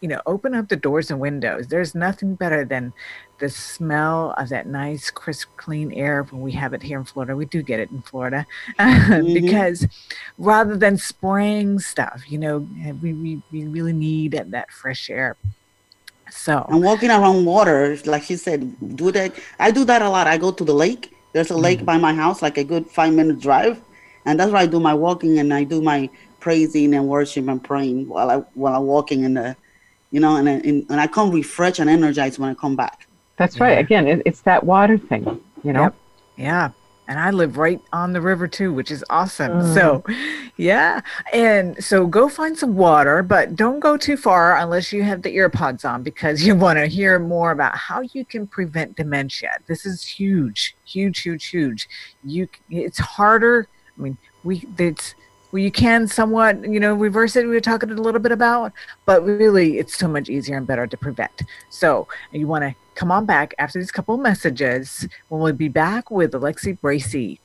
you 0.00 0.08
know, 0.08 0.20
open 0.26 0.54
up 0.54 0.68
the 0.68 0.76
doors 0.76 1.10
and 1.10 1.20
windows. 1.20 1.66
There's 1.68 1.94
nothing 1.94 2.34
better 2.34 2.64
than 2.64 2.92
the 3.38 3.48
smell 3.48 4.34
of 4.36 4.48
that 4.48 4.66
nice, 4.66 5.10
crisp, 5.10 5.48
clean 5.56 5.92
air 5.92 6.24
when 6.24 6.42
we 6.42 6.52
have 6.52 6.72
it 6.74 6.82
here 6.82 6.98
in 6.98 7.04
Florida. 7.04 7.36
We 7.36 7.46
do 7.46 7.62
get 7.62 7.80
it 7.80 7.90
in 7.90 8.02
Florida 8.02 8.46
mm-hmm. 8.78 9.32
because 9.32 9.86
rather 10.38 10.76
than 10.76 10.96
spraying 10.96 11.78
stuff, 11.80 12.22
you 12.28 12.38
know, 12.38 12.58
we, 13.00 13.12
we, 13.12 13.42
we 13.50 13.66
really 13.66 13.92
need 13.92 14.32
that, 14.32 14.50
that 14.50 14.70
fresh 14.70 15.10
air. 15.10 15.36
So, 16.30 16.66
and 16.68 16.82
walking 16.82 17.10
around 17.10 17.44
water, 17.44 17.96
like 18.04 18.22
she 18.22 18.36
said, 18.36 18.96
do 18.96 19.10
that. 19.12 19.32
I 19.58 19.70
do 19.70 19.84
that 19.84 20.02
a 20.02 20.10
lot. 20.10 20.26
I 20.26 20.36
go 20.36 20.52
to 20.52 20.64
the 20.64 20.74
lake. 20.74 21.14
There's 21.32 21.50
a 21.50 21.56
lake 21.56 21.78
mm-hmm. 21.78 21.86
by 21.86 21.98
my 21.98 22.12
house, 22.12 22.42
like 22.42 22.58
a 22.58 22.64
good 22.64 22.86
five 22.86 23.14
minute 23.14 23.40
drive, 23.40 23.80
and 24.26 24.38
that's 24.38 24.52
where 24.52 24.60
I 24.60 24.66
do 24.66 24.78
my 24.78 24.94
walking 24.94 25.38
and 25.38 25.54
I 25.54 25.64
do 25.64 25.80
my 25.80 26.10
praising 26.40 26.94
and 26.94 27.08
worship 27.08 27.48
and 27.48 27.62
praying 27.62 28.08
while 28.08 28.30
I 28.30 28.36
while 28.54 28.74
I'm 28.74 28.86
walking 28.86 29.24
in 29.24 29.34
the, 29.34 29.56
you 30.10 30.20
know, 30.20 30.36
and 30.36 30.48
I- 30.48 30.52
and, 30.64 30.86
and 30.90 31.00
I 31.00 31.06
come 31.06 31.30
refreshed 31.30 31.78
and 31.78 31.88
energized 31.90 32.38
when 32.38 32.50
I 32.50 32.54
come 32.54 32.76
back. 32.76 33.06
That's 33.36 33.60
right. 33.60 33.72
Yeah. 33.74 33.78
Again, 33.80 34.08
it, 34.08 34.22
it's 34.24 34.40
that 34.42 34.64
water 34.64 34.98
thing, 34.98 35.24
you 35.62 35.72
know. 35.72 35.82
Yep. 35.84 35.94
Yeah. 36.36 36.70
And 37.06 37.18
I 37.18 37.30
live 37.30 37.56
right 37.56 37.80
on 37.90 38.12
the 38.12 38.20
river 38.20 38.46
too, 38.46 38.70
which 38.72 38.90
is 38.90 39.02
awesome. 39.08 39.52
Mm. 39.62 39.74
So, 39.74 40.04
yeah. 40.58 41.00
And 41.32 41.82
so 41.82 42.06
go 42.06 42.28
find 42.28 42.58
some 42.58 42.76
water, 42.76 43.22
but 43.22 43.56
don't 43.56 43.80
go 43.80 43.96
too 43.96 44.18
far 44.18 44.58
unless 44.58 44.92
you 44.92 45.02
have 45.04 45.22
the 45.22 45.34
earpods 45.36 45.88
on 45.88 46.02
because 46.02 46.42
you 46.46 46.54
want 46.54 46.78
to 46.78 46.86
hear 46.86 47.18
more 47.18 47.50
about 47.50 47.76
how 47.76 48.02
you 48.12 48.26
can 48.26 48.46
prevent 48.46 48.96
dementia. 48.96 49.52
This 49.66 49.86
is 49.86 50.04
huge, 50.04 50.76
huge, 50.84 51.20
huge, 51.20 51.46
huge. 51.46 51.88
You 52.24 52.46
it's 52.68 52.98
harder. 52.98 53.68
I 53.96 54.02
mean, 54.02 54.18
we 54.44 54.66
it's 54.78 55.14
well, 55.52 55.62
you 55.62 55.70
can 55.70 56.06
somewhat, 56.06 56.62
you 56.64 56.78
know, 56.78 56.94
reverse 56.94 57.36
it. 57.36 57.44
We 57.44 57.52
were 57.52 57.60
talking 57.60 57.90
a 57.90 57.94
little 57.94 58.20
bit 58.20 58.32
about, 58.32 58.72
but 59.06 59.24
really, 59.24 59.78
it's 59.78 59.96
so 59.96 60.08
much 60.08 60.28
easier 60.28 60.56
and 60.56 60.66
better 60.66 60.86
to 60.86 60.96
prevent. 60.96 61.42
So 61.70 62.06
you 62.32 62.46
want 62.46 62.64
to 62.64 62.74
come 62.94 63.10
on 63.10 63.24
back 63.24 63.54
after 63.58 63.78
these 63.78 63.90
couple 63.90 64.16
messages 64.18 65.08
when 65.28 65.40
we'll 65.40 65.52
be 65.52 65.68
back 65.68 66.10
with 66.10 66.32
Alexi 66.32 66.78
Bracy. 66.78 67.40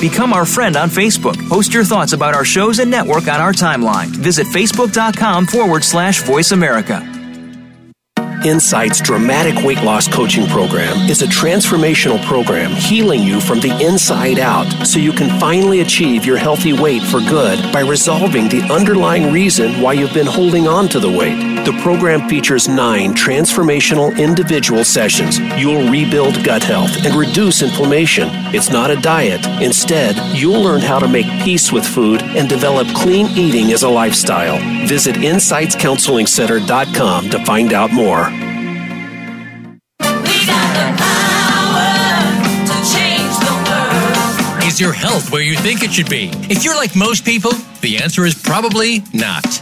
Become 0.00 0.34
our 0.34 0.44
friend 0.44 0.76
on 0.76 0.90
Facebook. 0.90 1.48
Post 1.48 1.72
your 1.72 1.84
thoughts 1.84 2.12
about 2.12 2.34
our 2.34 2.44
shows 2.44 2.78
and 2.78 2.90
network 2.90 3.28
on 3.28 3.40
our 3.40 3.52
timeline. 3.52 4.08
Visit 4.08 4.46
facebook.com 4.48 5.46
forward 5.46 5.82
slash 5.82 6.22
voice 6.22 6.52
America. 6.52 7.21
Insight's 8.44 9.00
dramatic 9.00 9.64
weight 9.64 9.82
loss 9.82 10.08
coaching 10.08 10.46
program 10.48 11.08
is 11.08 11.22
a 11.22 11.26
transformational 11.26 12.22
program 12.24 12.72
healing 12.72 13.22
you 13.22 13.40
from 13.40 13.60
the 13.60 13.70
inside 13.80 14.40
out 14.40 14.68
so 14.84 14.98
you 14.98 15.12
can 15.12 15.38
finally 15.38 15.80
achieve 15.80 16.24
your 16.24 16.36
healthy 16.36 16.72
weight 16.72 17.02
for 17.02 17.20
good 17.20 17.72
by 17.72 17.80
resolving 17.80 18.48
the 18.48 18.62
underlying 18.62 19.32
reason 19.32 19.80
why 19.80 19.92
you've 19.92 20.14
been 20.14 20.26
holding 20.26 20.66
on 20.66 20.88
to 20.88 20.98
the 20.98 21.10
weight. 21.10 21.51
The 21.64 21.78
program 21.80 22.28
features 22.28 22.66
nine 22.66 23.14
transformational 23.14 24.18
individual 24.18 24.82
sessions. 24.82 25.38
You'll 25.56 25.88
rebuild 25.88 26.42
gut 26.42 26.64
health 26.64 26.90
and 27.06 27.14
reduce 27.14 27.62
inflammation. 27.62 28.28
It's 28.52 28.70
not 28.70 28.90
a 28.90 28.96
diet. 28.96 29.46
Instead, 29.62 30.16
you'll 30.36 30.60
learn 30.60 30.80
how 30.80 30.98
to 30.98 31.06
make 31.06 31.26
peace 31.44 31.70
with 31.70 31.86
food 31.86 32.20
and 32.20 32.48
develop 32.48 32.88
clean 32.96 33.28
eating 33.38 33.70
as 33.72 33.84
a 33.84 33.88
lifestyle. 33.88 34.58
Visit 34.88 35.14
InsightsCounselingCenter.com 35.14 37.30
to 37.30 37.44
find 37.44 37.72
out 37.72 37.92
more. 37.92 38.28
Is 44.66 44.80
your 44.80 44.92
health 44.92 45.30
where 45.30 45.42
you 45.42 45.54
think 45.54 45.84
it 45.84 45.92
should 45.92 46.10
be? 46.10 46.32
If 46.50 46.64
you're 46.64 46.74
like 46.74 46.96
most 46.96 47.24
people, 47.24 47.52
the 47.82 47.98
answer 47.98 48.24
is 48.24 48.34
probably 48.34 49.04
not. 49.14 49.61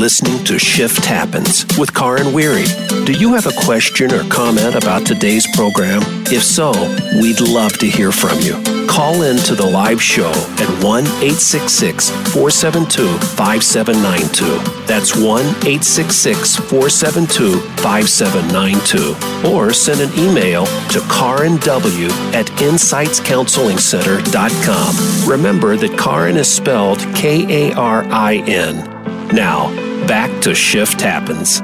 Listening 0.00 0.42
to 0.44 0.58
Shift 0.58 1.04
Happens 1.04 1.66
with 1.78 1.92
Karin 1.92 2.32
Weary. 2.32 2.64
Do 3.04 3.12
you 3.12 3.34
have 3.34 3.46
a 3.46 3.52
question 3.66 4.10
or 4.14 4.24
comment 4.30 4.74
about 4.74 5.06
today's 5.06 5.46
program? 5.54 6.00
If 6.32 6.42
so, 6.42 6.72
we'd 7.20 7.42
love 7.42 7.76
to 7.80 7.86
hear 7.86 8.10
from 8.10 8.40
you. 8.40 8.54
Call 8.86 9.24
in 9.24 9.36
to 9.44 9.54
the 9.54 9.66
live 9.66 10.02
show 10.02 10.30
at 10.30 10.82
1 10.82 11.04
866 11.04 12.08
472 12.32 13.06
5792. 13.36 14.86
That's 14.86 15.14
1 15.14 15.44
866 15.44 16.56
472 16.56 17.60
5792. 17.82 19.52
Or 19.54 19.74
send 19.74 20.00
an 20.00 20.18
email 20.18 20.64
to 20.64 21.00
karinw 21.10 22.10
at 22.32 22.46
insightscounselingcenter.com. 22.46 25.30
Remember 25.30 25.76
that 25.76 25.98
Karin 25.98 26.38
is 26.38 26.50
spelled 26.50 27.00
K 27.14 27.68
A 27.68 27.74
R 27.74 28.04
I 28.04 28.36
N. 28.46 28.86
Now, 29.32 29.89
back 30.06 30.42
to 30.42 30.54
Shift 30.54 31.00
Happens. 31.00 31.60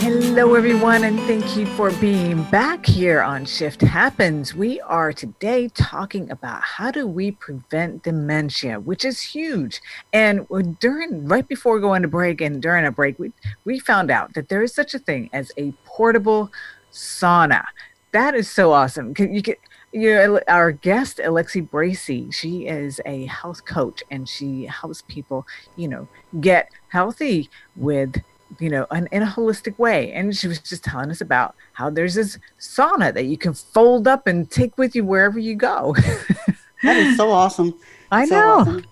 Hello, 0.00 0.54
everyone, 0.54 1.04
and 1.04 1.18
thank 1.20 1.56
you 1.56 1.66
for 1.66 1.90
being 1.92 2.42
back 2.44 2.84
here 2.84 3.22
on 3.22 3.44
Shift 3.44 3.80
Happens. 3.80 4.54
We 4.54 4.80
are 4.82 5.12
today 5.12 5.68
talking 5.68 6.30
about 6.30 6.62
how 6.62 6.90
do 6.90 7.06
we 7.06 7.30
prevent 7.30 8.02
dementia, 8.02 8.78
which 8.80 9.04
is 9.04 9.20
huge. 9.20 9.80
And 10.12 10.46
during, 10.80 11.26
right 11.26 11.48
before 11.48 11.74
we 11.74 11.80
go 11.80 11.94
into 11.94 12.08
break 12.08 12.40
and 12.40 12.60
during 12.60 12.84
a 12.84 12.92
break, 12.92 13.18
we, 13.18 13.32
we 13.64 13.78
found 13.78 14.10
out 14.10 14.34
that 14.34 14.48
there 14.48 14.62
is 14.62 14.74
such 14.74 14.94
a 14.94 14.98
thing 14.98 15.30
as 15.32 15.50
a 15.56 15.72
portable 15.84 16.50
sauna. 16.92 17.64
That 18.12 18.34
is 18.34 18.50
so 18.50 18.72
awesome. 18.72 19.14
You 19.18 19.40
get 19.40 19.58
you 19.92 20.14
know, 20.14 20.40
our 20.48 20.72
guest 20.72 21.18
Alexi 21.18 21.68
Bracy, 21.68 22.30
she 22.30 22.66
is 22.66 23.00
a 23.06 23.26
health 23.26 23.64
coach 23.64 24.02
and 24.10 24.28
she 24.28 24.66
helps 24.66 25.02
people, 25.02 25.46
you 25.76 25.88
know, 25.88 26.08
get 26.40 26.70
healthy 26.88 27.48
with, 27.76 28.20
you 28.58 28.68
know, 28.68 28.86
an, 28.90 29.08
in 29.12 29.22
a 29.22 29.26
holistic 29.26 29.78
way. 29.78 30.12
And 30.12 30.36
she 30.36 30.48
was 30.48 30.58
just 30.58 30.84
telling 30.84 31.10
us 31.10 31.20
about 31.20 31.54
how 31.72 31.88
there's 31.90 32.14
this 32.14 32.38
sauna 32.58 33.14
that 33.14 33.24
you 33.24 33.38
can 33.38 33.54
fold 33.54 34.06
up 34.06 34.26
and 34.26 34.50
take 34.50 34.76
with 34.76 34.94
you 34.94 35.04
wherever 35.04 35.38
you 35.38 35.54
go. 35.54 35.94
that 36.82 36.96
is 36.96 37.16
so 37.16 37.30
awesome. 37.30 37.74
I 38.10 38.26
so 38.26 38.34
know. 38.34 38.58
Awesome. 38.58 38.84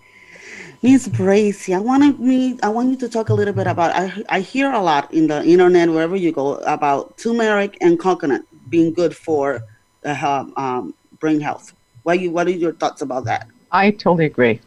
Miss 0.82 1.08
Bracy, 1.08 1.74
I 1.74 1.78
want 1.78 2.20
me. 2.20 2.58
I 2.62 2.68
want 2.68 2.90
you 2.90 2.96
to 2.98 3.08
talk 3.08 3.30
a 3.30 3.34
little 3.34 3.54
bit 3.54 3.66
about. 3.66 3.92
I 3.94 4.22
I 4.28 4.40
hear 4.40 4.70
a 4.70 4.82
lot 4.82 5.10
in 5.14 5.28
the 5.28 5.42
internet 5.42 5.88
wherever 5.88 6.14
you 6.14 6.30
go 6.30 6.56
about 6.56 7.16
turmeric 7.16 7.78
and 7.80 7.98
coconut 7.98 8.42
being 8.68 8.92
good 8.92 9.16
for 9.16 9.62
uh, 10.04 10.44
um, 10.56 10.94
brain 11.20 11.40
health. 11.40 11.72
What 12.02 12.20
you 12.20 12.30
what 12.30 12.46
are 12.46 12.50
your 12.50 12.72
thoughts 12.72 13.02
about 13.02 13.24
that? 13.24 13.48
I 13.72 13.90
totally 13.90 14.26
agree, 14.26 14.60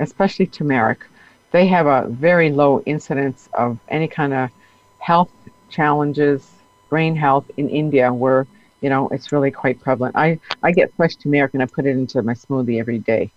especially 0.00 0.46
turmeric. 0.46 1.06
They 1.52 1.66
have 1.66 1.86
a 1.86 2.08
very 2.08 2.50
low 2.50 2.82
incidence 2.86 3.48
of 3.54 3.78
any 3.88 4.08
kind 4.08 4.32
of 4.32 4.50
health 4.98 5.30
challenges, 5.68 6.50
brain 6.88 7.14
health 7.14 7.50
in 7.56 7.68
India, 7.68 8.12
where 8.12 8.46
you 8.80 8.90
know 8.90 9.08
it's 9.10 9.32
really 9.32 9.50
quite 9.50 9.80
prevalent. 9.80 10.16
I 10.16 10.38
I 10.62 10.72
get 10.72 10.92
fresh 10.94 11.16
turmeric 11.16 11.54
and 11.54 11.62
I 11.62 11.66
put 11.66 11.86
it 11.86 11.90
into 11.90 12.22
my 12.22 12.34
smoothie 12.34 12.80
every 12.80 12.98
day. 12.98 13.30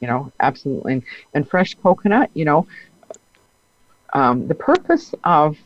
You 0.00 0.08
know, 0.08 0.32
absolutely. 0.40 0.94
And, 0.94 1.02
and 1.34 1.48
fresh 1.48 1.74
coconut. 1.74 2.30
You 2.34 2.44
know, 2.44 2.66
um, 4.12 4.46
the 4.46 4.54
purpose 4.54 5.14
of 5.24 5.56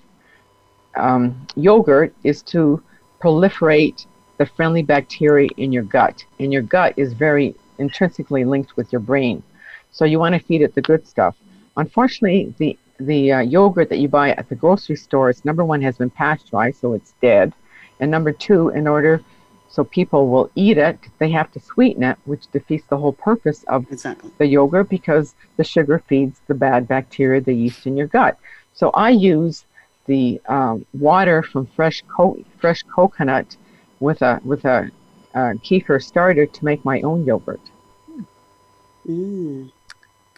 um, 0.96 1.46
yogurt 1.56 2.14
is 2.24 2.42
to 2.42 2.82
proliferate 3.22 4.06
the 4.38 4.46
friendly 4.46 4.82
bacteria 4.82 5.48
in 5.56 5.72
your 5.72 5.82
gut. 5.82 6.24
And 6.40 6.52
your 6.52 6.62
gut 6.62 6.94
is 6.96 7.12
very 7.12 7.54
intrinsically 7.78 8.44
linked 8.44 8.76
with 8.76 8.92
your 8.92 9.00
brain. 9.00 9.42
So 9.90 10.04
you 10.04 10.18
want 10.18 10.34
to 10.34 10.40
feed 10.40 10.62
it 10.62 10.74
the 10.74 10.82
good 10.82 11.06
stuff. 11.06 11.36
Unfortunately, 11.76 12.54
the 12.58 12.78
the 13.00 13.30
uh, 13.30 13.40
yogurt 13.40 13.90
that 13.90 13.98
you 13.98 14.08
buy 14.08 14.32
at 14.32 14.48
the 14.48 14.56
grocery 14.56 14.96
stores, 14.96 15.44
number 15.44 15.64
one, 15.64 15.80
has 15.82 15.98
been 15.98 16.10
pasteurized, 16.10 16.80
so 16.80 16.94
it's 16.94 17.14
dead. 17.22 17.52
And 18.00 18.10
number 18.10 18.32
two, 18.32 18.70
in 18.70 18.88
order 18.88 19.22
so 19.68 19.84
people 19.84 20.28
will 20.28 20.50
eat 20.54 20.78
it, 20.78 20.98
they 21.18 21.30
have 21.30 21.52
to 21.52 21.60
sweeten 21.60 22.02
it, 22.02 22.18
which 22.24 22.50
defeats 22.50 22.84
the 22.88 22.96
whole 22.96 23.12
purpose 23.12 23.64
of 23.64 23.86
exactly. 23.92 24.30
the 24.38 24.46
yogurt 24.46 24.88
because 24.88 25.34
the 25.56 25.64
sugar 25.64 26.02
feeds 26.08 26.40
the 26.46 26.54
bad 26.54 26.88
bacteria, 26.88 27.40
the 27.40 27.52
yeast 27.52 27.86
in 27.86 27.96
your 27.96 28.06
gut. 28.06 28.38
So 28.74 28.90
I 28.90 29.10
use 29.10 29.64
the 30.06 30.40
um, 30.48 30.86
water 30.94 31.42
from 31.42 31.66
fresh 31.66 32.02
co- 32.08 32.42
fresh 32.58 32.82
coconut 32.84 33.56
with 34.00 34.22
a 34.22 34.40
with 34.44 34.64
a, 34.64 34.90
a 35.34 35.38
kefir 35.66 36.02
starter 36.02 36.46
to 36.46 36.64
make 36.64 36.84
my 36.84 37.00
own 37.02 37.24
yogurt. 37.24 37.60
Mm. 39.06 39.70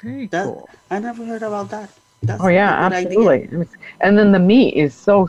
Very 0.02 0.26
That, 0.30 0.44
cool. 0.44 0.68
I 0.90 0.98
never 1.00 1.24
heard 1.24 1.42
about 1.42 1.70
that. 1.70 1.90
That's 2.22 2.40
Oh 2.40 2.48
yeah, 2.48 2.70
a 2.70 2.74
good 2.74 2.92
idea. 2.92 3.40
absolutely. 3.44 3.48
And 4.00 4.18
then 4.18 4.32
the 4.32 4.38
meat 4.38 4.74
is 4.74 4.94
so 4.94 5.28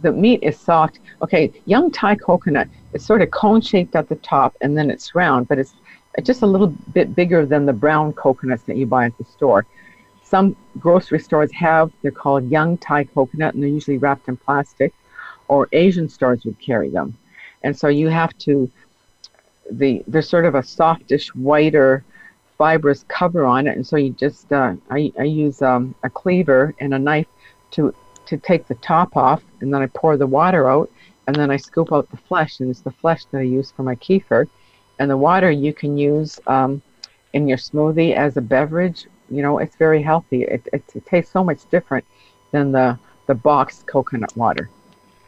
the 0.00 0.12
meat 0.12 0.42
is 0.42 0.58
soft. 0.58 1.00
Okay, 1.22 1.52
young 1.66 1.90
Thai 1.90 2.16
coconut 2.16 2.68
is 2.92 3.04
sort 3.04 3.22
of 3.22 3.30
cone 3.30 3.60
shaped 3.60 3.94
at 3.96 4.08
the 4.08 4.16
top 4.16 4.56
and 4.60 4.76
then 4.76 4.90
it's 4.90 5.14
round, 5.14 5.48
but 5.48 5.58
it's 5.58 5.74
just 6.22 6.42
a 6.42 6.46
little 6.46 6.68
bit 6.92 7.14
bigger 7.14 7.46
than 7.46 7.66
the 7.66 7.72
brown 7.72 8.12
coconuts 8.12 8.64
that 8.64 8.76
you 8.76 8.86
buy 8.86 9.06
at 9.06 9.16
the 9.18 9.24
store. 9.24 9.66
Some 10.22 10.56
grocery 10.78 11.18
stores 11.20 11.52
have 11.52 11.90
they're 12.02 12.10
called 12.12 12.50
young 12.50 12.78
Thai 12.78 13.04
coconut 13.04 13.54
and 13.54 13.62
they're 13.62 13.70
usually 13.70 13.98
wrapped 13.98 14.28
in 14.28 14.36
plastic, 14.36 14.94
or 15.48 15.68
Asian 15.72 16.08
stores 16.08 16.44
would 16.44 16.58
carry 16.60 16.88
them. 16.90 17.16
And 17.62 17.76
so 17.76 17.88
you 17.88 18.08
have 18.08 18.36
to 18.38 18.70
the 19.70 20.02
there's 20.06 20.28
sort 20.28 20.44
of 20.44 20.54
a 20.54 20.62
softish 20.62 21.34
whiter 21.34 22.04
fibrous 22.58 23.04
cover 23.08 23.46
on 23.46 23.66
it, 23.66 23.76
and 23.76 23.86
so 23.86 23.96
you 23.96 24.10
just 24.10 24.52
uh, 24.52 24.74
I, 24.90 25.12
I 25.18 25.24
use 25.24 25.62
um, 25.62 25.94
a 26.02 26.10
cleaver 26.10 26.74
and 26.80 26.92
a 26.92 26.98
knife 26.98 27.26
to 27.72 27.94
to 28.26 28.36
take 28.36 28.66
the 28.68 28.74
top 28.76 29.16
off, 29.16 29.42
and 29.60 29.72
then 29.72 29.82
I 29.82 29.86
pour 29.86 30.16
the 30.16 30.26
water 30.26 30.68
out, 30.68 30.90
and 31.26 31.34
then 31.34 31.50
I 31.50 31.56
scoop 31.56 31.92
out 31.92 32.10
the 32.10 32.16
flesh, 32.16 32.60
and 32.60 32.70
it's 32.70 32.80
the 32.80 32.90
flesh 32.90 33.24
that 33.26 33.38
I 33.38 33.42
use 33.42 33.70
for 33.70 33.82
my 33.82 33.94
kefir, 33.96 34.46
and 34.98 35.10
the 35.10 35.16
water 35.16 35.50
you 35.50 35.72
can 35.72 35.96
use 35.96 36.38
um, 36.46 36.82
in 37.32 37.48
your 37.48 37.58
smoothie 37.58 38.14
as 38.14 38.36
a 38.36 38.40
beverage. 38.40 39.06
You 39.30 39.42
know, 39.42 39.58
it's 39.58 39.76
very 39.76 40.02
healthy. 40.02 40.42
It, 40.42 40.68
it, 40.72 40.82
it 40.94 41.06
tastes 41.06 41.32
so 41.32 41.44
much 41.44 41.68
different 41.70 42.04
than 42.52 42.72
the 42.72 42.98
the 43.26 43.34
boxed 43.34 43.86
coconut 43.86 44.36
water. 44.36 44.68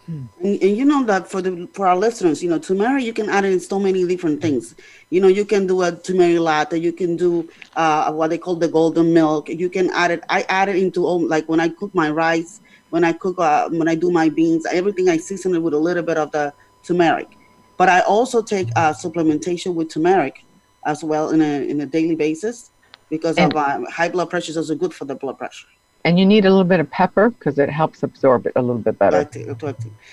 And, 0.08 0.28
and 0.42 0.76
you 0.76 0.84
know 0.84 1.04
that 1.04 1.30
for 1.30 1.40
the 1.40 1.68
for 1.72 1.86
our 1.86 1.96
listeners, 1.96 2.42
you 2.42 2.50
know, 2.50 2.58
turmeric 2.58 3.04
you 3.04 3.12
can 3.12 3.30
add 3.30 3.44
it 3.44 3.52
in 3.52 3.60
so 3.60 3.78
many 3.78 4.04
different 4.06 4.42
things. 4.42 4.74
You 5.10 5.20
know, 5.20 5.28
you 5.28 5.44
can 5.44 5.66
do 5.66 5.82
a 5.82 5.92
turmeric 5.92 6.40
latte. 6.40 6.76
You 6.78 6.92
can 6.92 7.16
do 7.16 7.48
uh, 7.76 8.12
what 8.12 8.28
they 8.30 8.38
call 8.38 8.56
the 8.56 8.68
golden 8.68 9.14
milk. 9.14 9.48
You 9.48 9.68
can 9.68 9.90
add 9.90 10.10
it. 10.10 10.24
I 10.28 10.42
add 10.48 10.68
it 10.68 10.76
into 10.76 11.06
all 11.06 11.20
like 11.24 11.48
when 11.48 11.60
I 11.60 11.68
cook 11.68 11.94
my 11.94 12.10
rice, 12.10 12.60
when 12.90 13.04
I 13.04 13.12
cook, 13.12 13.38
uh, 13.38 13.68
when 13.70 13.86
I 13.88 13.94
do 13.94 14.10
my 14.10 14.28
beans, 14.28 14.66
everything 14.66 15.08
I 15.08 15.18
season 15.18 15.54
it 15.54 15.62
with 15.62 15.74
a 15.74 15.78
little 15.78 16.02
bit 16.02 16.16
of 16.18 16.32
the 16.32 16.52
turmeric. 16.82 17.28
But 17.76 17.88
I 17.88 18.00
also 18.00 18.42
take 18.42 18.68
uh, 18.76 18.92
supplementation 18.92 19.74
with 19.74 19.90
turmeric 19.90 20.44
as 20.84 21.04
well 21.04 21.30
in 21.30 21.40
a 21.40 21.68
in 21.68 21.80
a 21.80 21.86
daily 21.86 22.16
basis 22.16 22.70
because 23.08 23.36
And- 23.38 23.52
of 23.52 23.56
uh, 23.56 23.88
high 23.90 24.08
blood 24.08 24.30
pressure 24.30 24.50
is 24.50 24.56
also 24.56 24.74
good 24.74 24.92
for 24.92 25.04
the 25.04 25.14
blood 25.14 25.38
pressure. 25.38 25.68
And 26.04 26.18
you 26.18 26.26
need 26.26 26.44
a 26.44 26.50
little 26.50 26.64
bit 26.64 26.80
of 26.80 26.90
pepper 26.90 27.30
because 27.30 27.58
it 27.58 27.70
helps 27.70 28.02
absorb 28.02 28.46
it 28.46 28.52
a 28.56 28.60
little 28.60 28.82
bit 28.82 28.98
better. 28.98 29.28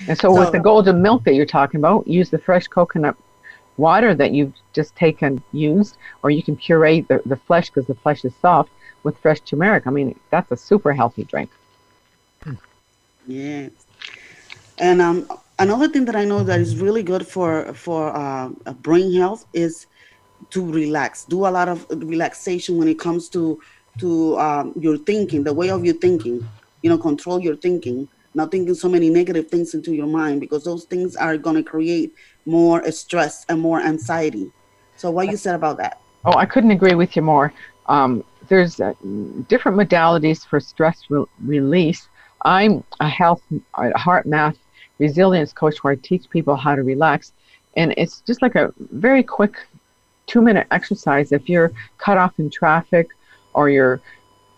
And 0.08 0.18
so, 0.20 0.32
with 0.38 0.52
the 0.52 0.60
golden 0.60 1.02
milk 1.02 1.24
that 1.24 1.34
you're 1.34 1.48
talking 1.48 1.80
about, 1.80 2.08
use 2.08 2.30
the 2.30 2.38
fresh 2.38 2.68
coconut 2.68 3.16
water 3.78 4.14
that 4.14 4.32
you've 4.32 4.54
just 4.74 4.96
taken, 4.96 5.42
used, 5.52 5.98
or 6.22 6.30
you 6.30 6.44
can 6.44 6.56
puree 6.56 7.02
the, 7.02 7.22
the 7.26 7.38
flesh 7.38 7.70
because 7.70 7.88
the 7.88 7.96
flesh 7.96 8.24
is 8.24 8.34
soft 8.42 8.70
with 9.04 9.18
fresh 9.18 9.40
turmeric. 9.40 9.88
I 9.88 9.90
mean, 9.90 10.20
that's 10.30 10.52
a 10.52 10.58
super 10.58 10.94
healthy 10.94 11.24
drink. 11.24 11.50
Yeah. 13.26 13.70
And 14.80 15.02
um, 15.02 15.28
another 15.60 15.88
thing 15.88 16.06
that 16.06 16.16
I 16.16 16.26
know 16.26 16.44
that 16.44 16.60
is 16.60 16.78
really 16.78 17.04
good 17.04 17.28
for 17.28 17.74
for 17.74 18.16
uh, 18.16 18.50
brain 18.82 19.14
health 19.14 19.46
is 19.54 19.88
to 20.50 20.60
relax. 20.72 21.26
Do 21.26 21.46
a 21.46 21.52
lot 21.52 21.68
of 21.70 21.86
relaxation 21.90 22.78
when 22.78 22.88
it 22.88 22.98
comes 22.98 23.30
to 23.30 23.62
to 24.00 24.38
um, 24.40 24.74
your 24.80 24.98
thinking, 24.98 25.44
the 25.44 25.54
way 25.54 25.70
of 25.70 25.84
your 25.84 25.96
thinking. 25.96 26.48
You 26.82 26.90
know, 26.90 26.98
control 26.98 27.40
your 27.40 27.56
thinking. 27.56 28.08
Not 28.34 28.52
thinking 28.52 28.74
so 28.76 28.88
many 28.88 29.10
negative 29.10 29.50
things 29.50 29.74
into 29.74 29.94
your 29.94 30.08
mind 30.08 30.40
because 30.40 30.64
those 30.64 30.86
things 30.86 31.16
are 31.16 31.38
going 31.38 31.56
to 31.56 31.64
create 31.64 32.14
more 32.46 32.90
stress 32.92 33.46
and 33.50 33.60
more 33.60 33.82
anxiety. 33.82 34.52
So, 34.96 35.10
what 35.10 35.30
you 35.30 35.38
said 35.38 35.56
about 35.56 35.78
that? 35.78 36.00
Oh, 36.26 36.38
I 36.38 36.46
couldn't 36.46 36.72
agree 36.72 36.96
with 36.96 37.16
you 37.16 37.22
more. 37.22 37.54
Um, 37.88 38.24
there's 38.48 38.80
uh, 38.80 38.94
different 39.48 39.78
modalities 39.78 40.46
for 40.46 40.60
stress 40.60 41.04
re- 41.10 41.26
release. 41.44 42.08
I'm 42.46 42.84
a 43.00 43.10
health, 43.10 43.42
a 43.76 43.92
HeartMath 43.92 44.58
resilience 45.00 45.54
coach 45.54 45.78
where 45.84 45.94
I 45.94 45.96
teach 45.96 46.30
people 46.30 46.56
how 46.56 46.76
to 46.76 46.84
relax. 46.84 47.34
And 47.76 47.94
it's 47.98 48.22
just 48.22 48.42
like 48.42 48.56
a 48.56 48.74
very 48.78 49.24
quick 49.24 49.56
two 50.28 50.42
minute 50.42 50.68
exercise. 50.72 51.32
If 51.32 51.50
you're 51.50 51.72
cut 51.98 52.18
off 52.18 52.38
in 52.40 52.50
traffic 52.50 53.10
or 53.54 53.70
you're 53.70 54.02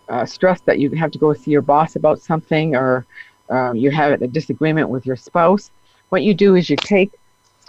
uh, 0.08 0.24
stressed 0.24 0.64
that 0.66 0.78
you 0.78 0.90
have 0.90 1.10
to 1.12 1.18
go 1.18 1.32
see 1.32 1.50
your 1.50 1.62
boss 1.62 1.96
about 1.96 2.20
something 2.20 2.74
or 2.76 3.06
um, 3.50 3.76
you 3.76 3.90
have 3.90 4.20
a 4.22 4.26
disagreement 4.26 4.88
with 4.88 5.06
your 5.06 5.16
spouse, 5.16 5.70
what 6.10 6.22
you 6.22 6.34
do 6.34 6.54
is 6.56 6.68
you 6.70 6.76
take 6.76 7.10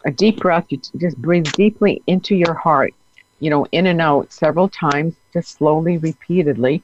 a 0.05 0.11
deep 0.11 0.39
breath, 0.39 0.65
you 0.69 0.77
t- 0.77 0.97
just 0.97 1.17
breathe 1.17 1.45
deeply 1.53 2.01
into 2.07 2.35
your 2.35 2.53
heart 2.53 2.93
you 3.39 3.49
know, 3.49 3.65
in 3.73 3.87
and 3.87 3.99
out 3.99 4.31
several 4.31 4.69
times, 4.69 5.15
just 5.33 5.57
slowly, 5.57 5.97
repeatedly. 5.97 6.81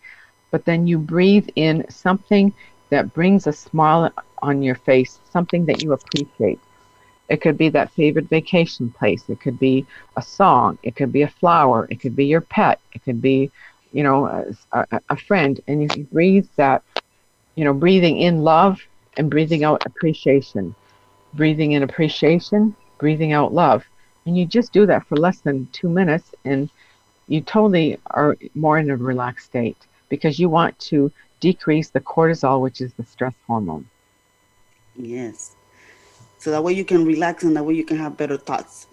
But 0.51 0.65
then 0.65 0.87
you 0.87 0.97
breathe 0.97 1.47
in 1.55 1.89
something 1.89 2.53
that 2.89 3.13
brings 3.13 3.47
a 3.47 3.53
smile 3.53 4.11
on 4.41 4.61
your 4.61 4.75
face, 4.75 5.19
something 5.31 5.65
that 5.67 5.81
you 5.81 5.93
appreciate. 5.93 6.59
It 7.29 7.41
could 7.41 7.57
be 7.57 7.69
that 7.69 7.91
favorite 7.91 8.27
vacation 8.27 8.89
place. 8.91 9.23
It 9.29 9.39
could 9.39 9.57
be 9.57 9.85
a 10.17 10.21
song. 10.21 10.77
It 10.83 10.97
could 10.97 11.13
be 11.13 11.21
a 11.21 11.29
flower. 11.29 11.87
It 11.89 12.01
could 12.01 12.15
be 12.15 12.25
your 12.25 12.41
pet. 12.41 12.81
It 12.93 13.03
could 13.03 13.21
be, 13.21 13.51
you 13.91 14.03
know, 14.03 14.53
a, 14.71 15.01
a, 15.09 15.17
friend. 15.17 15.59
And 15.67 15.81
you 15.81 16.03
breathe 16.05 16.47
that, 16.55 16.83
you 17.55 17.63
know, 17.63 17.73
breathing 17.73 18.17
in 18.17 18.43
love 18.43 18.79
and 19.17 19.29
breathing 19.29 19.63
out 19.63 19.85
appreciation. 19.85 20.75
Breathing 21.33 21.73
in 21.73 21.83
appreciation, 21.83 22.75
breathing 22.97 23.33
out 23.33 23.53
love 23.53 23.85
and 24.29 24.37
you 24.37 24.45
just 24.45 24.71
do 24.71 24.85
that 24.85 25.05
for 25.07 25.17
less 25.17 25.39
than 25.41 25.67
two 25.71 25.89
minutes 25.89 26.35
and 26.45 26.69
you 27.27 27.41
totally 27.41 27.97
are 28.11 28.37
more 28.53 28.77
in 28.77 28.89
a 28.89 28.95
relaxed 28.95 29.47
state 29.47 29.77
because 30.07 30.39
you 30.39 30.49
want 30.49 30.77
to 30.79 31.11
decrease 31.39 31.89
the 31.89 31.99
cortisol 31.99 32.61
which 32.61 32.79
is 32.79 32.93
the 32.93 33.03
stress 33.03 33.33
hormone 33.47 33.89
Yes. 34.95 35.55
So 36.39 36.51
that 36.51 36.61
way 36.61 36.73
you 36.73 36.83
can 36.83 37.05
relax 37.05 37.43
and 37.43 37.55
that 37.55 37.63
way 37.63 37.73
you 37.73 37.85
can 37.85 37.97
have 37.97 38.17
better 38.17 38.35
thoughts. 38.35 38.87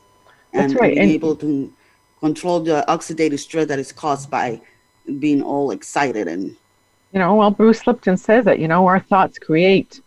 That's 0.53 0.72
and 0.72 0.80
right, 0.80 0.94
be 0.94 1.01
and- 1.01 1.11
able 1.11 1.34
to 1.36 1.72
control 2.20 2.61
the 2.61 2.84
oxidative 2.86 3.40
stress 3.40 3.66
that 3.66 3.80
is 3.80 3.90
caused 3.90 4.30
by 4.30 4.61
being 5.18 5.42
all 5.42 5.70
excited 5.70 6.28
and 6.28 6.57
you 7.12 7.18
know 7.18 7.34
well 7.34 7.50
bruce 7.50 7.86
lipton 7.86 8.16
says 8.16 8.44
that 8.44 8.59
you 8.59 8.68
know 8.68 8.86
our 8.86 9.00
thoughts 9.00 9.38
create 9.38 10.00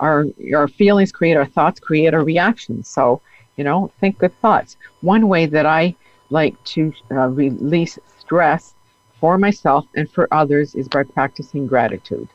our 0.00 0.26
our 0.54 0.68
feelings 0.68 1.12
create 1.12 1.36
our 1.36 1.46
thoughts 1.46 1.80
create 1.80 2.14
our 2.14 2.24
reactions. 2.24 2.88
So 2.88 3.20
you 3.56 3.64
know 3.64 3.90
think 4.00 4.18
good 4.18 4.38
thoughts. 4.40 4.76
One 5.00 5.28
way 5.28 5.46
that 5.46 5.66
i 5.66 5.94
like 6.30 6.62
to 6.64 6.92
uh, 7.10 7.28
release 7.28 7.98
stress 8.18 8.74
for 9.20 9.38
myself 9.38 9.86
and 9.94 10.10
for 10.10 10.26
others 10.32 10.74
is 10.74 10.88
by 10.88 11.04
practicing 11.04 11.66
gratitude. 11.66 12.28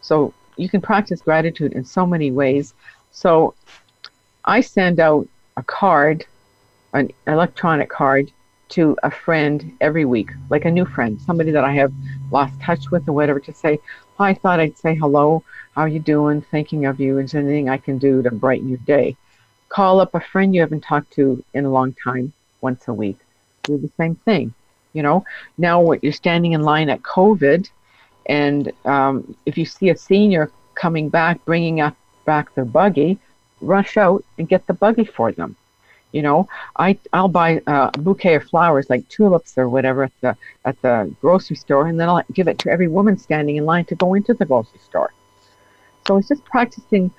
So 0.00 0.32
you 0.56 0.68
can 0.68 0.80
practice 0.80 1.20
gratitude 1.20 1.72
in 1.72 1.84
so 1.84 2.06
many 2.06 2.30
ways. 2.30 2.74
So 3.10 3.54
i 4.44 4.60
send 4.60 5.00
out 5.00 5.26
a 5.56 5.62
card 5.62 6.26
an 6.92 7.10
electronic 7.26 7.88
card 7.88 8.30
to 8.68 8.96
a 9.02 9.10
friend 9.10 9.76
every 9.80 10.04
week 10.04 10.30
like 10.50 10.64
a 10.64 10.70
new 10.70 10.84
friend 10.84 11.20
somebody 11.20 11.50
that 11.50 11.64
i 11.64 11.72
have 11.72 11.92
lost 12.30 12.58
touch 12.60 12.90
with 12.90 13.08
or 13.08 13.12
whatever 13.12 13.40
to 13.40 13.52
say 13.52 13.78
"Oh, 14.18 14.24
i 14.24 14.34
thought 14.34 14.60
i'd 14.60 14.78
say 14.78 14.94
hello 14.94 15.42
how 15.74 15.82
are 15.82 15.88
you 15.88 16.00
doing 16.00 16.40
thinking 16.40 16.86
of 16.86 16.98
you 16.98 17.18
is 17.18 17.32
there 17.32 17.42
anything 17.42 17.68
i 17.68 17.78
can 17.78 17.98
do 17.98 18.22
to 18.22 18.30
brighten 18.30 18.68
your 18.68 18.78
day 18.78 19.16
call 19.74 19.98
up 19.98 20.14
a 20.14 20.20
friend 20.20 20.54
you 20.54 20.60
haven't 20.60 20.82
talked 20.82 21.12
to 21.12 21.44
in 21.52 21.64
a 21.64 21.70
long 21.70 21.92
time 21.94 22.32
once 22.60 22.86
a 22.86 22.94
week. 22.94 23.18
Do 23.64 23.76
the 23.76 23.90
same 23.96 24.14
thing. 24.16 24.54
You 24.92 25.02
know, 25.02 25.24
now 25.58 25.80
what 25.80 26.04
you're 26.04 26.12
standing 26.12 26.52
in 26.52 26.62
line 26.62 26.88
at 26.88 27.02
Costco, 27.02 27.68
and 28.26 28.72
um, 28.84 29.36
if 29.44 29.58
you 29.58 29.64
see 29.64 29.90
a 29.90 29.96
senior 29.96 30.50
coming 30.76 31.08
back, 31.08 31.44
bringing 31.44 31.80
up 31.80 31.96
back 32.24 32.54
their 32.54 32.64
buggy, 32.64 33.18
rush 33.60 33.96
out 33.96 34.24
and 34.38 34.48
get 34.48 34.66
the 34.66 34.72
buggy 34.72 35.04
for 35.04 35.32
them. 35.32 35.56
You 36.14 36.22
know, 36.22 36.48
I 36.76 36.98
I'll 37.12 37.28
buy 37.42 37.50
uh, 37.66 37.90
a 37.92 37.98
bouquet 37.98 38.36
of 38.36 38.44
flowers 38.44 38.88
like 38.88 39.06
tulips 39.08 39.58
or 39.58 39.68
whatever 39.68 40.04
at 40.04 40.12
the 40.20 40.36
at 40.64 40.80
the 40.82 40.94
grocery 41.20 41.56
store, 41.56 41.88
and 41.88 41.98
then 41.98 42.08
I'll 42.08 42.22
give 42.32 42.46
it 42.48 42.58
to 42.60 42.70
every 42.70 42.88
woman 42.88 43.18
standing 43.18 43.56
in 43.56 43.64
line 43.72 43.84
to 43.86 43.96
go 43.96 44.14
into 44.14 44.32
the 44.32 44.46
grocery 44.50 44.78
store. 44.78 45.12
So 46.06 46.16
it's 46.18 46.28
just 46.28 46.44
practicing, 46.44 47.10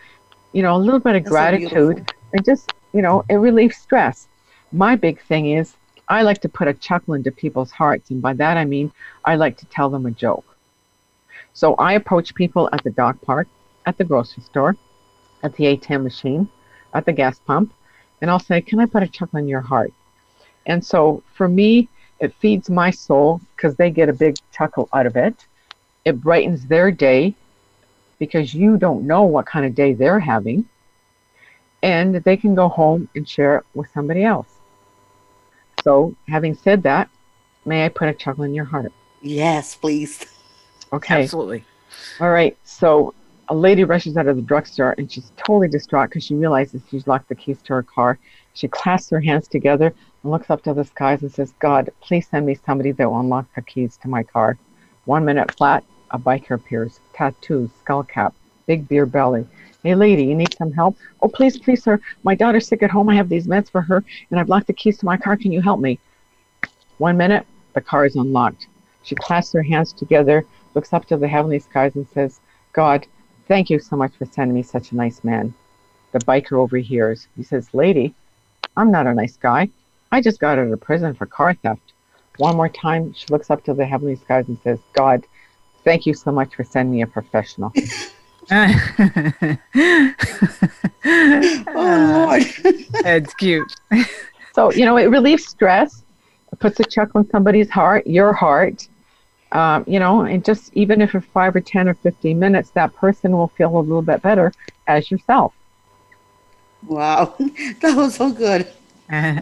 you 0.53 0.61
know, 0.63 0.75
a 0.75 0.81
little 0.87 1.01
bit 1.07 1.15
of 1.15 1.23
That's 1.23 1.31
gratitude 1.31 1.95
beautiful. 1.97 2.05
and 2.33 2.45
just 2.45 2.71
you 2.95 3.01
know 3.01 3.23
it 3.29 3.35
relieves 3.35 3.75
stress 3.75 4.27
my 4.71 4.95
big 4.95 5.21
thing 5.23 5.51
is 5.51 5.75
i 6.07 6.21
like 6.21 6.39
to 6.41 6.49
put 6.49 6.67
a 6.67 6.73
chuckle 6.73 7.13
into 7.13 7.31
people's 7.31 7.71
hearts 7.71 8.09
and 8.09 8.21
by 8.21 8.33
that 8.33 8.55
i 8.57 8.63
mean 8.63 8.91
i 9.25 9.35
like 9.35 9.57
to 9.57 9.65
tell 9.65 9.89
them 9.89 10.05
a 10.05 10.11
joke 10.11 10.45
so 11.53 11.75
i 11.75 11.93
approach 11.93 12.33
people 12.35 12.69
at 12.71 12.81
the 12.83 12.91
dog 12.91 13.19
park 13.21 13.47
at 13.85 13.97
the 13.97 14.03
grocery 14.03 14.43
store 14.43 14.75
at 15.43 15.53
the 15.57 15.65
atm 15.65 16.03
machine 16.03 16.47
at 16.93 17.05
the 17.05 17.11
gas 17.11 17.37
pump 17.39 17.73
and 18.21 18.29
i'll 18.29 18.39
say 18.39 18.61
can 18.61 18.79
i 18.79 18.85
put 18.85 19.03
a 19.03 19.07
chuckle 19.07 19.39
in 19.39 19.47
your 19.47 19.61
heart 19.61 19.93
and 20.65 20.83
so 20.83 21.21
for 21.33 21.47
me 21.47 21.87
it 22.19 22.33
feeds 22.35 22.69
my 22.69 22.89
soul 22.89 23.41
because 23.55 23.75
they 23.75 23.89
get 23.89 24.09
a 24.09 24.13
big 24.13 24.35
chuckle 24.51 24.89
out 24.93 25.05
of 25.05 25.15
it 25.15 25.45
it 26.05 26.21
brightens 26.21 26.65
their 26.65 26.91
day 26.91 27.33
because 28.19 28.53
you 28.53 28.77
don't 28.77 29.05
know 29.05 29.23
what 29.23 29.45
kind 29.45 29.65
of 29.65 29.75
day 29.75 29.93
they're 29.93 30.19
having 30.19 30.67
and 31.85 32.15
they 32.15 32.35
can 32.35 32.55
go 32.55 32.67
home 32.67 33.07
and 33.15 33.29
share 33.29 33.57
it 33.57 33.65
with 33.75 33.87
somebody 33.93 34.23
else. 34.23 34.47
So, 35.83 36.15
having 36.27 36.55
said 36.55 36.81
that, 36.83 37.09
may 37.63 37.85
I 37.85 37.89
put 37.89 38.07
a 38.07 38.13
chuckle 38.13 38.43
in 38.43 38.53
your 38.53 38.65
heart? 38.65 38.91
yes, 39.21 39.75
please. 39.75 40.25
Okay. 40.93 41.23
Absolutely. 41.23 41.63
All 42.19 42.29
right. 42.29 42.57
So, 42.63 43.13
a 43.49 43.55
lady 43.55 43.83
rushes 43.83 44.17
out 44.17 44.27
of 44.27 44.35
the 44.35 44.41
drugstore 44.41 44.95
and 44.97 45.11
she's 45.11 45.31
totally 45.37 45.67
distraught 45.67 46.09
because 46.09 46.23
she 46.23 46.33
realizes 46.33 46.81
she's 46.89 47.07
locked 47.07 47.29
the 47.29 47.35
keys 47.35 47.61
to 47.63 47.73
her 47.73 47.83
car. 47.83 48.17
She 48.53 48.67
clasps 48.67 49.09
her 49.11 49.19
hands 49.19 49.47
together 49.47 49.93
and 50.23 50.31
looks 50.31 50.49
up 50.49 50.63
to 50.63 50.73
the 50.73 50.83
skies 50.83 51.21
and 51.21 51.31
says, 51.31 51.53
God, 51.59 51.89
please 52.01 52.27
send 52.27 52.45
me 52.45 52.57
somebody 52.65 52.91
that 52.93 53.09
will 53.09 53.19
unlock 53.19 53.47
the 53.55 53.61
keys 53.61 53.97
to 53.97 54.07
my 54.07 54.23
car. 54.23 54.57
One 55.05 55.25
minute 55.25 55.55
flat, 55.55 55.83
a 56.11 56.17
biker 56.17 56.55
appears, 56.55 56.99
tattoos, 57.13 57.69
skull 57.79 58.03
cap, 58.03 58.33
big 58.65 58.87
beer 58.87 59.05
belly. 59.05 59.45
Hey, 59.83 59.93
lady, 59.93 60.23
you 60.23 60.33
need 60.33 60.55
some 60.57 60.71
help? 60.71 60.97
Oh, 61.21 61.27
please, 61.27 61.59
please, 61.59 61.83
sir. 61.83 61.99
My 62.23 62.33
daughter's 62.33 62.67
sick 62.67 62.81
at 62.81 62.89
home. 62.89 63.09
I 63.09 63.15
have 63.15 63.29
these 63.29 63.45
meds 63.45 63.69
for 63.69 63.81
her, 63.81 64.03
and 64.31 64.39
I've 64.39 64.49
locked 64.49 64.65
the 64.67 64.73
keys 64.73 64.97
to 64.99 65.05
my 65.05 65.17
car. 65.17 65.37
Can 65.37 65.51
you 65.51 65.61
help 65.61 65.79
me? 65.79 65.99
One 66.97 67.17
minute, 67.17 67.45
the 67.73 67.81
car 67.81 68.05
is 68.05 68.15
unlocked. 68.15 68.67
She 69.03 69.13
clasps 69.13 69.53
her 69.53 69.61
hands 69.61 69.93
together, 69.93 70.43
looks 70.73 70.93
up 70.93 71.05
to 71.05 71.17
the 71.17 71.27
heavenly 71.27 71.59
skies, 71.59 71.95
and 71.95 72.07
says, 72.09 72.39
God, 72.73 73.05
thank 73.47 73.69
you 73.69 73.79
so 73.79 73.95
much 73.95 74.15
for 74.15 74.25
sending 74.25 74.55
me 74.55 74.63
such 74.63 74.91
a 74.91 74.95
nice 74.95 75.23
man. 75.23 75.53
The 76.11 76.19
biker 76.19 76.53
overhears. 76.53 77.27
He 77.35 77.43
says, 77.43 77.73
Lady, 77.73 78.13
I'm 78.77 78.91
not 78.91 79.07
a 79.07 79.13
nice 79.13 79.37
guy. 79.37 79.69
I 80.11 80.21
just 80.21 80.39
got 80.39 80.57
out 80.57 80.67
of 80.67 80.81
prison 80.81 81.13
for 81.13 81.25
car 81.25 81.53
theft. 81.53 81.93
One 82.37 82.57
more 82.57 82.69
time, 82.69 83.13
she 83.13 83.25
looks 83.29 83.49
up 83.49 83.63
to 83.65 83.73
the 83.73 83.85
heavenly 83.85 84.15
skies 84.15 84.47
and 84.47 84.57
says, 84.63 84.79
God, 84.93 85.25
thank 85.83 86.05
you 86.05 86.13
so 86.13 86.31
much 86.31 86.55
for 86.55 86.63
sending 86.63 86.95
me 86.95 87.01
a 87.01 87.07
professional. 87.07 87.73
Oh 91.77 92.27
Lord. 92.27 92.75
That's 93.03 93.33
cute. 93.35 93.71
So, 94.53 94.71
you 94.71 94.85
know, 94.85 94.97
it 94.97 95.05
relieves 95.05 95.45
stress, 95.45 96.03
it 96.51 96.59
puts 96.59 96.79
a 96.79 96.83
chuckle 96.83 97.21
in 97.21 97.29
somebody's 97.29 97.69
heart, 97.69 98.07
your 98.07 98.33
heart. 98.33 98.87
Um, 99.55 99.85
you 99.87 99.99
know, 99.99 100.23
and 100.23 100.43
just 100.43 100.69
even 100.73 100.99
if 100.99 101.15
it's 101.15 101.25
five 101.27 101.55
or 101.55 101.61
10 101.61 101.87
or 101.87 101.93
15 101.93 102.37
minutes, 102.37 102.71
that 102.71 102.93
person 102.93 103.31
will 103.31 103.47
feel 103.47 103.69
a 103.77 103.79
little 103.79 104.01
bit 104.01 104.21
better 104.21 104.51
as 104.85 105.09
yourself. 105.09 105.53
Wow, 106.85 107.35
that 107.79 107.95
was 107.95 108.15
so 108.15 108.33
good. 108.33 108.67
and 109.09 109.41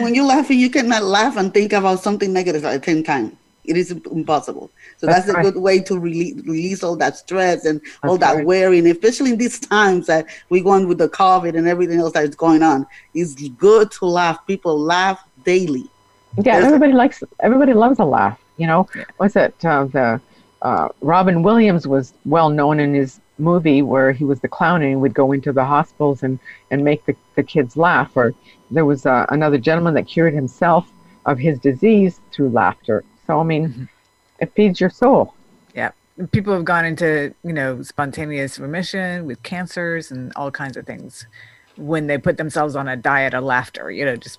when 0.00 0.14
you're 0.14 0.24
laughing, 0.24 0.58
you 0.58 0.70
cannot 0.70 1.02
laugh 1.02 1.36
and 1.36 1.52
think 1.52 1.74
about 1.74 2.00
something 2.00 2.32
negative 2.32 2.64
at 2.64 2.80
the 2.80 2.90
same 2.90 3.04
time. 3.04 3.36
It 3.66 3.76
is 3.76 3.90
impossible. 3.90 4.70
So 4.96 5.06
that's, 5.06 5.26
that's 5.26 5.38
a 5.38 5.42
good 5.42 5.60
way 5.60 5.80
to 5.80 5.98
release, 5.98 6.34
release 6.46 6.82
all 6.82 6.96
that 6.96 7.18
stress 7.18 7.66
and 7.66 7.82
that's 7.82 7.98
all 8.04 8.16
that 8.16 8.36
right. 8.36 8.46
worrying, 8.46 8.86
especially 8.86 9.32
in 9.32 9.36
these 9.36 9.60
times 9.60 10.06
that 10.06 10.26
we're 10.48 10.64
going 10.64 10.88
with 10.88 10.96
the 10.96 11.10
COVID 11.10 11.54
and 11.54 11.68
everything 11.68 12.00
else 12.00 12.14
that 12.14 12.24
is 12.24 12.34
going 12.34 12.62
on. 12.62 12.86
It's 13.12 13.34
good 13.34 13.90
to 13.90 14.06
laugh. 14.06 14.46
People 14.46 14.80
laugh 14.80 15.22
daily. 15.44 15.90
Yeah, 16.38 16.60
There's 16.60 16.64
everybody 16.64 16.94
likes. 16.94 17.22
Everybody 17.40 17.74
loves 17.74 17.98
a 17.98 18.06
laugh. 18.06 18.41
You 18.56 18.66
know, 18.66 18.88
yeah. 18.94 19.04
what's 19.16 19.36
it? 19.36 19.54
Uh, 19.64 19.84
the 19.84 20.20
uh, 20.62 20.88
Robin 21.00 21.42
Williams 21.42 21.86
was 21.86 22.14
well 22.24 22.50
known 22.50 22.78
in 22.78 22.94
his 22.94 23.20
movie 23.38 23.82
where 23.82 24.12
he 24.12 24.24
was 24.24 24.40
the 24.40 24.48
clown 24.48 24.82
and 24.82 24.90
he 24.90 24.96
would 24.96 25.14
go 25.14 25.32
into 25.32 25.52
the 25.52 25.64
hospitals 25.64 26.22
and, 26.22 26.38
and 26.70 26.84
make 26.84 27.04
the, 27.06 27.16
the 27.34 27.42
kids 27.42 27.76
laugh. 27.76 28.12
Or 28.16 28.34
there 28.70 28.84
was 28.84 29.04
uh, 29.04 29.26
another 29.30 29.58
gentleman 29.58 29.94
that 29.94 30.06
cured 30.06 30.34
himself 30.34 30.90
of 31.26 31.38
his 31.38 31.58
disease 31.58 32.20
through 32.32 32.50
laughter. 32.50 33.04
So, 33.26 33.40
I 33.40 33.42
mean, 33.42 33.68
mm-hmm. 33.68 33.84
it 34.40 34.52
feeds 34.54 34.80
your 34.80 34.90
soul. 34.90 35.34
Yeah. 35.74 35.90
People 36.30 36.52
have 36.52 36.64
gone 36.64 36.84
into, 36.84 37.34
you 37.42 37.52
know, 37.52 37.82
spontaneous 37.82 38.58
remission 38.58 39.24
with 39.24 39.42
cancers 39.42 40.10
and 40.10 40.32
all 40.36 40.50
kinds 40.50 40.76
of 40.76 40.86
things 40.86 41.26
when 41.76 42.06
they 42.06 42.18
put 42.18 42.36
themselves 42.36 42.76
on 42.76 42.86
a 42.86 42.96
diet 42.96 43.34
of 43.34 43.44
laughter, 43.44 43.90
you 43.90 44.04
know, 44.04 44.14
just 44.14 44.38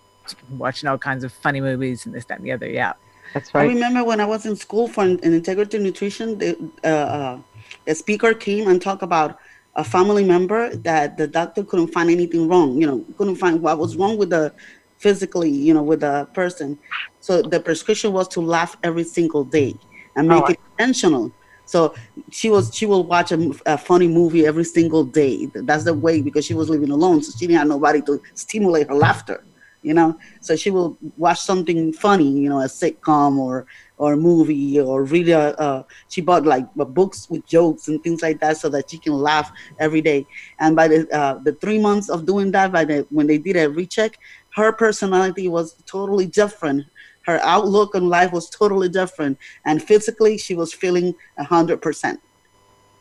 watching 0.52 0.88
all 0.88 0.98
kinds 0.98 1.24
of 1.24 1.34
funny 1.34 1.60
movies 1.60 2.06
and 2.06 2.14
this, 2.14 2.26
that, 2.26 2.38
and 2.38 2.46
the 2.46 2.52
other. 2.52 2.70
Yeah. 2.70 2.94
That's 3.34 3.54
right. 3.54 3.64
I 3.64 3.68
remember 3.68 4.04
when 4.04 4.20
I 4.20 4.26
was 4.26 4.46
in 4.46 4.56
school 4.56 4.88
for 4.88 5.04
an, 5.04 5.18
integrative 5.20 5.82
nutrition, 5.82 6.38
the, 6.38 6.58
uh, 6.84 6.88
uh, 6.88 7.40
a 7.88 7.96
speaker 7.96 8.34
came 8.34 8.68
and 8.68 8.82
talked 8.82 9.04
about 9.04 9.40
a 9.76 9.84
family 9.84 10.24
member 10.24 10.76
that 10.76 11.18
the 11.18 11.28
doctor 11.28 11.64
couldn't 11.64 11.88
find 11.88 12.10
anything 12.10 12.48
wrong. 12.48 12.80
You 12.80 12.88
know, 12.88 13.06
couldn't 13.18 13.38
find 13.38 13.62
what 13.62 13.80
was 13.80 13.96
wrong 13.96 14.18
with 14.18 14.30
the 14.30 14.54
physically, 14.98 15.50
you 15.50 15.74
know, 15.74 15.82
with 15.82 16.02
the 16.02 16.28
person. 16.34 16.78
So 17.20 17.42
the 17.42 17.60
prescription 17.60 18.14
was 18.14 18.28
to 18.30 18.42
laugh 18.42 18.78
every 18.84 19.04
single 19.04 19.44
day 19.44 19.76
and 20.16 20.28
make 20.28 20.44
oh, 20.44 20.52
it 20.52 20.60
intentional. 20.72 21.32
So 21.66 21.96
she 22.30 22.50
was 22.50 22.76
she 22.76 22.86
will 22.86 23.04
watch 23.04 23.32
a, 23.32 23.52
a, 23.66 23.78
funny 23.78 24.08
movie 24.08 24.46
every 24.46 24.66
single 24.66 25.04
day. 25.04 25.50
That's 25.56 25.86
the 25.86 25.94
way 25.94 26.22
because 26.22 26.46
she 26.46 26.54
was 26.54 26.70
living 26.70 26.92
alone, 26.92 27.24
so 27.24 27.32
she 27.32 27.48
didn't 27.48 27.60
have 27.60 27.68
nobody 27.68 28.02
to 28.02 28.22
stimulate 28.36 28.90
her 28.90 28.96
laughter 28.96 29.44
you 29.84 29.94
know? 29.94 30.18
So 30.42 30.56
she 30.56 30.72
will 30.72 30.98
watch 31.18 31.40
something 31.40 31.94
funny 31.94 32.30
you 32.30 32.50
know 32.50 32.62
a 32.62 32.66
sitcom 32.66 33.38
or 33.38 33.66
or 33.98 34.14
a 34.14 34.18
movie 34.18 34.80
or 34.80 35.04
really 35.04 35.32
a 35.32 35.50
uh, 35.56 35.84
she 36.10 36.22
bought 36.22 36.46
like 36.46 36.66
books 36.76 37.30
with 37.30 37.46
jokes 37.46 37.88
and 37.88 38.02
things 38.04 38.22
like 38.22 38.40
that 38.40 38.58
so 38.58 38.70
that 38.70 38.90
she 38.90 38.98
can 38.98 39.14
laugh 39.14 39.52
every 39.80 40.02
day. 40.02 40.26
And 40.60 40.76
by 40.76 40.88
the 40.88 41.08
uh, 41.12 41.36
the 41.44 41.54
three 41.54 41.80
months 41.80 42.10
of 42.10 42.26
doing 42.26 42.52
that 42.52 42.72
by 42.72 42.86
the 42.86 43.06
when 43.10 43.28
they 43.28 43.38
did 43.38 43.56
a 43.58 43.70
recheck 43.70 44.18
her 44.56 44.72
personality 44.72 45.48
was 45.48 45.76
totally 45.86 46.28
different. 46.28 46.86
Her 47.26 47.40
outlook 47.42 47.96
on 47.96 48.10
life 48.10 48.32
was 48.32 48.50
totally 48.50 48.90
different. 48.90 49.38
And 49.66 49.82
physically 49.82 50.38
she 50.38 50.56
was 50.56 50.74
feeling 50.74 51.16
a 51.38 51.44
hundred 51.44 51.82
percent. 51.82 52.20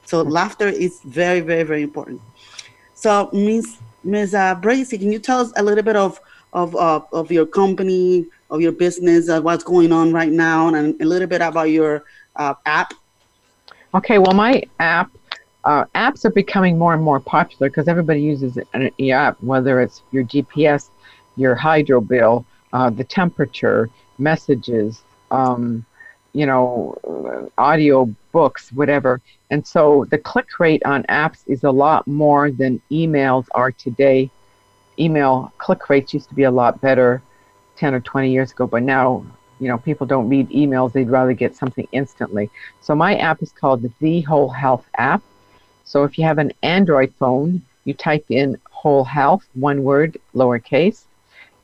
So 0.05 0.23
laughter 0.23 0.69
is 0.69 1.01
very 1.05 1.41
very 1.41 1.63
very 1.63 1.83
important. 1.83 2.21
So 2.95 3.31
miss 3.33 3.79
miss 4.05 4.35
uh, 4.35 4.55
Bracy, 4.57 4.99
can 4.99 5.13
you 5.13 5.19
tell 5.19 5.41
us 5.41 5.53
a 5.57 5.63
little 5.63 5.85
bit 5.85 5.97
of 5.97 6.21
of, 6.53 6.75
uh, 6.77 7.01
of 7.13 7.31
your 7.31 7.47
company, 7.47 8.27
of 8.51 8.61
your 8.61 8.73
business, 8.73 9.29
uh, 9.29 9.41
what's 9.41 9.65
going 9.65 9.93
on 9.93 10.13
right 10.13 10.33
now, 10.33 10.75
and 10.75 11.01
a 11.01 11.05
little 11.05 11.29
bit 11.29 11.41
about 11.41 11.71
your 11.71 12.05
uh, 12.37 12.55
app? 12.67 12.95
Okay, 13.95 14.19
well, 14.19 14.35
my 14.35 14.63
app, 14.79 15.11
uh, 15.65 15.85
apps 15.95 16.25
are 16.25 16.31
becoming 16.31 16.79
more 16.79 16.95
and 16.95 17.03
more 17.03 17.21
popular 17.21 17.69
because 17.69 17.89
everybody 17.89 18.21
uses 18.21 18.59
an 18.75 18.91
app, 19.11 19.43
whether 19.43 19.81
it's 19.81 20.03
your 20.11 20.25
GPS, 20.25 20.89
your 21.37 21.55
hydro 21.55 22.01
bill, 22.01 22.45
uh, 22.73 22.91
the 22.91 23.05
temperature, 23.05 23.89
messages, 24.19 25.03
um, 25.31 25.85
you 26.33 26.47
know, 26.47 27.51
audio 27.59 28.07
books, 28.33 28.73
whatever. 28.73 29.21
And 29.51 29.67
so 29.67 30.07
the 30.11 30.19
click 30.19 30.59
rate 30.59 30.83
on 30.85 31.03
apps 31.05 31.43
is 31.47 31.65
a 31.65 31.71
lot 31.71 32.07
more 32.07 32.51
than 32.51 32.81
emails 32.91 33.47
are 33.55 33.71
today 33.71 34.31
email 35.03 35.53
click 35.59 35.89
rates 35.89 36.15
used 36.15 36.29
to 36.29 36.35
be 36.35 36.45
a 36.45 36.51
lot 36.51 36.81
better 36.81 37.23
10 37.77 37.95
or 37.95 38.01
20 38.01 38.31
years 38.31 38.53
ago, 38.53 38.67
but 38.67 38.83
now, 38.83 39.25
you 39.59 39.69
know, 39.69 39.79
people 39.79 40.07
don't 40.07 40.29
read 40.29 40.49
emails. 40.51 40.93
They'd 40.93 41.11
rather 41.11 41.33
get 41.33 41.57
something 41.57 41.87
instantly. 41.93 42.51
So 42.81 42.95
my 42.95 43.17
app 43.17 43.43
is 43.43 43.53
called 43.53 43.89
the 44.01 44.21
Whole 44.23 44.49
Health 44.49 44.87
app. 44.97 45.23
So 45.85 46.05
if 46.05 46.19
you 46.19 46.25
have 46.25 46.39
an 46.39 46.53
Android 46.63 47.13
phone, 47.19 47.63
you 47.85 47.95
type 47.95 48.27
in 48.29 48.59
Whole 48.71 49.05
Health, 49.05 49.45
one 49.55 49.83
word, 49.83 50.19
lowercase. 50.35 51.05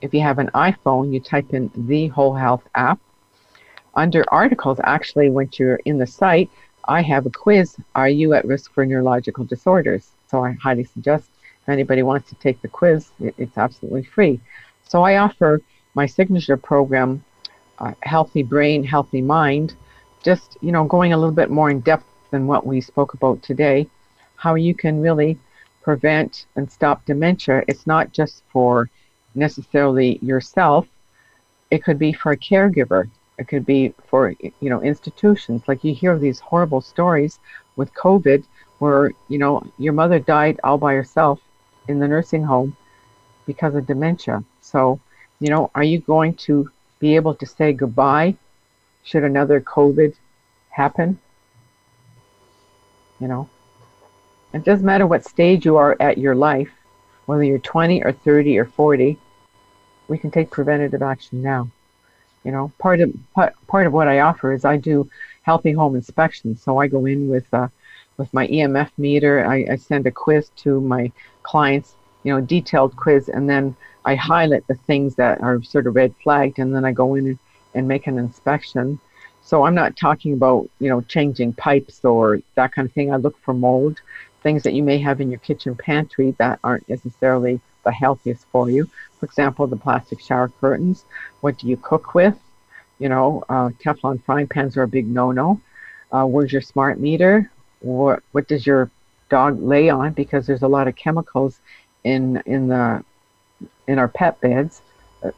If 0.01 0.15
you 0.15 0.21
have 0.21 0.39
an 0.39 0.51
iPhone, 0.55 1.13
you 1.13 1.21
type 1.21 1.53
in 1.53 1.71
the 1.75 2.09
Whole 2.09 2.35
Health 2.35 2.65
app. 2.75 2.99
Under 3.95 4.25
articles, 4.29 4.79
actually, 4.85 5.29
once 5.31 5.59
you're 5.59 5.81
in 5.85 5.99
the 5.99 6.07
site, 6.07 6.51
I 6.87 7.03
have 7.03 7.27
a 7.27 7.31
quiz. 7.31 7.77
Are 7.95 8.09
you 8.09 8.33
at 8.33 8.45
risk 8.45 8.73
for 8.73 8.87
neurological 8.87 9.45
disorders? 9.45 10.11
So 10.31 10.45
I 10.45 10.53
highly 10.53 10.85
suggest 10.85 11.29
if 11.69 11.73
anybody 11.73 12.03
wants 12.03 12.31
to 12.31 12.35
take 12.37 12.63
the 12.63 12.69
quiz, 12.69 13.11
it's 13.21 13.59
absolutely 13.59 14.03
free. 14.03 14.41
So 14.85 15.03
I 15.03 15.19
offer 15.19 15.61
my 15.93 16.07
signature 16.07 16.57
program, 16.57 17.23
uh, 17.79 17.93
Healthy 18.03 18.43
Brain, 18.43 18.83
Healthy 18.83 19.21
Mind, 19.21 19.75
just, 20.23 20.57
you 20.63 20.73
know, 20.73 20.85
going 20.85 21.13
a 21.13 21.17
little 21.19 21.35
bit 21.35 21.51
more 21.51 21.69
in 21.69 21.81
depth 21.81 22.07
than 22.31 22.47
what 22.47 22.65
we 22.65 22.81
spoke 22.81 23.13
about 23.13 23.43
today, 23.43 23.87
how 24.37 24.55
you 24.55 24.75
can 24.75 25.03
really 25.03 25.39
prevent 25.83 26.47
and 26.57 26.73
stop 26.73 27.05
dementia. 27.05 27.65
It's 27.69 27.87
not 27.87 28.13
just 28.13 28.45
for 28.51 28.89
necessarily 29.35 30.19
yourself. 30.23 30.87
It 31.71 31.85
could 31.85 31.99
be 31.99 32.15
for 32.15 32.33
a 32.33 32.37
caregiver. 32.39 33.11
It 33.39 33.47
could 33.47 33.67
be 33.67 33.93
for, 34.07 34.35
you 34.41 34.71
know, 34.71 34.83
institutions. 34.83 35.65
Like 35.69 35.85
you 35.85 35.95
hear 35.95 36.19
these 36.19 36.41
horrible 36.41 36.81
stories 36.81 37.39
with 37.77 37.93
COVID 37.93 38.43
where, 38.79 39.13
you 39.29 39.37
know, 39.37 39.71
your 39.77 39.93
mother 39.93 40.19
died 40.19 40.59
all 40.65 40.79
by 40.79 40.95
herself 40.95 41.41
in 41.89 41.99
the 41.99 42.09
nursing 42.09 42.45
home 42.45 42.77
because 43.47 43.75
of 43.75 43.87
dementia. 43.87 44.45
So, 44.61 45.01
you 45.41 45.49
know, 45.49 45.71
are 45.75 45.83
you 45.83 46.01
going 46.01 46.35
to 46.47 46.71
be 46.99 47.17
able 47.17 47.35
to 47.35 47.47
say 47.47 47.73
goodbye 47.73 48.37
should 49.03 49.25
another 49.25 49.61
COVID 49.61 50.15
happen? 50.71 51.19
You 53.21 53.29
know, 53.29 53.49
it 54.53 54.65
doesn't 54.65 54.87
matter 54.87 55.07
what 55.07 55.25
stage 55.25 55.65
you 55.65 55.77
are 55.77 55.97
at 55.99 56.19
your 56.19 56.35
life, 56.35 56.71
whether 57.27 57.43
you're 57.43 57.59
20 57.59 58.03
or 58.05 58.13
30 58.13 58.59
or 58.59 58.65
40, 58.65 59.19
we 60.09 60.19
can 60.19 60.31
take 60.31 60.51
preventative 60.51 61.03
action 61.03 61.43
now. 61.43 61.71
You 62.45 62.53
know, 62.53 62.73
part 62.79 63.01
of 63.01 63.13
part, 63.35 63.87
of 63.87 63.93
what 63.93 64.09
I 64.09 64.21
offer 64.21 64.53
is 64.53 64.65
I 64.65 64.77
do 64.77 65.11
healthy 65.43 65.73
home 65.73 65.97
inspections. 65.97 66.63
So 66.63 66.79
I 66.79 66.87
go 66.87 67.05
in 67.05 67.29
with 67.29 67.53
uh, 67.53 67.69
with 68.19 68.35
my 68.35 68.47
EMF 68.49 68.91
meter. 68.99 69.47
I, 69.47 69.67
I 69.71 69.77
send 69.77 70.07
a 70.07 70.11
quiz 70.11 70.51
to 70.57 70.81
my 70.81 71.11
clients, 71.43 71.95
you 72.25 72.35
know, 72.35 72.41
detailed 72.41 72.97
quiz, 72.97 73.31
and 73.31 73.49
then 73.49 73.75
I 74.05 74.17
highlight 74.17 74.67
the 74.67 74.75
things 74.75 75.15
that 75.15 75.41
are 75.41 75.63
sort 75.63 75.87
of 75.87 75.97
red 75.97 76.15
flagged, 76.23 76.59
and 76.59 76.75
then 76.75 76.85
I 76.85 76.93
go 76.93 77.15
in 77.15 77.27
and, 77.27 77.39
and 77.75 77.89
make 77.89 78.07
an 78.07 78.19
inspection. 78.19 78.99
So 79.43 79.65
I'm 79.65 79.75
not 79.75 79.97
talking 79.97 80.35
about, 80.35 80.69
you 80.79 80.91
know, 80.91 81.01
changing 81.01 81.55
pipes 81.55 82.05
or 82.05 82.41
that 82.57 82.75
kind 82.75 82.87
of 82.87 82.93
thing. 82.93 83.13
I 83.13 83.17
look 83.17 83.39
for 83.39 83.55
mold, 83.55 84.01
things 84.43 84.63
that 84.65 84.75
you 84.75 84.83
may 84.83 84.99
have 84.99 85.23
in 85.23 85.31
your 85.31 85.41
kitchen 85.41 85.75
pantry 85.75 86.35
that 86.39 86.59
aren't 86.63 86.89
necessarily 86.89 87.61
the 87.85 87.93
healthiest 87.93 88.45
for 88.53 88.69
you. 88.69 88.91
For 89.19 89.27
example, 89.27 89.67
the 89.67 89.77
plastic 89.77 90.21
shower 90.21 90.49
curtains. 90.61 91.05
What 91.41 91.59
do 91.59 91.67
you 91.67 91.77
cook 91.77 92.15
with? 92.15 92.37
You 92.99 93.09
know, 93.09 93.45
uh, 93.49 93.71
Teflon 93.83 94.23
frying 94.25 94.49
pans 94.49 94.77
are 94.77 94.83
a 94.83 94.89
big 94.89 95.07
no-no. 95.07 95.61
Uh, 96.11 96.25
where's 96.25 96.53
your 96.53 96.63
smart 96.63 96.99
meter? 96.99 97.51
What 97.81 98.23
what 98.33 98.49
does 98.49 98.67
your 98.67 98.91
dog 99.29 99.63
lay 99.63 99.89
on? 99.89 100.13
Because 100.13 100.47
there's 100.47 100.63
a 100.63 100.69
lot 100.69 100.89
of 100.89 100.97
chemicals 100.97 101.61
in 102.05 102.43
in 102.47 102.69
the 102.69 103.05
in 103.87 103.99
our 103.99 104.09
pet 104.09 104.41
beds 104.41 104.83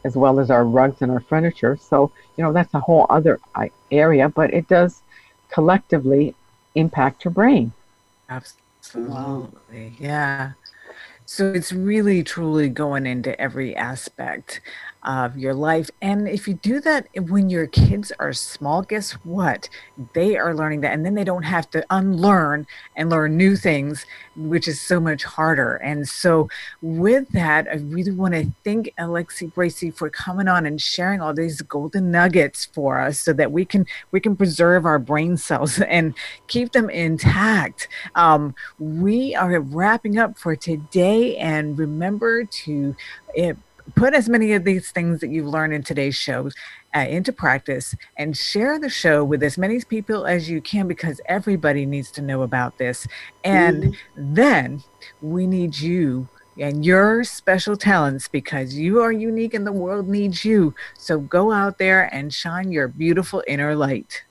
as 0.05 0.15
well 0.15 0.39
as 0.39 0.51
our 0.51 0.65
rugs 0.65 1.01
and 1.01 1.11
our 1.11 1.21
furniture. 1.21 1.77
So 1.77 2.11
you 2.37 2.45
know 2.45 2.53
that's 2.53 2.75
a 2.75 2.81
whole 2.81 3.07
other 3.11 3.41
uh, 3.55 3.67
area 3.91 4.29
but 4.29 4.53
it 4.53 4.69
does 4.69 5.03
collectively 5.51 6.35
impact 6.75 7.25
your 7.25 7.33
brain. 7.33 7.73
Absolutely. 8.29 9.95
Yeah. 9.99 10.53
So 11.27 11.53
it's 11.53 11.73
really 11.73 12.23
truly 12.23 12.69
going 12.69 13.07
into 13.07 13.41
every 13.41 13.77
aspect 13.77 14.61
of 15.03 15.37
your 15.37 15.55
life. 15.55 15.91
And 16.03 16.29
if 16.29 16.47
you 16.47 16.55
do 16.55 16.81
that 16.81 17.09
when 17.15 17.49
your 17.49 17.67
kids 17.67 18.13
are 18.19 18.33
small, 18.33 18.83
guess 18.83 19.13
what? 19.25 19.69
They 20.15 20.37
are 20.37 20.55
learning 20.55 20.83
that. 20.83 20.93
And 20.93 21.05
then 21.05 21.15
they 21.15 21.25
don't 21.25 21.43
have 21.43 21.71
to 21.71 21.85
unlearn 21.91 22.67
and 22.97 23.11
learn 23.11 23.37
new 23.37 23.57
things, 23.57 24.05
which 24.37 24.69
is 24.69 24.81
so 24.81 25.01
much 25.01 25.25
harder. 25.25 25.77
And 25.77 26.09
so, 26.09 26.49
with 26.83 27.29
that, 27.31 27.67
I 27.69 27.77
really 27.77 28.13
want 28.13 28.35
to 28.35 28.53
thank 28.65 28.93
Alexi 28.99 29.53
Bracy 29.53 29.91
for 29.91 30.11
coming 30.11 30.49
on 30.49 30.67
and 30.67 30.81
sharing 30.81 31.21
all 31.21 31.33
these 31.33 31.63
golden 31.63 32.11
nuggets 32.11 32.67
for 32.67 33.01
us 33.01 33.19
so 33.21 33.33
that 33.33 33.53
we 33.53 33.65
can 33.65 33.87
we 34.11 34.21
can 34.21 34.37
preserve 34.37 34.85
our 34.85 34.99
brain 34.99 35.37
cells 35.37 35.81
and 35.89 36.15
keep 36.47 36.73
them 36.73 36.91
intact. 36.91 37.89
Um, 38.15 38.55
we 38.79 39.35
are 39.35 39.61
wrapping 39.61 40.19
up 40.19 40.39
for 40.39 40.57
today. 40.57 41.37
And 41.37 41.79
remember 41.79 42.45
to 42.45 42.97
it, 43.35 43.57
put 43.95 44.15
as 44.15 44.29
many 44.29 44.53
of 44.53 44.65
these 44.65 44.91
things 44.91 45.21
that 45.21 45.29
you've 45.29 45.47
learned 45.47 45.73
in 45.73 45.83
today's 45.83 46.17
shows 46.17 46.55
uh, 46.95 47.01
into 47.01 47.33
practice 47.33 47.95
and 48.17 48.37
share 48.37 48.79
the 48.79 48.89
show 48.89 49.25
with 49.25 49.43
as 49.43 49.57
many 49.57 49.81
people 49.83 50.27
as 50.27 50.51
you 50.51 50.61
can 50.61 50.89
because 50.89 51.21
everybody 51.27 51.87
needs 51.87 52.11
to 52.13 52.23
know 52.23 52.43
about 52.43 52.79
this. 52.79 53.07
And 53.45 53.85
mm-hmm. 53.85 54.35
then 54.35 54.83
we 55.23 55.47
need 55.47 55.79
you 55.79 56.29
and 56.59 56.85
your 56.85 57.25
special 57.25 57.77
talents 57.77 58.29
because 58.29 58.75
you 58.75 59.01
are 59.01 59.13
unique 59.13 59.55
and 59.55 59.67
the 59.67 59.73
world 59.73 60.09
needs 60.09 60.45
you. 60.45 60.75
So 60.99 61.19
go 61.21 61.53
out 61.53 61.79
there 61.79 62.13
and 62.15 62.33
shine 62.33 62.71
your 62.71 62.89
beautiful 62.89 63.43
inner 63.47 63.75
light. 63.75 64.25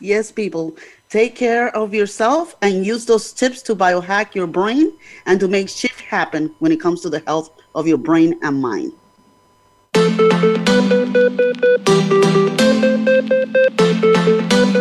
Yes, 0.00 0.30
people. 0.30 0.76
Take 1.08 1.36
care 1.36 1.74
of 1.74 1.94
yourself 1.94 2.56
and 2.60 2.84
use 2.84 3.06
those 3.06 3.32
tips 3.32 3.62
to 3.62 3.76
biohack 3.76 4.34
your 4.34 4.46
brain 4.46 4.92
and 5.24 5.40
to 5.40 5.48
make 5.48 5.68
shift 5.68 6.00
happen 6.00 6.54
when 6.58 6.72
it 6.72 6.80
comes 6.80 7.00
to 7.02 7.08
the 7.08 7.20
health 7.20 7.50
of 7.76 7.86
your 7.86 7.98
brain 7.98 8.36
and 8.42 8.60
mind. 8.60 8.92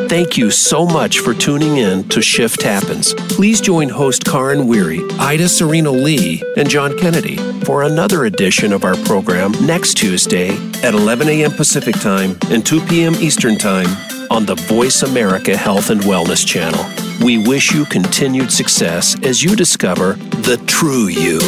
Thank 0.10 0.38
you 0.38 0.50
so 0.50 0.86
much 0.86 1.20
for 1.20 1.34
tuning 1.34 1.78
in 1.78 2.08
to 2.10 2.22
Shift 2.22 2.62
Happens. 2.62 3.14
Please 3.14 3.60
join 3.60 3.90
host 3.90 4.24
Karin 4.24 4.68
Weary, 4.68 5.02
Ida 5.20 5.50
Sereno 5.50 5.92
Lee, 5.92 6.42
and 6.56 6.70
John 6.70 6.98
Kennedy 6.98 7.36
for 7.66 7.84
another 7.84 8.26
edition 8.26 8.72
of 8.72 8.86
our 8.86 8.96
program 9.04 9.52
next 9.66 9.96
Tuesday 9.96 10.52
at 10.84 10.94
11 10.94 11.28
a.m. 11.28 11.52
Pacific 11.52 11.96
Time 11.96 12.38
and 12.50 12.66
2 12.66 12.86
p.m. 12.86 13.14
Eastern 13.16 13.58
Time 13.58 13.88
on 14.32 14.46
the 14.46 14.56
Voice 14.56 15.04
America 15.04 15.56
Health 15.56 15.90
and 15.90 16.02
Wellness 16.02 16.46
channel. 16.46 16.84
We 17.24 17.38
wish 17.48 17.74
you 17.74 17.86
continued 17.86 18.52
success 18.52 19.18
as 19.24 19.44
you 19.44 19.56
discover 19.56 20.14
the 20.14 20.64
true 20.66 21.08
you. 21.08 21.40